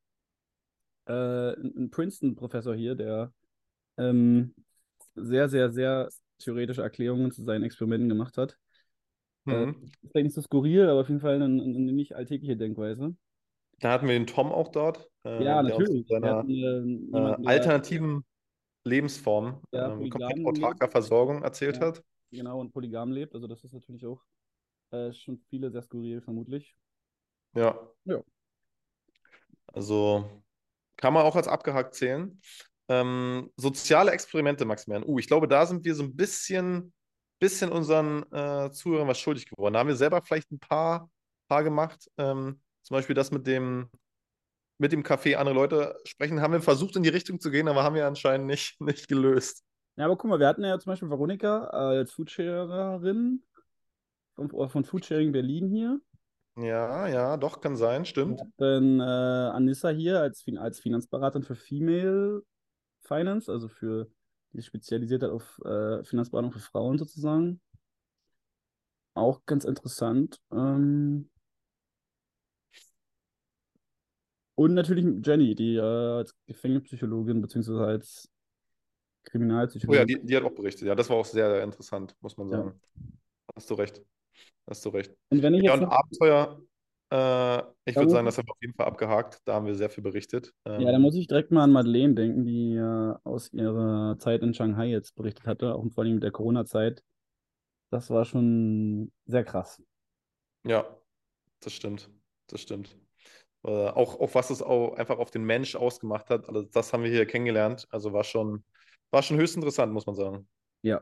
äh, 1.05 1.11
einen 1.11 1.89
Princeton-Professor 1.91 2.75
hier, 2.75 2.95
der 2.95 3.33
ähm, 3.97 4.55
sehr, 5.15 5.49
sehr, 5.49 5.71
sehr 5.71 6.09
theoretische 6.39 6.83
Erklärungen 6.83 7.31
zu 7.31 7.43
seinen 7.43 7.63
Experimenten 7.63 8.09
gemacht 8.09 8.37
hat. 8.37 8.57
Äh, 9.49 9.65
Mhm. 9.65 9.93
ist 10.03 10.11
vielleicht 10.11 10.25
nicht 10.25 10.35
so 10.35 10.41
skurril, 10.41 10.89
aber 10.89 11.01
auf 11.01 11.09
jeden 11.09 11.21
Fall 11.21 11.35
eine, 11.35 11.45
eine 11.45 11.93
nicht 11.93 12.15
alltägliche 12.15 12.57
Denkweise. 12.57 13.15
Da 13.83 13.91
hatten 13.91 14.07
wir 14.07 14.13
den 14.13 14.25
Tom 14.25 14.49
auch 14.49 14.69
dort, 14.69 15.09
äh, 15.25 15.43
Ja, 15.43 15.61
natürlich. 15.61 16.07
Seiner 16.07 16.37
hatten 16.37 16.49
äh, 17.13 17.17
äh, 17.17 17.47
alternativen 17.47 18.23
Lebensform, 18.85 19.61
ja, 19.73 19.91
ähm, 19.91 20.09
komplett 20.09 20.45
autarker 20.45 20.89
Versorgung 20.89 21.43
erzählt 21.43 21.75
Ja. 21.75 21.87
hat. 21.87 22.03
genau 22.31 22.61
und 22.61 22.71
polygam 22.71 23.11
lebt. 23.11 23.35
Also 23.35 23.45
das 23.45 23.61
ist 23.65 23.73
natürlich 23.73 24.05
auch 24.05 24.21
äh, 24.91 25.11
schon 25.11 25.37
viele 25.49 25.69
sehr 25.69 25.81
skurril, 25.81 26.21
vermutlich. 26.21 26.77
Ja. 27.55 27.77
Ja. 28.05 28.23
Also 29.73 30.29
kann 30.95 31.13
man 31.13 31.25
auch 31.25 31.35
als 31.35 31.49
abgehakt 31.49 31.93
zählen. 31.93 32.39
Ähm, 32.87 33.51
soziale 33.57 34.11
Experimente, 34.11 34.63
Maximilian. 34.63 35.05
Uh, 35.05 35.19
ich 35.19 35.27
glaube, 35.27 35.49
da 35.49 35.65
sind 35.65 35.83
wir 35.83 35.93
so 35.93 36.03
ein 36.03 36.15
bisschen, 36.15 36.93
bisschen 37.37 37.69
unseren 37.69 38.23
äh, 38.31 38.71
Zuhörern 38.71 39.09
was 39.09 39.19
schuldig 39.19 39.49
geworden. 39.49 39.73
Da 39.73 39.81
haben 39.81 39.87
wir 39.89 39.97
selber 39.97 40.21
vielleicht 40.21 40.51
ein 40.53 40.59
paar, 40.59 41.09
paar 41.49 41.65
gemacht. 41.65 42.09
Ähm, 42.17 42.61
zum 42.83 42.95
Beispiel 42.95 43.15
das 43.15 43.31
mit 43.31 43.47
dem, 43.47 43.89
mit 44.77 44.91
dem 44.91 45.03
Café 45.03 45.35
andere 45.35 45.55
Leute 45.55 45.99
sprechen, 46.05 46.41
haben 46.41 46.53
wir 46.53 46.61
versucht 46.61 46.95
in 46.95 47.03
die 47.03 47.09
Richtung 47.09 47.39
zu 47.39 47.49
gehen, 47.49 47.67
aber 47.67 47.83
haben 47.83 47.95
wir 47.95 48.07
anscheinend 48.07 48.47
nicht, 48.47 48.79
nicht 48.81 49.07
gelöst. 49.07 49.63
Ja, 49.95 50.05
aber 50.05 50.17
guck 50.17 50.29
mal, 50.29 50.39
wir 50.39 50.47
hatten 50.47 50.63
ja 50.63 50.77
zum 50.79 50.91
Beispiel 50.91 51.09
Veronika 51.09 51.65
als 51.65 52.13
Foodsharerin 52.13 53.43
von, 54.35 54.69
von 54.69 54.83
Foodsharing 54.83 55.31
Berlin 55.31 55.69
hier. 55.69 55.99
Ja, 56.55 57.07
ja, 57.07 57.37
doch, 57.37 57.61
kann 57.61 57.75
sein, 57.75 58.05
stimmt. 58.05 58.39
hatten 58.41 58.99
äh, 58.99 59.03
Anissa 59.03 59.89
hier 59.89 60.19
als, 60.19 60.45
als 60.57 60.79
Finanzberaterin 60.79 61.43
für 61.43 61.55
Female 61.55 62.43
Finance, 63.01 63.51
also 63.51 63.67
für 63.67 64.07
die 64.51 64.57
sich 64.57 64.67
spezialisiert 64.67 65.23
hat 65.23 65.31
auf 65.31 65.59
äh, 65.65 66.03
Finanzberatung 66.03 66.51
für 66.51 66.59
Frauen 66.59 66.97
sozusagen. 66.97 67.59
Auch 69.15 69.41
ganz 69.45 69.65
interessant. 69.65 70.39
Ähm, 70.51 71.29
und 74.55 74.73
natürlich 74.73 75.05
Jenny, 75.25 75.55
die 75.55 75.75
äh, 75.75 75.81
als 75.81 76.35
Gefängnispsychologin 76.47 77.41
beziehungsweise 77.41 77.83
als 77.85 78.29
Oh 79.87 79.93
ja, 79.93 80.05
Kriminalpsychologin. 80.05 80.05
die, 80.05 80.25
die 80.25 80.35
hat 80.37 80.43
auch 80.43 80.53
berichtet. 80.55 80.87
Ja, 80.87 80.95
das 80.95 81.09
war 81.09 81.17
auch 81.17 81.25
sehr, 81.25 81.49
sehr 81.49 81.63
interessant, 81.63 82.15
muss 82.21 82.37
man 82.37 82.49
Ja. 82.49 82.57
sagen. 82.57 82.81
Hast 83.55 83.69
du 83.69 83.73
recht. 83.75 84.01
Hast 84.67 84.85
du 84.85 84.89
recht. 84.89 85.13
Und 85.29 85.41
wenn 85.43 85.53
ich 85.53 85.63
Ja, 85.63 85.73
jetzt 85.73 85.81
und 85.81 85.85
Abenteuer, 85.85 86.61
äh, 87.11 87.63
ich 87.85 87.95
würde 87.99 88.11
sagen, 88.11 88.25
das 88.25 88.37
haben 88.37 88.47
wir 88.47 88.53
auf 88.53 88.61
jeden 88.61 88.73
Fall 88.75 88.87
abgehakt. 88.87 89.41
Da 89.45 89.55
haben 89.55 89.65
wir 89.65 89.75
sehr 89.75 89.89
viel 89.89 90.03
berichtet. 90.03 90.53
ja, 90.75 90.91
da 90.91 90.99
Ähm, 90.99 90.99
muss 90.99 91.15
ich 91.15 91.27
direkt 91.27 91.51
mal 91.51 91.63
an 91.63 91.71
Madeleine 91.71 92.13
denken, 92.15 92.45
die 92.45 92.75
äh, 92.75 93.15
aus 93.23 93.51
ihrer 93.53 94.17
Zeit 94.19 94.41
in 94.43 94.53
Shanghai 94.53 94.87
jetzt 94.89 95.15
berichtet 95.15 95.45
hatte, 95.45 95.75
auch 95.75 95.85
vor 95.91 96.03
allem 96.03 96.15
mit 96.15 96.23
der 96.23 96.31
Corona-Zeit. 96.31 97.03
Das 97.91 98.09
war 98.09 98.25
schon 98.25 99.11
sehr 99.27 99.43
krass. 99.45 99.81
ja, 100.63 100.85
das 101.61 101.73
stimmt. 101.73 102.09
Das 102.47 102.61
stimmt. 102.61 102.97
Äh, 103.63 103.69
auch, 103.69 104.19
auch 104.19 104.35
was 104.35 104.49
es 104.49 104.61
auch 104.61 104.95
einfach 104.95 105.17
auf 105.19 105.31
den 105.31 105.43
Mensch 105.43 105.75
ausgemacht 105.75 106.29
hat, 106.29 106.47
also 106.47 106.63
das 106.63 106.91
haben 106.93 107.03
wir 107.03 107.09
hier 107.11 107.25
kennengelernt. 107.25 107.87
Also 107.91 108.11
war 108.13 108.23
schon, 108.23 108.63
war 109.11 109.23
schon 109.23 109.37
höchst 109.37 109.55
interessant, 109.55 109.93
muss 109.93 110.05
man 110.05 110.15
sagen. 110.15 110.47
Ja. 110.81 111.01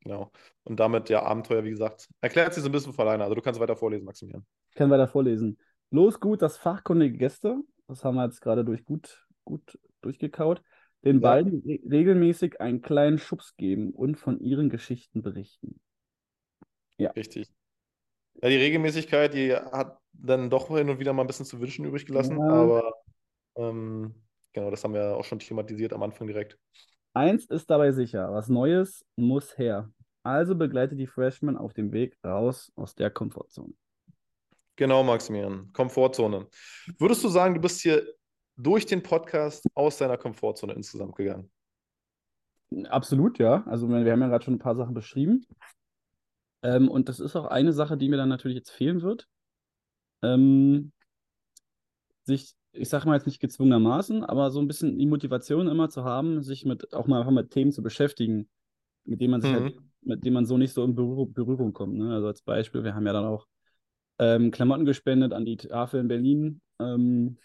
Genau. 0.00 0.30
Und 0.64 0.78
damit, 0.78 1.08
ja, 1.08 1.22
Abenteuer, 1.22 1.64
wie 1.64 1.70
gesagt, 1.70 2.08
erklärt 2.20 2.54
sich 2.54 2.62
so 2.62 2.68
ein 2.68 2.72
bisschen 2.72 2.92
von 2.92 3.06
alleine. 3.06 3.24
Also 3.24 3.34
du 3.34 3.42
kannst 3.42 3.58
weiter 3.58 3.76
vorlesen, 3.76 4.04
Maximilian. 4.04 4.46
Können 4.76 4.90
wir 4.90 4.98
da 4.98 5.08
vorlesen. 5.08 5.58
Los 5.90 6.20
gut, 6.20 6.42
das 6.42 6.56
fachkundige 6.56 7.16
Gäste. 7.16 7.56
Das 7.88 8.04
haben 8.04 8.14
wir 8.14 8.24
jetzt 8.24 8.40
gerade 8.40 8.64
durch 8.64 8.84
gut, 8.84 9.26
gut 9.44 9.78
durchgekaut. 10.02 10.62
Den 11.04 11.16
Ja. 11.16 11.30
beiden 11.30 11.62
re 11.66 11.80
regelmäßig 11.90 12.60
einen 12.60 12.82
kleinen 12.82 13.18
Schubs 13.18 13.56
geben 13.56 13.90
und 13.90 14.16
von 14.16 14.38
ihren 14.40 14.70
Geschichten 14.70 15.22
berichten. 15.22 15.80
Richtig. 16.98 17.48
Ja, 18.42 18.48
die 18.48 18.56
Regelmäßigkeit, 18.56 19.34
die 19.34 19.54
hat 19.54 19.98
dann 20.12 20.50
doch 20.50 20.68
hin 20.68 20.88
und 20.90 20.98
wieder 20.98 21.12
mal 21.12 21.22
ein 21.22 21.26
bisschen 21.26 21.46
zu 21.46 21.60
wünschen 21.60 21.84
übrig 21.84 22.06
gelassen, 22.06 22.38
Ja. 22.38 22.48
aber 22.48 22.94
ähm, 23.56 24.14
genau, 24.52 24.70
das 24.70 24.84
haben 24.84 24.94
wir 24.94 25.16
auch 25.16 25.24
schon 25.24 25.38
thematisiert 25.38 25.92
am 25.92 26.02
Anfang 26.02 26.26
direkt. 26.26 26.58
Eins 27.14 27.46
ist 27.46 27.70
dabei 27.70 27.92
sicher, 27.92 28.32
was 28.32 28.48
Neues 28.48 29.04
muss 29.16 29.56
her. 29.56 29.90
Also 30.22 30.54
begleite 30.54 30.96
die 30.96 31.06
Freshmen 31.06 31.56
auf 31.56 31.72
dem 31.72 31.92
Weg 31.92 32.18
raus 32.24 32.72
aus 32.76 32.94
der 32.94 33.10
Komfortzone. 33.10 33.72
Genau, 34.76 35.02
Maximilian, 35.02 35.72
Komfortzone. 35.72 36.48
Würdest 36.98 37.24
du 37.24 37.28
sagen, 37.28 37.54
du 37.54 37.60
bist 37.60 37.80
hier 37.80 38.06
durch 38.56 38.84
den 38.84 39.02
Podcast 39.02 39.64
aus 39.74 39.96
deiner 39.98 40.18
Komfortzone 40.18 40.74
insgesamt 40.74 41.16
gegangen? 41.16 41.50
Absolut, 42.88 43.38
ja. 43.38 43.64
Also 43.66 43.88
wir 43.88 44.12
haben 44.12 44.20
ja 44.20 44.28
gerade 44.28 44.44
schon 44.44 44.54
ein 44.54 44.58
paar 44.58 44.74
Sachen 44.76 44.92
beschrieben. 44.92 45.46
Ähm, 46.66 46.88
und 46.88 47.08
das 47.08 47.20
ist 47.20 47.36
auch 47.36 47.44
eine 47.44 47.72
Sache, 47.72 47.96
die 47.96 48.08
mir 48.08 48.16
dann 48.16 48.28
natürlich 48.28 48.56
jetzt 48.56 48.70
fehlen 48.70 49.00
wird. 49.02 49.28
Ähm, 50.22 50.90
sich, 52.24 52.54
ich 52.72 52.88
sage 52.88 53.06
mal 53.06 53.14
jetzt 53.14 53.26
nicht 53.26 53.38
gezwungenermaßen, 53.38 54.24
aber 54.24 54.50
so 54.50 54.58
ein 54.58 54.66
bisschen 54.66 54.98
die 54.98 55.06
Motivation 55.06 55.68
immer 55.68 55.88
zu 55.90 56.02
haben, 56.02 56.42
sich 56.42 56.64
mit 56.64 56.92
auch 56.92 57.06
mal 57.06 57.20
einfach 57.20 57.30
mit 57.30 57.52
Themen 57.52 57.70
zu 57.70 57.84
beschäftigen, 57.84 58.48
mit 59.04 59.20
denen 59.20 59.30
man 59.30 59.42
sich 59.42 59.52
halt, 59.52 59.76
Mhm. 59.76 59.92
mit 60.02 60.24
denen 60.24 60.34
man 60.34 60.44
so 60.44 60.58
nicht 60.58 60.72
so 60.72 60.82
in 60.82 60.96
Berührung, 60.96 61.32
Berührung 61.32 61.72
kommt. 61.72 61.94
Ne? 61.94 62.12
Also 62.12 62.26
als 62.26 62.42
Beispiel, 62.42 62.82
wir 62.82 62.96
haben 62.96 63.06
ja 63.06 63.12
dann 63.12 63.26
auch 63.26 63.46
ähm, 64.18 64.50
Klamotten 64.50 64.86
gespendet 64.86 65.32
an 65.32 65.44
die 65.44 65.56
Tafel 65.56 66.00
in 66.00 66.08
Berlin. 66.08 66.60
Ähm, 66.80 67.38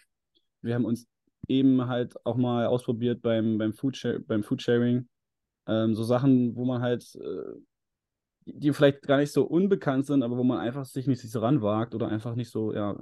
wir 0.62 0.74
haben 0.74 0.84
uns 0.84 1.06
eben 1.46 1.86
halt 1.86 2.14
auch 2.26 2.36
mal 2.36 2.66
ausprobiert 2.66 3.22
beim, 3.22 3.56
beim, 3.56 3.72
Foodshare, 3.72 4.18
beim 4.18 4.42
Foodsharing. 4.42 5.08
Ähm, 5.68 5.94
so 5.94 6.02
Sachen, 6.02 6.56
wo 6.56 6.64
man 6.64 6.82
halt, 6.82 7.14
äh, 7.14 7.60
die 8.46 8.58
die 8.60 8.72
vielleicht 8.72 9.02
gar 9.02 9.18
nicht 9.18 9.32
so 9.32 9.44
unbekannt 9.44 10.06
sind, 10.06 10.22
aber 10.22 10.36
wo 10.36 10.44
man 10.44 10.58
einfach 10.58 10.84
sich 10.84 11.06
nicht 11.06 11.20
so 11.22 11.40
ranwagt 11.40 11.94
oder 11.94 12.08
einfach 12.08 12.34
nicht 12.34 12.50
so, 12.50 12.72
ja, 12.74 12.96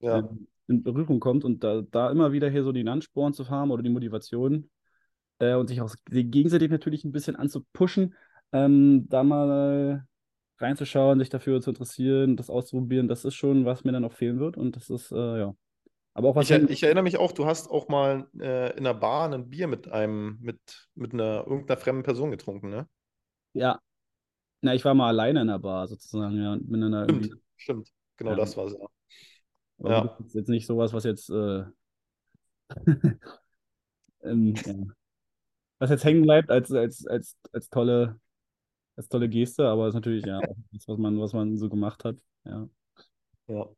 Ja, 0.00 0.22
ähm, 0.22 0.48
in 0.68 0.82
Berührung 0.82 1.20
kommt 1.20 1.44
und 1.44 1.62
da, 1.64 1.82
da 1.82 2.10
immer 2.10 2.32
wieder 2.32 2.48
hier 2.50 2.64
so 2.64 2.72
den 2.72 2.88
Ansporn 2.88 3.34
zu 3.34 3.48
haben 3.50 3.70
oder 3.70 3.82
die 3.82 3.90
Motivation 3.90 4.70
äh, 5.38 5.54
und 5.54 5.68
sich 5.68 5.80
auch 5.80 5.94
gegenseitig 6.10 6.70
natürlich 6.70 7.04
ein 7.04 7.12
bisschen 7.12 7.36
anzupushen, 7.36 8.14
ähm, 8.52 9.08
da 9.08 9.22
mal 9.24 10.06
reinzuschauen, 10.58 11.18
sich 11.18 11.30
dafür 11.30 11.60
zu 11.60 11.70
interessieren, 11.70 12.36
das 12.36 12.50
auszuprobieren, 12.50 13.08
das 13.08 13.24
ist 13.24 13.34
schon, 13.34 13.64
was 13.66 13.84
mir 13.84 13.92
dann 13.92 14.04
auch 14.04 14.12
fehlen 14.12 14.38
wird 14.40 14.56
und 14.56 14.76
das 14.76 14.90
ist, 14.90 15.12
äh, 15.12 15.38
ja. 15.40 15.54
Aber 16.14 16.28
auch 16.30 16.36
was 16.36 16.50
ich, 16.50 16.52
er- 16.52 16.68
ich 16.68 16.82
erinnere 16.82 17.04
mich 17.04 17.16
auch, 17.18 17.32
du 17.32 17.46
hast 17.46 17.70
auch 17.70 17.88
mal 17.88 18.28
äh, 18.40 18.72
in 18.72 18.78
einer 18.86 18.94
Bar 18.94 19.32
ein 19.32 19.50
Bier 19.50 19.66
mit 19.68 19.88
einem, 19.90 20.38
mit, 20.40 20.88
mit 20.94 21.12
einer 21.14 21.44
irgendeiner 21.46 21.80
fremden 21.80 22.02
Person 22.02 22.30
getrunken, 22.30 22.70
ne? 22.70 22.88
ja, 23.54 23.80
na, 24.64 24.74
ich 24.74 24.84
war 24.84 24.94
mal 24.94 25.08
alleine 25.08 25.42
in 25.42 25.48
der 25.48 25.58
Bar 25.58 25.86
sozusagen, 25.88 26.36
ja, 26.42 26.52
und 26.54 26.70
bin 26.70 26.80
dann 26.80 26.92
da 26.92 27.02
irgendwie, 27.02 27.28
Stimmt, 27.28 27.42
stimmt. 27.56 27.92
Genau 28.16 28.30
Ja. 28.32 28.36
das 28.36 28.56
war 28.56 28.66
es, 28.66 28.72
ja. 28.74 28.86
aber 29.78 29.90
Ja. 29.90 30.04
das 30.18 30.26
ist 30.28 30.34
jetzt 30.34 30.48
nicht 30.48 30.66
sowas, 30.66 30.92
was 30.92 31.04
jetzt, 31.04 31.30
äh, 31.30 31.64
ähm, 34.22 34.54
ja, 34.64 34.74
was 35.78 35.90
jetzt 35.90 36.04
hängen 36.04 36.22
bleibt 36.22 36.50
als, 36.50 36.70
als, 36.72 37.06
als, 37.06 37.36
als 37.52 37.68
tolle 37.70 38.20
als 38.96 39.08
tolle 39.08 39.28
Geste, 39.28 39.68
aber 39.68 39.88
ist 39.88 39.94
natürlich 39.94 40.24
ja 40.26 40.38
auch 40.40 40.56
das, 40.72 40.88
was 40.88 40.98
man, 40.98 41.18
was 41.20 41.32
man 41.32 41.56
so 41.58 41.68
gemacht 41.70 42.04
hat. 42.04 42.16
Ja. 42.44 42.68
Ja. 43.48 43.68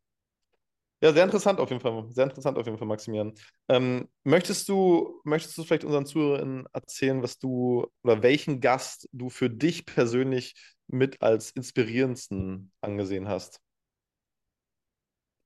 Ja, 1.02 1.12
sehr 1.12 1.24
interessant 1.24 1.60
auf 1.60 1.68
jeden 1.70 1.80
Fall. 1.82 2.06
Sehr 2.10 2.24
interessant 2.24 2.56
auf 2.56 2.64
jeden 2.66 2.78
Fall, 2.78 2.88
Maximilian. 2.88 3.34
Ähm, 3.68 4.08
möchtest 4.24 4.68
du, 4.68 5.20
möchtest 5.24 5.56
du 5.58 5.64
vielleicht 5.64 5.84
unseren 5.84 6.06
Zuhörern 6.06 6.66
erzählen, 6.72 7.22
was 7.22 7.38
du 7.38 7.86
oder 8.02 8.22
welchen 8.22 8.60
Gast 8.60 9.06
du 9.12 9.28
für 9.28 9.50
dich 9.50 9.84
persönlich 9.86 10.54
mit 10.86 11.20
als 11.20 11.50
inspirierendsten 11.50 12.72
angesehen 12.80 13.28
hast? 13.28 13.60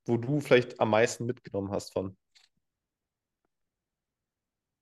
Wo 0.04 0.18
du 0.18 0.40
vielleicht 0.40 0.78
am 0.78 0.90
meisten 0.90 1.24
mitgenommen 1.24 1.70
hast 1.70 1.94
von? 1.94 2.14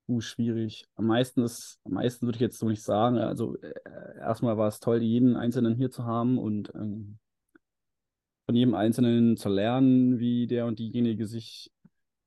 Uh, 0.07 0.21
schwierig. 0.21 0.87
Am 0.95 1.05
meisten 1.05 1.43
ist, 1.43 1.79
am 1.83 1.93
meisten 1.93 2.25
würde 2.25 2.37
ich 2.37 2.41
jetzt 2.41 2.57
so 2.57 2.67
nicht 2.67 2.81
sagen. 2.81 3.17
Also 3.19 3.57
äh, 3.61 3.73
erstmal 4.19 4.57
war 4.57 4.67
es 4.67 4.79
toll, 4.79 5.03
jeden 5.03 5.35
Einzelnen 5.35 5.75
hier 5.75 5.91
zu 5.91 6.03
haben 6.05 6.39
und 6.39 6.73
ähm, 6.73 7.19
von 8.49 8.55
jedem 8.55 8.73
Einzelnen 8.73 9.37
zu 9.37 9.47
lernen, 9.47 10.17
wie 10.17 10.47
der 10.47 10.65
und 10.65 10.79
diejenige 10.79 11.27
sich 11.27 11.71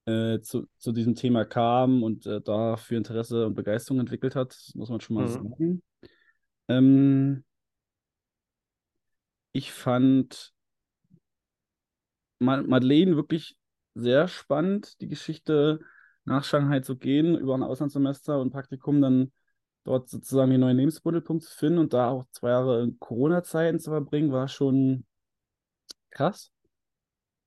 äh, 0.05 0.39
zu, 0.39 0.69
zu 0.79 0.93
diesem 0.93 1.17
Thema 1.17 1.45
kam 1.45 2.05
und 2.05 2.27
äh, 2.27 2.41
dafür 2.41 2.97
Interesse 2.99 3.45
und 3.49 3.57
Begeisterung 3.57 3.99
entwickelt 3.99 4.37
hat, 4.37 4.57
muss 4.77 4.89
man 4.89 5.01
schon 5.01 5.17
mal 5.17 5.27
Mhm. 5.27 5.33
sagen. 5.33 5.83
Ähm, 6.69 7.45
ich 9.51 9.73
fand 9.73 10.53
Ma- 12.39 12.63
Madeleine 12.63 13.17
wirklich 13.17 13.57
sehr 13.97 14.29
spannend, 14.29 15.01
die 15.01 15.09
Geschichte 15.09 15.81
nach 16.25 16.45
Shanghai 16.45 16.79
zu 16.79 16.97
gehen, 16.97 17.37
über 17.37 17.57
ein 17.57 17.65
Auslandssemester 17.65 18.41
und 18.41 18.53
Praktikum 18.53 19.01
dann 19.01 19.33
dort 19.83 20.09
sozusagen 20.09 20.53
den 20.53 20.61
neuen 20.61 20.77
Lebensmittelpunkt 20.77 21.43
zu 21.43 21.51
finden 21.53 21.81
und 21.81 21.93
da 21.93 22.11
auch 22.11 22.27
zwei 22.31 22.51
Jahre 22.51 22.85
in 22.85 23.01
Corona-Zeiten 23.01 23.81
zu 23.81 23.91
verbringen, 23.91 24.31
war 24.31 24.47
schon 24.47 25.05
krass. 26.13 26.53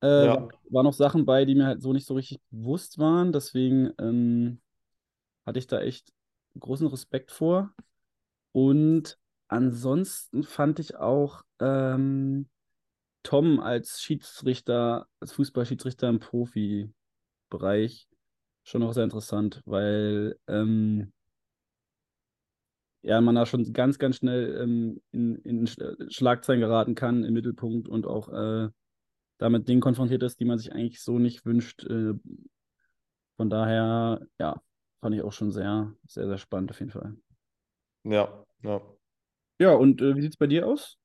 Äh, 0.01 0.07
war, 0.31 0.37
Ja, 0.37 0.47
war 0.69 0.83
noch 0.83 0.93
Sachen 0.93 1.25
bei, 1.25 1.45
die 1.45 1.55
mir 1.55 1.65
halt 1.67 1.81
so 1.81 1.93
nicht 1.93 2.05
so 2.05 2.15
richtig 2.15 2.41
bewusst 2.51 2.97
waren. 2.99 3.31
Deswegen 3.31 3.91
ähm, 3.99 4.61
hatte 5.45 5.59
ich 5.59 5.67
da 5.67 5.81
echt 5.81 6.13
großen 6.59 6.87
Respekt 6.87 7.31
vor. 7.31 7.73
Und 8.53 9.19
ansonsten 9.47 10.43
fand 10.43 10.79
ich 10.79 10.95
auch 10.97 11.43
ähm, 11.59 12.49
Tom 13.23 13.59
als 13.59 14.01
Schiedsrichter, 14.01 15.07
als 15.19 15.33
Fußballschiedsrichter 15.33 16.09
im 16.09 16.19
Profibereich 16.19 18.07
schon 18.63 18.81
noch 18.81 18.93
sehr 18.93 19.03
interessant, 19.05 19.61
weil 19.65 20.39
ähm, 20.47 21.13
ja, 23.05 23.21
man 23.21 23.35
da 23.35 23.45
schon 23.47 23.73
ganz, 23.73 23.99
ganz 23.99 24.17
schnell 24.17 24.59
ähm, 24.63 25.01
in, 25.13 25.37
in 25.43 25.67
Sch- 25.67 26.13
Schlagzeilen 26.13 26.61
geraten 26.61 26.95
kann, 26.95 27.23
im 27.25 27.33
Mittelpunkt 27.35 27.87
und 27.89 28.07
auch 28.07 28.29
äh, 28.29 28.69
damit 29.39 29.67
Dingen 29.69 29.81
konfrontiert 29.81 30.23
ist, 30.23 30.39
die 30.39 30.45
man 30.45 30.59
sich 30.59 30.73
eigentlich 30.73 31.01
so 31.01 31.19
nicht 31.19 31.45
wünscht. 31.45 31.85
Äh, 31.85 32.13
von 33.37 33.49
daher, 33.49 34.27
ja, 34.39 34.61
fand 35.01 35.15
ich 35.15 35.21
auch 35.21 35.31
schon 35.33 35.51
sehr, 35.51 35.93
sehr, 36.07 36.27
sehr 36.27 36.37
spannend 36.37 36.71
auf 36.71 36.79
jeden 36.79 36.91
Fall. 36.91 37.15
ja, 38.03 38.45
ja. 38.63 38.81
Ja, 39.59 39.73
und 39.73 40.01
äh, 40.01 40.15
wie 40.15 40.21
sieht 40.21 40.31
es 40.33 40.37
bei 40.37 40.47
dir 40.47 40.67
aus? 40.67 40.97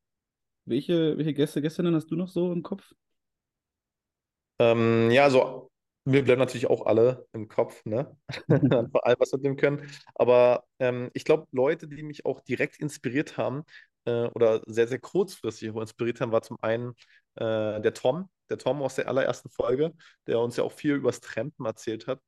Welche, 0.67 1.19
welche 1.19 1.35
Gäste, 1.35 1.63
Gästinnen 1.63 1.95
hast 1.97 2.11
du 2.11 2.17
noch 2.17 2.29
so 2.29 2.53
im 2.53 2.63
Kopf? 2.65 2.95
Ähm, 4.59 5.11
ja, 5.11 5.25
also 5.25 5.70
mir 6.05 6.25
bleiben 6.25 6.39
natürlich 6.39 6.67
auch 6.69 6.87
alle 6.87 7.27
im 7.33 7.49
Kopf, 7.49 7.85
ne? 7.85 8.17
Vor 8.93 9.07
allem 9.07 9.17
was 9.19 9.33
wir 9.33 9.39
mitnehmen 9.39 9.57
können. 9.57 9.91
Aber 10.15 10.65
ähm, 10.79 11.11
ich 11.15 11.25
glaube, 11.25 11.47
Leute, 11.53 11.89
die 11.89 12.03
mich 12.03 12.25
auch 12.27 12.41
direkt 12.41 12.79
inspiriert 12.81 13.37
haben 13.37 13.65
äh, 14.07 14.27
oder 14.29 14.63
sehr, 14.67 14.89
sehr 14.89 14.99
kurzfristig 14.99 15.69
inspiriert 15.69 16.21
haben, 16.21 16.33
war 16.33 16.43
zum 16.43 16.59
einen 16.63 16.95
äh, 17.37 17.81
der 17.81 17.95
Tom, 17.95 18.29
der 18.49 18.59
Tom 18.59 18.83
aus 18.83 18.95
der 18.97 19.09
allerersten 19.09 19.51
Folge, 19.51 19.93
der 20.27 20.41
uns 20.41 20.57
ja 20.57 20.65
auch 20.65 20.73
viel 20.73 20.95
übers 20.95 21.21
Trampen 21.21 21.67
erzählt 21.67 22.07
hat. 22.07 22.21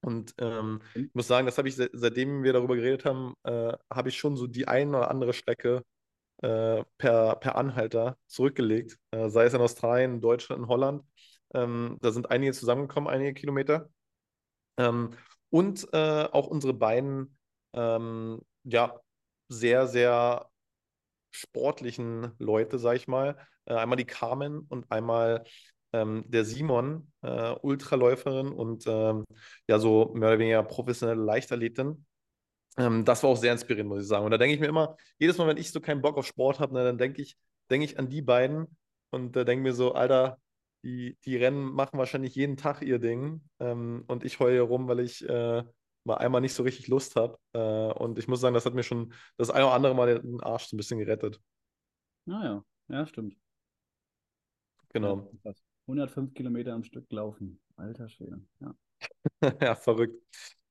Und 0.00 0.34
ähm, 0.38 0.80
ich 0.94 1.14
muss 1.14 1.28
sagen, 1.28 1.46
das 1.46 1.58
habe 1.58 1.68
ich, 1.68 1.76
se 1.76 1.88
seitdem 1.92 2.42
wir 2.42 2.52
darüber 2.52 2.74
geredet 2.76 3.04
haben, 3.04 3.34
äh, 3.44 3.72
habe 3.92 4.08
ich 4.08 4.18
schon 4.18 4.36
so 4.36 4.46
die 4.48 4.66
ein 4.66 4.88
oder 4.94 5.10
andere 5.10 5.32
Strecke 5.32 5.82
äh, 6.42 6.84
per, 6.98 7.36
per 7.36 7.56
Anhalter 7.56 8.18
zurückgelegt, 8.26 8.98
äh, 9.12 9.30
sei 9.30 9.44
es 9.44 9.54
in 9.54 9.60
Australien, 9.60 10.14
in 10.14 10.20
Deutschland, 10.20 10.62
in 10.62 10.68
Holland. 10.68 11.04
Ähm, 11.54 11.98
da 12.00 12.10
sind 12.12 12.30
einige 12.30 12.52
zusammengekommen, 12.52 13.08
einige 13.08 13.34
Kilometer. 13.34 13.90
Ähm, 14.78 15.10
und 15.50 15.86
äh, 15.92 16.24
auch 16.32 16.46
unsere 16.46 16.74
beiden, 16.74 17.36
ähm, 17.74 18.40
ja, 18.64 19.00
sehr, 19.48 19.86
sehr 19.86 20.48
sportlichen 21.30 22.32
Leute, 22.38 22.78
sag 22.78 22.96
ich 22.96 23.08
mal. 23.08 23.36
Äh, 23.66 23.74
einmal 23.74 23.96
die 23.96 24.06
Carmen 24.06 24.60
und 24.68 24.90
einmal 24.90 25.44
ähm, 25.92 26.24
der 26.26 26.44
Simon, 26.44 27.12
äh, 27.22 27.54
Ultraläuferin 27.60 28.48
und 28.48 28.84
ähm, 28.86 29.24
ja, 29.68 29.78
so 29.78 30.12
mehr 30.14 30.30
oder 30.30 30.38
weniger 30.38 30.62
professionelle 30.62 31.22
Leichtathletin. 31.22 32.06
Ähm, 32.78 33.04
das 33.04 33.22
war 33.22 33.30
auch 33.30 33.36
sehr 33.36 33.52
inspirierend, 33.52 33.90
muss 33.90 34.02
ich 34.02 34.08
sagen. 34.08 34.24
Und 34.24 34.30
da 34.30 34.38
denke 34.38 34.54
ich 34.54 34.60
mir 34.60 34.68
immer, 34.68 34.96
jedes 35.18 35.36
Mal, 35.38 35.46
wenn 35.46 35.58
ich 35.58 35.70
so 35.70 35.80
keinen 35.80 36.02
Bock 36.02 36.16
auf 36.16 36.26
Sport 36.26 36.60
habe, 36.60 36.72
ne, 36.74 36.84
dann 36.84 36.98
denke 36.98 37.20
ich, 37.22 37.36
denke 37.70 37.84
ich 37.84 37.98
an 37.98 38.08
die 38.08 38.22
beiden 38.22 38.76
und 39.10 39.36
äh, 39.36 39.44
denke 39.44 39.62
mir 39.62 39.74
so, 39.74 39.92
Alter, 39.92 40.38
die, 40.82 41.16
die 41.24 41.36
Rennen 41.36 41.72
machen 41.72 41.98
wahrscheinlich 41.98 42.34
jeden 42.34 42.56
Tag 42.56 42.82
ihr 42.82 42.98
Ding 42.98 43.42
ähm, 43.60 44.04
und 44.08 44.24
ich 44.24 44.40
heule 44.40 44.60
rum, 44.62 44.88
weil 44.88 45.00
ich 45.00 45.26
äh, 45.28 45.62
mal 46.04 46.16
einmal 46.16 46.40
nicht 46.40 46.54
so 46.54 46.62
richtig 46.62 46.88
Lust 46.88 47.16
habe. 47.16 47.38
Äh, 47.52 47.92
und 47.92 48.18
ich 48.18 48.28
muss 48.28 48.40
sagen, 48.40 48.54
das 48.54 48.66
hat 48.66 48.74
mir 48.74 48.82
schon 48.82 49.12
das 49.36 49.50
eine 49.50 49.66
oder 49.66 49.74
andere 49.74 49.94
Mal 49.94 50.20
den 50.20 50.40
Arsch 50.40 50.66
so 50.66 50.76
ein 50.76 50.78
bisschen 50.78 50.98
gerettet. 50.98 51.40
Naja, 52.24 52.64
ja, 52.88 52.96
ja, 52.96 53.06
stimmt. 53.06 53.36
Genau. 54.90 55.30
krass. 55.42 55.62
105 55.86 56.34
Kilometer 56.34 56.74
am 56.74 56.84
Stück 56.84 57.10
laufen. 57.10 57.60
Alter 57.76 58.08
Schwede. 58.08 58.40
Ja. 58.60 58.74
Ja, 59.60 59.74
verrückt. 59.74 60.14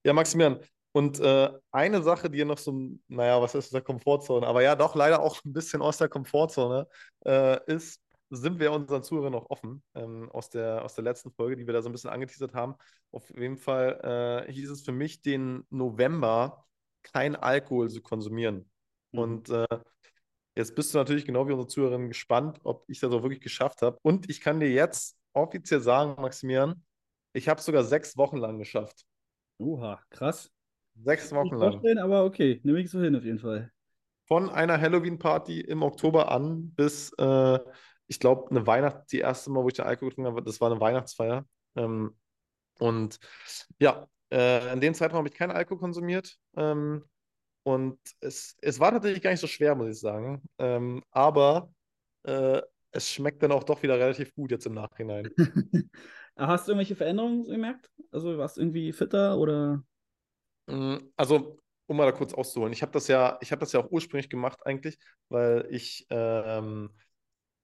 Ja, 0.05 0.13
Maximilian. 0.13 0.59
Und 0.93 1.19
äh, 1.19 1.49
eine 1.71 2.01
Sache, 2.01 2.29
die 2.29 2.43
noch 2.43 2.57
so, 2.57 2.73
naja, 3.07 3.41
was 3.41 3.55
ist 3.55 3.65
aus 3.65 3.69
der 3.71 3.81
Komfortzone, 3.81 4.45
aber 4.45 4.61
ja, 4.61 4.75
doch 4.75 4.95
leider 4.95 5.21
auch 5.21 5.43
ein 5.45 5.53
bisschen 5.53 5.81
aus 5.81 5.97
der 5.97 6.09
Komfortzone 6.09 6.87
äh, 7.25 7.59
ist, 7.71 8.01
sind 8.31 8.59
wir 8.59 8.71
unseren 8.71 9.03
Zuhörern 9.03 9.33
noch 9.33 9.49
offen 9.49 9.83
ähm, 9.93 10.29
aus 10.31 10.49
der, 10.49 10.83
aus 10.85 10.95
der 10.95 11.03
letzten 11.03 11.31
Folge, 11.31 11.57
die 11.57 11.67
wir 11.67 11.73
da 11.73 11.81
so 11.81 11.89
ein 11.89 11.91
bisschen 11.91 12.09
angeteasert 12.09 12.53
haben. 12.53 12.75
Auf 13.11 13.29
jeden 13.37 13.57
Fall 13.57 14.45
äh, 14.47 14.51
hieß 14.51 14.71
es 14.71 14.83
für 14.83 14.93
mich, 14.93 15.21
den 15.21 15.65
November 15.69 16.65
kein 17.03 17.35
Alkohol 17.35 17.89
zu 17.89 18.01
konsumieren. 18.01 18.69
Mhm. 19.11 19.19
Und 19.19 19.49
äh, 19.49 19.67
jetzt 20.55 20.75
bist 20.75 20.93
du 20.93 20.97
natürlich 20.97 21.25
genau 21.25 21.45
wie 21.47 21.51
unsere 21.51 21.67
Zuhörerinnen 21.67 22.07
gespannt, 22.07 22.59
ob 22.63 22.85
ich 22.87 23.01
das 23.01 23.11
auch 23.11 23.21
wirklich 23.21 23.41
geschafft 23.41 23.81
habe. 23.81 23.97
Und 24.01 24.29
ich 24.29 24.39
kann 24.39 24.61
dir 24.61 24.71
jetzt 24.71 25.17
offiziell 25.33 25.81
sagen, 25.81 26.19
Maximilian, 26.21 26.81
ich 27.33 27.49
habe 27.49 27.59
es 27.59 27.65
sogar 27.65 27.83
sechs 27.83 28.15
Wochen 28.15 28.37
lang 28.37 28.57
geschafft. 28.57 29.05
Oha, 29.57 30.01
krass. 30.09 30.49
Sechs 30.95 31.33
Wochen 31.33 31.55
lang. 31.55 31.97
aber 31.97 32.23
okay, 32.23 32.61
nehme 32.63 32.79
ich 32.79 32.89
so 32.89 33.01
hin 33.01 33.15
auf 33.15 33.23
jeden 33.23 33.39
Fall. 33.39 33.71
Von 34.25 34.49
einer 34.49 34.79
Halloween-Party 34.79 35.59
im 35.59 35.83
Oktober 35.83 36.31
an 36.31 36.71
bis, 36.71 37.11
äh, 37.17 37.59
ich 38.11 38.19
glaube, 38.19 38.51
eine 38.51 38.67
Weihnacht, 38.67 39.11
die 39.13 39.19
erste 39.19 39.49
Mal, 39.51 39.63
wo 39.63 39.69
ich 39.69 39.75
den 39.75 39.85
Alkohol 39.85 40.09
getrunken 40.09 40.29
habe, 40.31 40.43
das 40.43 40.59
war 40.61 40.69
eine 40.69 40.81
Weihnachtsfeier. 40.81 41.45
Ähm, 41.77 42.17
und 42.79 43.19
ja, 43.79 44.07
äh, 44.31 44.73
in 44.73 44.81
dem 44.81 44.93
Zeitraum 44.93 45.19
habe 45.19 45.29
ich 45.29 45.35
keinen 45.35 45.51
Alkohol 45.51 45.79
konsumiert. 45.79 46.37
Ähm, 46.57 47.05
und 47.63 47.99
es, 48.21 48.57
es 48.61 48.79
war 48.79 48.91
tatsächlich 48.91 49.23
gar 49.23 49.31
nicht 49.31 49.39
so 49.39 49.47
schwer, 49.47 49.75
muss 49.75 49.89
ich 49.89 49.99
sagen. 49.99 50.41
Ähm, 50.59 51.03
aber 51.11 51.73
äh, 52.23 52.61
es 52.91 53.09
schmeckt 53.09 53.43
dann 53.43 53.53
auch 53.53 53.63
doch 53.63 53.83
wieder 53.83 53.99
relativ 53.99 54.33
gut 54.35 54.51
jetzt 54.51 54.65
im 54.67 54.73
Nachhinein. 54.73 55.31
Hast 56.37 56.67
du 56.67 56.71
irgendwelche 56.71 56.95
Veränderungen 56.95 57.45
gemerkt? 57.45 57.89
Also 58.11 58.37
warst 58.37 58.57
du 58.57 58.61
irgendwie 58.61 58.91
fitter 58.93 59.37
oder? 59.37 59.83
Mm, 60.67 60.97
Also, 61.17 61.57
um 61.87 61.97
mal 61.97 62.05
da 62.05 62.11
kurz 62.11 62.33
auszuholen, 62.33 62.73
ich 62.73 62.81
habe 62.81 62.91
das 62.91 63.07
ja, 63.07 63.37
ich 63.41 63.51
habe 63.51 63.59
das 63.59 63.71
ja 63.73 63.79
auch 63.81 63.91
ursprünglich 63.91 64.29
gemacht 64.29 64.65
eigentlich, 64.65 64.97
weil 65.29 65.67
ich 65.69 66.07
ähm, 66.09 66.89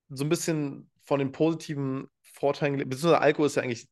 so 0.10 0.24
ein 0.24 0.30
bisschen 0.30 0.89
von 1.05 1.20
den 1.20 1.32
positiven 1.32 2.08
Vorteilen, 2.22 2.78
beziehungsweise 2.78 3.20
Alkohol 3.22 3.47
ist 3.47 3.55
ja 3.55 3.64
eigentlich 3.64 3.88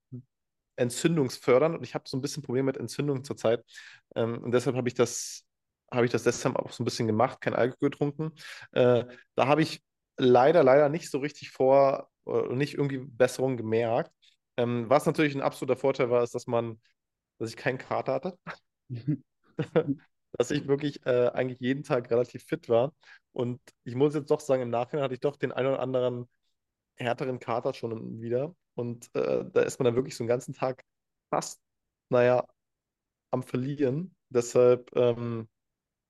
entzündungsfördernd 0.78 1.76
und 1.78 1.84
ich 1.84 1.96
habe 1.96 2.04
so 2.08 2.18
ein 2.18 2.22
bisschen 2.22 2.44
Probleme 2.44 2.66
mit 2.68 2.78
Entzündungen 2.78 3.24
zurzeit. 3.24 3.64
Ähm, 4.16 4.44
und 4.44 4.52
deshalb 4.52 4.76
habe 4.76 4.88
ich 4.88 4.94
das, 4.94 5.46
habe 5.92 6.06
ich 6.06 6.12
das 6.12 6.24
deshalb 6.24 6.56
auch 6.58 6.72
so 6.72 6.84
ein 6.84 6.86
bisschen 6.86 7.08
gemacht, 7.08 7.42
kein 7.42 7.54
Alkohol 7.56 7.90
getrunken. 7.90 8.34
Äh, 8.72 9.06
da 9.36 9.48
habe 9.48 9.62
ich 9.62 9.82
leider, 10.18 10.64
leider 10.64 10.90
nicht 10.90 11.10
so 11.10 11.20
richtig 11.20 11.52
vor, 11.52 12.10
äh, 12.28 12.54
nicht 12.56 12.74
irgendwie 12.76 13.00
Besserung 13.00 13.58
gemerkt. 13.58 14.12
Ähm, 14.58 14.90
was 14.90 15.06
natürlich 15.06 15.36
ein 15.36 15.42
absoluter 15.42 15.80
Vorteil 15.80 16.10
war, 16.10 16.24
ist, 16.24 16.36
dass 16.36 16.48
man, 16.48 16.82
dass 17.40 17.50
ich 17.50 17.58
keinen 17.58 17.78
Kater 17.78 18.14
hatte 18.16 18.38
dass 20.38 20.52
ich 20.52 20.68
wirklich 20.68 21.06
äh, 21.06 21.30
eigentlich 21.34 21.60
jeden 21.60 21.84
Tag 21.84 22.10
relativ 22.12 22.44
fit 22.46 22.70
war. 22.70 22.94
Und 23.34 23.60
ich 23.84 23.96
muss 23.96 24.16
jetzt 24.16 24.32
doch 24.32 24.40
sagen, 24.40 24.62
im 24.64 24.70
Nachhinein 24.70 25.04
hatte 25.04 25.14
ich 25.14 25.20
doch 25.20 25.36
den 25.38 25.52
einen 25.52 25.68
oder 25.68 25.80
anderen 25.80 26.30
härteren 26.96 27.40
Kater 27.40 27.74
schon 27.74 28.22
wieder. 28.22 28.56
Und 28.76 29.10
äh, 29.16 29.46
da 29.52 29.62
ist 29.62 29.80
man 29.80 29.86
dann 29.86 29.96
wirklich 29.96 30.16
so 30.16 30.24
einen 30.24 30.30
ganzen 30.30 30.54
Tag 30.54 30.84
fast, 31.30 31.62
naja, 32.10 32.46
am 33.32 33.44
Verlieren. 33.44 34.16
Deshalb 34.30 34.92
ähm, 34.96 35.48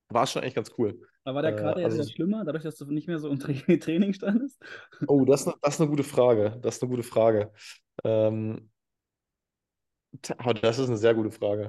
war 0.08 0.24
es 0.24 0.32
schon 0.32 0.42
eigentlich 0.42 0.54
ganz 0.54 0.72
cool. 0.78 1.00
Aber 1.24 1.36
war 1.36 1.42
der 1.42 1.54
Äh, 1.54 1.56
Kater 1.56 1.80
jetzt 1.80 1.84
also- 1.92 1.98
wieder 2.04 2.12
schlimmer, 2.12 2.44
dadurch, 2.44 2.64
dass 2.64 2.76
du 2.76 2.84
nicht 2.86 3.08
mehr 3.08 3.18
so 3.18 3.28
im 3.28 3.38
Tra 3.38 3.52
Training 3.80 4.12
standest? 4.12 4.62
Oh, 5.08 5.24
das 5.24 5.40
ist 5.42 5.46
eine, 5.48 5.56
das 5.60 5.74
ist 5.74 5.80
eine 5.80 5.90
gute 5.90 6.04
Frage. 6.04 6.58
Das 6.62 6.76
ist 6.76 6.82
eine 6.82 6.90
gute 6.90 7.02
Frage. 7.02 7.52
Ähm, 8.04 8.70
das 10.62 10.78
ist 10.78 10.88
eine 10.88 10.96
sehr 10.96 11.14
gute 11.14 11.30
Frage. 11.30 11.68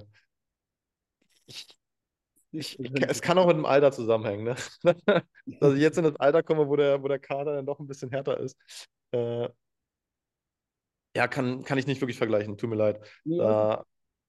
Ich, 1.46 1.68
ich, 2.52 2.80
ich, 2.80 2.92
es 3.02 3.22
kann 3.22 3.38
auch 3.38 3.48
mit 3.48 3.58
dem 3.58 3.66
Alter 3.66 3.92
zusammenhängen, 3.92 4.44
ne? 4.44 4.56
Dass 5.60 5.74
ich 5.74 5.82
jetzt 5.82 5.98
in 5.98 6.04
das 6.04 6.16
Alter 6.16 6.44
komme, 6.44 6.68
wo 6.68 6.76
der, 6.76 7.04
wo 7.04 7.08
der 7.08 7.20
Kater 7.20 7.56
dann 7.56 7.66
doch 7.66 7.80
ein 7.80 7.88
bisschen 7.88 8.10
härter 8.10 8.40
ist. 8.40 8.58
Äh, 9.12 9.50
ja, 11.16 11.28
kann, 11.28 11.64
kann 11.64 11.78
ich 11.78 11.88
nicht 11.88 12.02
wirklich 12.02 12.18
vergleichen. 12.18 12.58
Tut 12.58 12.70
mir 12.70 12.76
leid. 12.76 13.00
Nee, 13.26 13.38
Da 13.38 13.84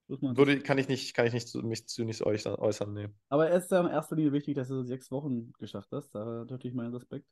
würde, 0.08 0.60
kann 0.60 0.78
ich 0.78 0.88
nicht, 0.88 1.14
kann 1.14 1.26
ich 1.26 1.32
nicht 1.32 1.54
mich 1.54 1.86
zu 1.86 2.04
nicht 2.04 2.22
äußern, 2.22 2.54
äußern. 2.54 2.92
Nee. 2.94 3.08
Aber 3.28 3.50
es 3.50 3.64
ist 3.64 3.70
ja 3.70 3.80
in 3.80 3.88
erster 3.88 4.16
Linie 4.16 4.32
wichtig, 4.32 4.54
dass 4.54 4.68
du 4.68 4.82
sechs 4.82 5.10
Wochen 5.10 5.52
geschafft 5.58 5.90
hast. 5.92 6.14
Da 6.14 6.44
natürlich 6.48 6.74
meinen 6.74 6.94
Respekt. 6.94 7.26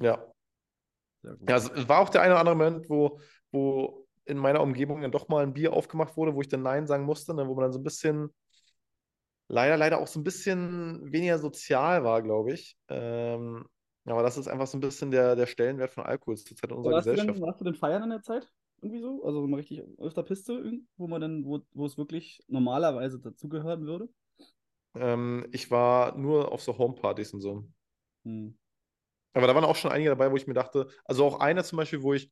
Ja. 0.00 0.26
Ja, 1.22 1.56
es 1.56 1.88
war 1.88 2.00
auch 2.00 2.08
der 2.08 2.22
eine 2.22 2.32
oder 2.32 2.40
andere 2.40 2.56
Moment, 2.56 2.90
wo, 2.90 3.20
wo 3.52 4.08
in 4.24 4.38
meiner 4.38 4.60
Umgebung 4.60 5.02
dann 5.02 5.12
doch 5.12 5.28
mal 5.28 5.44
ein 5.44 5.54
Bier 5.54 5.72
aufgemacht 5.72 6.16
wurde, 6.16 6.34
wo 6.34 6.40
ich 6.40 6.48
dann 6.48 6.62
Nein 6.62 6.88
sagen 6.88 7.04
musste, 7.04 7.32
ne, 7.32 7.46
wo 7.46 7.54
man 7.54 7.62
dann 7.62 7.72
so 7.72 7.78
ein 7.78 7.84
bisschen, 7.84 8.30
leider, 9.48 9.76
leider 9.76 10.00
auch 10.00 10.06
so 10.06 10.20
ein 10.20 10.24
bisschen 10.24 11.12
weniger 11.12 11.38
sozial 11.38 12.04
war, 12.04 12.22
glaube 12.22 12.52
ich. 12.52 12.76
Ähm, 12.88 13.66
aber 14.04 14.22
das 14.22 14.36
ist 14.36 14.48
einfach 14.48 14.66
so 14.66 14.78
ein 14.78 14.80
bisschen 14.80 15.10
der, 15.10 15.36
der 15.36 15.46
Stellenwert 15.46 15.92
von 15.92 16.04
Alkohol 16.04 16.36
zurzeit 16.36 16.70
in 16.70 16.76
unserer 16.76 16.94
warst, 16.94 17.06
du 17.06 17.10
Gesellschaft. 17.12 17.38
denn, 17.38 17.46
warst 17.46 17.60
du 17.60 17.64
denn 17.64 17.74
feiern 17.74 18.02
in 18.02 18.10
der 18.10 18.22
Zeit? 18.22 18.48
Irgendwie 18.80 19.00
so? 19.00 19.24
Also 19.24 19.46
mal 19.46 19.56
richtig 19.56 19.82
auf 19.98 20.12
der 20.12 20.22
Piste, 20.22 20.60
wo 20.96 21.06
man 21.06 21.20
dann, 21.20 21.44
wo, 21.44 21.60
wo 21.72 21.86
es 21.86 21.96
wirklich 21.96 22.42
normalerweise 22.48 23.20
dazugehören 23.20 23.86
würde? 23.86 24.08
Ähm, 24.94 25.46
ich 25.52 25.70
war 25.70 26.16
nur 26.18 26.50
auf 26.50 26.62
so 26.62 26.76
Homepartys 26.76 27.32
und 27.32 27.40
so. 27.40 27.64
Hm. 28.24 28.58
Aber 29.34 29.46
da 29.46 29.54
waren 29.54 29.64
auch 29.64 29.76
schon 29.76 29.92
einige 29.92 30.10
dabei, 30.10 30.30
wo 30.30 30.36
ich 30.36 30.46
mir 30.46 30.54
dachte, 30.54 30.88
also 31.04 31.24
auch 31.24 31.40
einer 31.40 31.64
zum 31.64 31.76
Beispiel, 31.76 32.02
wo 32.02 32.12
ich, 32.12 32.30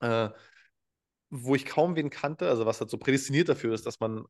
äh, 0.00 0.30
wo 1.30 1.54
ich 1.54 1.66
kaum 1.66 1.94
wen 1.94 2.10
kannte, 2.10 2.48
also 2.48 2.66
was 2.66 2.80
halt 2.80 2.90
so 2.90 2.98
prädestiniert 2.98 3.48
dafür 3.48 3.74
ist, 3.74 3.86
dass 3.86 4.00
man 4.00 4.24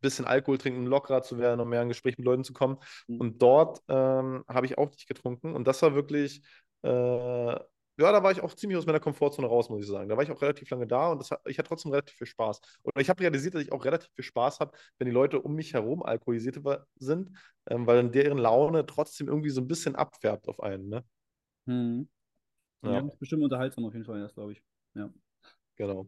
bisschen 0.00 0.24
Alkohol 0.26 0.58
trinkt, 0.58 0.78
um 0.78 0.86
lockerer 0.86 1.22
zu 1.22 1.38
werden, 1.38 1.60
um 1.60 1.68
mehr 1.68 1.82
in 1.82 1.88
Gespräch 1.88 2.16
mit 2.18 2.24
Leuten 2.24 2.44
zu 2.44 2.52
kommen. 2.52 2.78
Mhm. 3.06 3.20
Und 3.20 3.42
dort 3.42 3.80
ähm, 3.88 4.44
habe 4.48 4.66
ich 4.66 4.78
auch 4.78 4.90
nicht 4.90 5.08
getrunken. 5.08 5.54
Und 5.54 5.66
das 5.66 5.82
war 5.82 5.94
wirklich, 5.94 6.42
äh, 6.82 6.88
ja, 8.00 8.12
da 8.12 8.22
war 8.22 8.30
ich 8.30 8.40
auch 8.42 8.54
ziemlich 8.54 8.78
aus 8.78 8.86
meiner 8.86 9.00
Komfortzone 9.00 9.48
raus, 9.48 9.68
muss 9.70 9.82
ich 9.82 9.88
sagen. 9.88 10.08
Da 10.08 10.16
war 10.16 10.22
ich 10.22 10.30
auch 10.30 10.40
relativ 10.40 10.70
lange 10.70 10.86
da 10.86 11.10
und 11.10 11.28
hat, 11.28 11.40
ich 11.46 11.58
hatte 11.58 11.68
trotzdem 11.68 11.90
relativ 11.90 12.16
viel 12.16 12.28
Spaß. 12.28 12.60
Und 12.82 13.00
ich 13.00 13.10
habe 13.10 13.20
realisiert, 13.20 13.54
dass 13.54 13.62
ich 13.62 13.72
auch 13.72 13.84
relativ 13.84 14.10
viel 14.14 14.24
Spaß 14.24 14.60
habe, 14.60 14.76
wenn 14.98 15.06
die 15.06 15.12
Leute 15.12 15.40
um 15.40 15.54
mich 15.54 15.74
herum 15.74 16.04
alkoholisiert 16.04 16.60
sind, 16.96 17.36
ähm, 17.68 17.86
weil 17.86 17.96
dann 17.96 18.12
deren 18.12 18.38
Laune 18.38 18.86
trotzdem 18.86 19.26
irgendwie 19.26 19.50
so 19.50 19.60
ein 19.60 19.66
bisschen 19.66 19.96
abfärbt 19.96 20.48
auf 20.48 20.60
einen. 20.60 20.88
Ne? 20.88 21.04
Hm. 21.66 22.08
Ja, 22.82 22.92
Ja. 22.92 23.00
bestimmt 23.18 23.42
unterhaltsam 23.42 23.84
auf 23.84 23.92
jeden 23.94 24.06
Fall, 24.06 24.20
das 24.20 24.32
glaube 24.34 24.52
ich. 24.52 24.62
Ja. 24.94 25.10
Genau. 25.76 26.06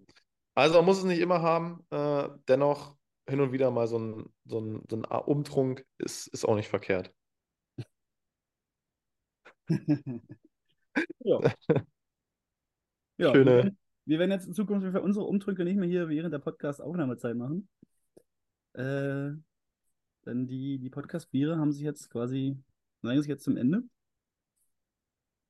Also 0.55 0.76
man 0.76 0.84
muss 0.84 0.99
es 0.99 1.05
nicht 1.05 1.20
immer 1.20 1.43
haben. 1.43 1.84
Äh, 1.91 2.28
dennoch 2.47 2.97
hin 3.31 3.41
und 3.41 3.53
wieder 3.53 3.70
mal 3.70 3.87
so 3.89 3.99
ein, 3.99 4.33
so 4.45 4.61
ein, 4.61 4.83
so 4.91 4.97
ein 4.97 5.05
Umtrunk 5.05 5.87
ist, 5.99 6.26
ist 6.28 6.45
auch 6.45 6.57
nicht 6.57 6.68
verkehrt. 6.68 7.12
ja. 11.20 11.41
Ja, 13.16 13.35
Schöne- 13.35 13.76
Wir, 14.07 14.18
werden, 14.18 14.31
jetzt 14.31 14.47
in 14.47 14.55
Zukunft 14.55 14.91
für 14.91 15.03
unsere 15.03 15.26
Umdrücke 15.26 15.62
nicht 15.62 15.76
mehr 15.76 15.87
hier 15.87 16.09
während 16.09 16.33
der 16.33 16.39
Podcast-Aufnahmezeit 16.39 17.37
machen. 17.37 17.68
Äh, 18.72 19.33
denn 20.24 20.47
die, 20.47 20.78
die 20.78 20.89
Podcast-Biere 20.89 21.59
haben 21.59 21.70
sich 21.70 21.83
jetzt 21.83 22.09
quasi, 22.09 22.57
neigen 23.03 23.20
sich 23.20 23.28
jetzt 23.28 23.45
zum 23.45 23.59
Ende. 23.59 23.83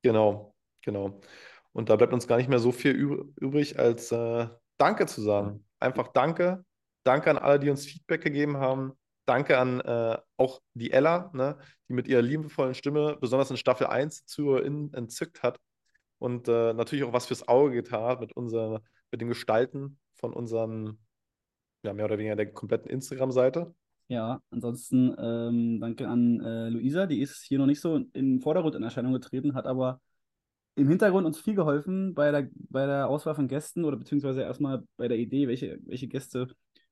Genau, 0.03 0.53
genau. 0.83 1.20
Und 1.72 1.91
da 1.91 1.95
bleibt 1.95 2.12
uns 2.12 2.26
gar 2.26 2.39
nicht 2.39 2.49
mehr 2.49 2.59
so 2.59 2.72
viel 2.72 2.97
üb 2.97 3.39
übrig, 3.41 3.78
als 3.78 4.11
äh, 4.11 4.49
Danke 4.76 5.07
zu 5.07 5.20
sagen. 5.20 5.64
Einfach 5.78 6.09
Danke. 6.09 6.64
Danke 7.03 7.31
an 7.31 7.39
alle, 7.39 7.59
die 7.59 7.71
uns 7.71 7.87
Feedback 7.87 8.23
gegeben 8.23 8.59
haben. 8.59 8.93
Danke 9.27 9.59
an 9.59 9.81
äh, 9.81 10.19
auch 10.37 10.61
die 10.75 10.91
Ella, 10.91 11.31
ne, 11.35 11.57
die 11.89 11.95
mit 11.95 12.09
ihrer 12.09 12.23
liebevollen 12.23 12.75
Stimme 12.75 13.17
besonders 13.21 13.51
in 13.51 13.57
Staffel 13.57 13.87
1 13.87 14.27
ZuhörerInnen 14.27 14.93
entzückt 14.95 15.43
hat. 15.43 15.59
Und 16.19 16.49
äh, 16.49 16.73
natürlich 16.75 17.05
auch 17.05 17.13
was 17.13 17.27
fürs 17.27 17.49
Auge 17.49 17.75
getan 17.75 18.19
mit, 18.21 18.33
unser, 18.33 18.83
mit 19.11 19.21
dem 19.21 19.29
Gestalten 19.29 19.99
von 20.15 20.33
unseren, 20.35 20.99
ja, 21.83 21.95
mehr 21.95 22.05
oder 22.05 22.19
weniger 22.19 22.37
der 22.37 22.53
kompletten 22.53 22.91
Instagram-Seite. 22.91 23.75
Ja, 24.09 24.43
ansonsten 24.51 25.15
ähm, 25.19 25.81
danke 25.81 26.09
an 26.09 26.41
äh, 26.41 26.69
Luisa, 26.69 27.07
die 27.07 27.21
ist 27.21 27.45
hier 27.45 27.59
noch 27.59 27.67
nicht 27.67 27.81
so 27.81 28.01
den 28.01 28.41
Vordergrund 28.41 28.75
in 28.75 28.83
Erscheinung 28.83 29.13
getreten, 29.13 29.55
hat 29.55 29.67
aber 29.67 30.01
im 30.75 30.89
Hintergrund 30.89 31.27
uns 31.27 31.39
viel 31.39 31.55
geholfen 31.55 32.15
bei 32.15 32.33
der, 32.33 32.49
bei 32.55 32.87
der 32.87 33.09
Auswahl 33.09 33.37
von 33.37 33.47
Gästen 33.47 33.85
oder 33.85 33.97
beziehungsweise 33.97 34.43
erstmal 34.43 34.83
bei 34.97 35.07
der 35.07 35.19
Idee, 35.19 35.47
welche, 35.47 35.79
welche 35.87 36.09
Gäste 36.09 36.49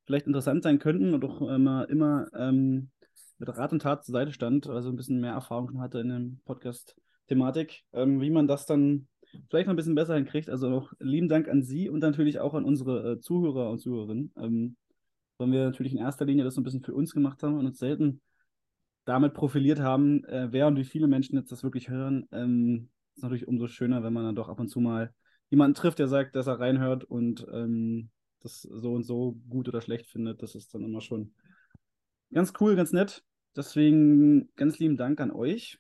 vielleicht 0.09 0.27
interessant 0.27 0.63
sein 0.63 0.79
könnten 0.79 1.13
und 1.13 1.23
auch 1.23 1.43
immer, 1.43 1.87
immer 1.91 2.29
ähm, 2.35 2.89
mit 3.37 3.49
Rat 3.51 3.73
und 3.73 3.83
Tat 3.83 4.07
zur 4.07 4.15
Seite 4.15 4.33
stand, 4.33 4.67
also 4.67 4.89
ein 4.89 4.97
bisschen 4.97 5.21
mehr 5.21 5.33
Erfahrung 5.33 5.69
schon 5.69 5.81
hatte 5.83 6.01
in 6.01 6.09
der 6.09 6.23
Podcast-Thematik, 6.47 7.85
ähm, 7.93 8.19
wie 8.19 8.31
man 8.31 8.49
das 8.49 8.65
dann 8.65 9.07
vielleicht 9.51 9.67
noch 9.67 9.75
ein 9.75 9.77
bisschen 9.77 9.95
besser 9.95 10.15
hinkriegt. 10.15 10.49
Also 10.49 10.71
auch 10.71 10.93
lieben 10.99 11.29
Dank 11.29 11.47
an 11.47 11.63
Sie 11.63 11.91
und 11.91 12.01
natürlich 12.01 12.41
auch 12.41 12.55
an 12.55 12.65
unsere 12.65 13.13
äh, 13.13 13.21
Zuhörer 13.21 13.71
und 13.71 13.81
Zuhörerinnen. 13.81 14.33
Ähm, 14.39 14.77
weil 15.37 15.53
wir 15.53 15.65
natürlich 15.65 15.93
in 15.93 15.99
erster 15.99 16.25
Linie 16.25 16.45
das 16.45 16.55
so 16.55 16.63
ein 16.63 16.65
bisschen 16.65 16.83
für 16.83 16.95
uns 16.95 17.13
gemacht 17.13 17.43
haben 17.43 17.59
und 17.59 17.67
uns 17.67 17.79
selten 17.79 18.23
damit 19.05 19.35
profiliert 19.35 19.79
haben, 19.81 20.25
äh, 20.25 20.49
wer 20.51 20.69
und 20.69 20.77
wie 20.77 20.85
viele 20.85 21.07
Menschen 21.07 21.37
jetzt 21.37 21.53
das 21.53 21.63
wirklich 21.63 21.91
hören. 21.91 22.27
Ähm, 22.33 22.89
ist 23.15 23.23
natürlich 23.23 23.47
umso 23.47 23.69
schöner, 23.69 24.03
wenn 24.03 24.15
man 24.15 24.25
dann 24.25 24.37
doch 24.37 24.49
ab 24.49 24.59
und 24.59 24.69
zu 24.69 24.81
mal 24.81 25.13
jemanden 25.51 25.75
trifft, 25.75 25.99
der 25.99 26.09
sagt, 26.09 26.35
dass 26.35 26.47
er 26.47 26.61
reinhört 26.61 27.05
und 27.05 27.47
ähm, 27.53 28.09
das 28.41 28.63
so 28.63 28.95
und 28.95 29.05
so 29.05 29.33
gut 29.49 29.69
oder 29.69 29.81
schlecht 29.81 30.07
findet. 30.07 30.43
Das 30.43 30.55
ist 30.55 30.75
dann 30.75 30.85
immer 30.85 31.01
schon 31.01 31.35
ganz 32.33 32.53
cool, 32.61 32.77
ganz 32.77 32.93
nett. 32.93 33.25
Deswegen 33.57 34.55
ganz 34.57 34.79
lieben 34.79 34.97
Dank 34.97 35.21
an 35.21 35.31
euch. 35.31 35.79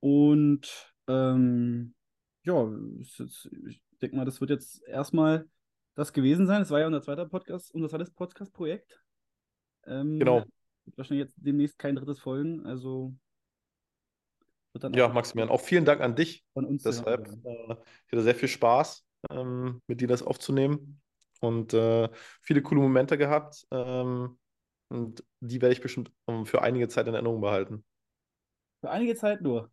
Und 0.00 0.94
ähm, 1.08 1.94
ja, 2.42 2.70
ich 3.00 3.80
denke 4.02 4.16
mal, 4.16 4.24
das 4.24 4.40
wird 4.40 4.50
jetzt 4.50 4.82
erstmal 4.86 5.48
das 5.94 6.12
gewesen 6.12 6.46
sein. 6.46 6.60
Es 6.60 6.70
war 6.70 6.80
ja 6.80 6.86
unser 6.86 7.02
zweiter 7.02 7.26
Podcast, 7.26 7.72
unser 7.72 7.88
zweites 7.88 8.10
Podcast-Projekt. 8.10 9.02
Ähm, 9.86 10.18
Genau. 10.18 10.44
wahrscheinlich 10.96 11.26
jetzt 11.26 11.36
demnächst 11.36 11.78
kein 11.78 11.96
drittes 11.96 12.20
folgen. 12.20 12.66
Also 12.66 13.14
wird 14.72 14.84
dann 14.84 14.92
Ja, 14.92 15.08
Maximilian, 15.08 15.50
auch 15.50 15.60
vielen 15.60 15.84
Dank 15.84 16.00
an 16.00 16.16
dich. 16.16 16.44
von 16.52 16.66
uns 16.66 16.82
Deshalb, 16.82 17.26
äh, 17.28 17.76
ich 18.06 18.12
hatte 18.12 18.22
sehr 18.22 18.34
viel 18.34 18.48
Spaß, 18.48 19.06
ähm, 19.30 19.80
mit 19.86 20.00
dir 20.00 20.08
das 20.08 20.22
aufzunehmen 20.22 21.02
und 21.40 21.74
äh, 21.74 22.08
viele 22.42 22.62
coole 22.62 22.80
Momente 22.80 23.18
gehabt. 23.18 23.66
Ähm, 23.70 24.38
und 24.88 25.24
die 25.40 25.60
werde 25.62 25.72
ich 25.74 25.80
bestimmt 25.82 26.12
ähm, 26.28 26.46
für 26.46 26.62
einige 26.62 26.88
Zeit 26.88 27.06
in 27.08 27.14
Erinnerung 27.14 27.40
behalten. 27.40 27.84
Für 28.80 28.90
einige 28.90 29.16
Zeit 29.16 29.42
nur. 29.42 29.72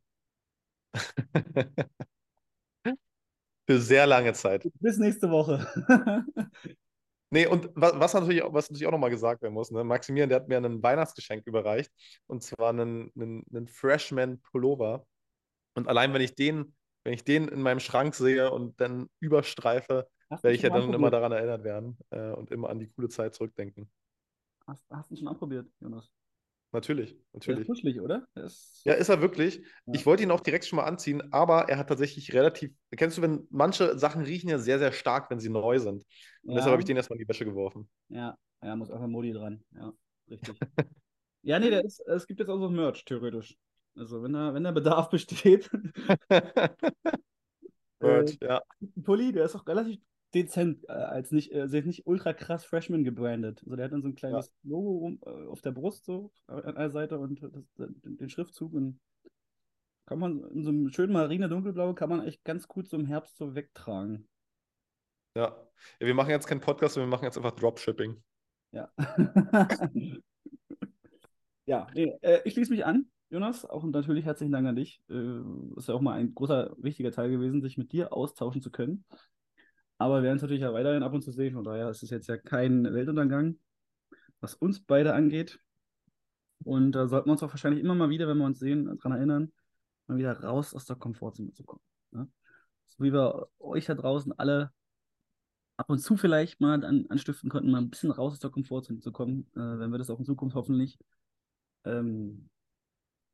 Für 3.68 3.80
sehr 3.80 4.08
lange 4.08 4.34
Zeit. 4.34 4.68
Bis 4.80 4.98
nächste 4.98 5.30
Woche. 5.30 5.66
Nee, 7.34 7.48
und 7.48 7.70
was, 7.76 7.94
was 8.00 8.14
natürlich, 8.14 8.44
auch- 8.44 8.54
was 8.54 8.70
natürlich 8.70 8.88
auch 8.88 8.92
nochmal 8.92 9.10
gesagt 9.10 9.42
werden 9.42 9.54
muss, 9.54 9.72
ne? 9.72 9.84
Maximilian, 9.84 10.30
der 10.30 10.38
hat 10.42 10.48
mir 10.50 10.58
ein 10.58 10.84
Weihnachtsgeschenk 10.84 11.48
überreicht 11.48 11.92
und 12.28 12.44
zwar 12.44 12.70
einen, 12.70 13.12
einen, 13.16 13.44
einen 13.54 13.68
Freshman-Pullover. 13.68 15.06
Und 15.76 15.88
allein 15.88 16.14
wenn 16.14 16.22
ich 16.22 16.36
den, 16.36 16.76
wenn 17.04 17.14
ich 17.14 17.24
den 17.24 17.48
in 17.48 17.62
meinem 17.62 17.80
Schrank 17.80 18.16
sehe 18.16 18.52
und 18.52 18.80
dann 18.80 19.10
überstreife, 19.20 20.08
Hast 20.30 20.44
werde 20.44 20.56
ich 20.56 20.62
ja 20.62 20.70
dann 20.70 20.94
immer 20.94 21.10
daran 21.10 21.32
erinnert 21.32 21.64
werden 21.64 21.98
äh, 22.10 22.32
und 22.32 22.52
immer 22.52 22.70
an 22.70 22.80
die 22.80 22.88
coole 22.88 23.10
Zeit 23.10 23.34
zurückdenken. 23.36 23.90
Hast, 24.68 24.90
hast 24.90 25.10
du 25.10 25.16
ihn 25.16 25.18
schon 25.18 25.28
anprobiert, 25.28 25.68
Jonas? 25.80 26.10
Natürlich, 26.74 27.10
Der 27.12 27.18
ist 27.18 27.34
natürlich. 27.34 27.68
kuschelig, 27.68 28.00
oder? 28.00 28.26
Der 28.34 28.46
ist, 28.46 28.86
Ja, 28.86 28.94
ist 28.94 29.10
er 29.10 29.22
wirklich. 29.22 29.62
Ja. 29.88 29.94
Ich 29.94 30.06
wollte 30.06 30.24
ihn 30.24 30.32
auch 30.32 30.40
direkt 30.40 30.66
schon 30.66 30.78
mal 30.78 30.86
anziehen, 30.86 31.22
aber 31.34 31.68
er 31.68 31.78
hat 31.78 31.90
tatsächlich 31.90 32.34
relativ. 32.34 32.72
Kennst 32.96 33.18
du, 33.18 33.22
wenn 33.22 33.46
manche 33.50 33.98
Sachen 34.00 34.22
riechen 34.22 34.50
ja 34.50 34.58
sehr, 34.58 34.80
sehr 34.80 34.94
stark, 34.94 35.30
wenn 35.30 35.40
sie 35.40 35.50
neu 35.50 35.80
sind. 35.80 36.06
Und 36.44 36.56
deshalb 36.56 36.68
ja, 36.68 36.72
habe 36.72 36.82
ich 36.82 36.86
den 36.86 36.96
erstmal 36.96 37.18
in 37.20 37.26
die 37.26 37.30
Wäsche 37.30 37.44
geworfen. 37.44 37.90
ja, 38.08 38.38
ja, 38.64 38.76
muss 38.76 38.90
einfach 38.90 39.08
Modi 39.08 39.34
dran. 39.34 39.62
Ja, 39.76 39.92
richtig. 40.30 40.56
ja, 41.44 41.60
nee, 41.60 41.68
ist, 41.82 42.00
es 42.08 42.26
gibt 42.26 42.40
jetzt 42.40 42.50
auch 42.50 42.60
so 42.60 42.70
Merch, 42.70 43.04
theoretisch. 43.04 43.58
Also, 43.96 44.24
wenn 44.24 44.34
da, 44.34 44.54
wenn 44.54 44.64
da 44.64 44.72
Bedarf 44.72 45.10
besteht. 45.10 45.70
Merch, 48.00 48.38
ja. 48.42 48.62
Ein 48.82 49.04
Pulli, 49.04 49.32
der 49.32 49.46
ist 49.46 49.56
auch 49.56 49.68
relativ 49.68 50.00
dezent, 50.34 50.88
äh, 50.88 50.94
als 50.94 51.32
nicht, 51.32 51.54
äh, 51.54 51.68
sehr 51.68 51.84
nicht 51.84 52.08
ultra 52.08 52.34
krass 52.34 52.66
Freshman 52.66 53.04
gebrandet. 53.04 53.62
Also 53.64 53.76
der 53.76 53.86
hat 53.86 53.92
dann 53.92 54.02
so 54.02 54.08
ein 54.08 54.16
kleines 54.16 54.54
Logo 54.64 54.92
rum, 54.92 55.20
äh, 55.26 55.48
auf 55.48 55.62
der 55.62 55.72
Brust 55.72 56.06
so 56.06 56.32
an 56.48 56.76
einer 56.78 56.90
Seite 56.90 57.20
und 57.20 57.42
das, 57.42 57.64
den, 57.78 58.18
den 58.18 58.30
Schriftzug 58.30 58.74
und 58.74 59.00
kann 60.06 60.20
man 60.20 60.44
in 60.52 60.64
so 60.64 60.70
einem 60.70 60.90
schönen 60.90 61.14
Marine 61.14 61.48
dunkelblau 61.48 61.94
kann 61.94 62.10
man 62.10 62.26
echt 62.26 62.44
ganz 62.44 62.68
gut 62.68 62.88
so 62.88 62.98
im 62.98 63.06
Herbst 63.06 63.38
so 63.38 63.56
wegtragen. 63.56 64.28
Ja. 65.36 65.56
ja. 66.00 66.08
Wir 66.08 66.14
machen 66.14 66.32
jetzt 66.32 66.48
keinen 66.48 66.62
Podcast, 66.62 66.98
wir 66.98 67.06
machen 67.06 67.26
jetzt 67.26 67.38
einfach 67.38 67.56
Dropshipping. 67.56 68.22
Ja. 68.72 68.92
ja, 71.66 71.88
nee, 71.94 72.18
äh, 72.22 72.42
ich 72.46 72.54
schließe 72.54 72.72
mich 72.72 72.86
an, 72.86 73.10
Jonas. 73.32 73.66
Auch 73.66 73.84
natürlich 73.86 74.26
herzlichen 74.26 74.52
Dank 74.52 74.68
an 74.68 74.76
dich. 74.76 75.02
Äh, 75.10 75.40
ist 75.78 75.88
ja 75.88 75.96
auch 75.96 76.02
mal 76.02 76.16
ein 76.16 76.36
großer, 76.36 76.76
wichtiger 76.78 77.12
Teil 77.12 77.32
gewesen, 77.32 77.62
sich 77.62 77.78
mit 77.78 77.94
dir 77.94 78.12
austauschen 78.12 78.62
zu 78.62 78.70
können. 78.72 79.06
Aber 79.98 80.18
wir 80.18 80.24
werden 80.24 80.36
es 80.36 80.42
natürlich 80.42 80.64
ja 80.64 80.74
weiterhin 80.74 81.02
ab 81.02 81.14
und 81.14 81.22
zu 81.22 81.32
sehen. 81.32 81.54
Von 81.54 81.64
daher 81.64 81.90
ist 81.90 82.04
es 82.04 82.10
jetzt 82.10 82.28
ja 82.28 82.36
kein 82.36 82.84
Weltuntergang, 82.84 83.58
was 84.42 84.54
uns 84.56 84.82
beide 84.84 85.14
angeht. 85.14 85.62
Und 86.66 86.92
da 86.92 87.08
sollten 87.08 87.28
wir 87.28 87.32
uns 87.32 87.42
auch 87.42 87.52
wahrscheinlich 87.52 87.82
immer 87.82 87.96
mal 87.96 88.10
wieder, 88.10 88.28
wenn 88.28 88.38
wir 88.38 88.46
uns 88.46 88.60
sehen, 88.60 88.86
daran 88.98 89.14
erinnern, 89.14 89.54
mal 90.08 90.18
wieder 90.18 90.38
raus 90.42 90.74
aus 90.74 90.86
der 90.86 90.98
Komfortzone 90.98 91.54
zu 91.54 91.64
kommen. 91.64 91.82
Ne? 92.12 92.28
So 92.90 93.02
wie 93.02 93.14
wir 93.14 93.48
euch 93.60 93.86
da 93.86 93.96
draußen 93.96 94.38
alle 94.38 94.74
ab 95.78 95.90
und 95.90 96.00
zu 96.00 96.18
vielleicht 96.18 96.60
mal 96.60 96.84
an, 96.84 97.06
anstiften 97.08 97.50
konnten, 97.50 97.72
mal 97.72 97.78
ein 97.78 97.90
bisschen 97.90 98.12
raus 98.12 98.34
aus 98.34 98.40
der 98.40 98.50
Komfortzone 98.50 99.00
zu 99.00 99.14
kommen, 99.14 99.50
äh, 99.56 99.80
wenn 99.80 99.90
wir 99.90 100.00
das 100.00 100.10
auch 100.10 100.20
in 100.20 100.26
Zukunft 100.26 100.56
hoffentlich 100.56 101.00
ähm, 101.86 102.50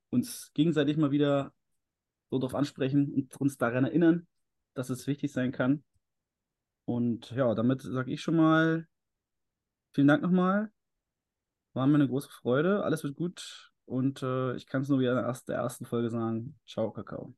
uns 0.10 0.52
gegenseitig 0.54 0.98
mal 0.98 1.12
wieder 1.12 1.54
so 2.30 2.40
darauf 2.40 2.56
ansprechen 2.56 3.14
und 3.14 3.36
uns 3.40 3.58
daran 3.58 3.86
erinnern, 3.86 4.28
dass 4.74 4.90
es 4.90 5.08
wichtig 5.08 5.32
sein 5.32 5.52
kann. 5.52 5.84
Und 6.86 7.32
ja, 7.32 7.54
damit 7.54 7.82
sage 7.82 8.12
ich 8.12 8.22
schon 8.22 8.38
mal 8.38 8.88
vielen 9.94 10.08
Dank 10.08 10.22
nochmal. 10.22 10.72
War 11.74 11.88
mir 11.88 11.96
eine 11.96 12.08
große 12.08 12.30
Freude. 12.30 12.84
Alles 12.84 13.04
wird 13.04 13.16
gut. 13.16 13.72
Und 13.86 14.24
äh, 14.24 14.56
ich 14.56 14.68
kann 14.68 14.82
es 14.82 14.90
nur 14.90 15.00
wie 15.00 15.06
in 15.06 15.16
der 15.16 15.56
ersten 15.56 15.86
Folge 15.86 16.10
sagen. 16.10 16.60
Ciao, 16.66 16.92
Kakao. 16.92 17.34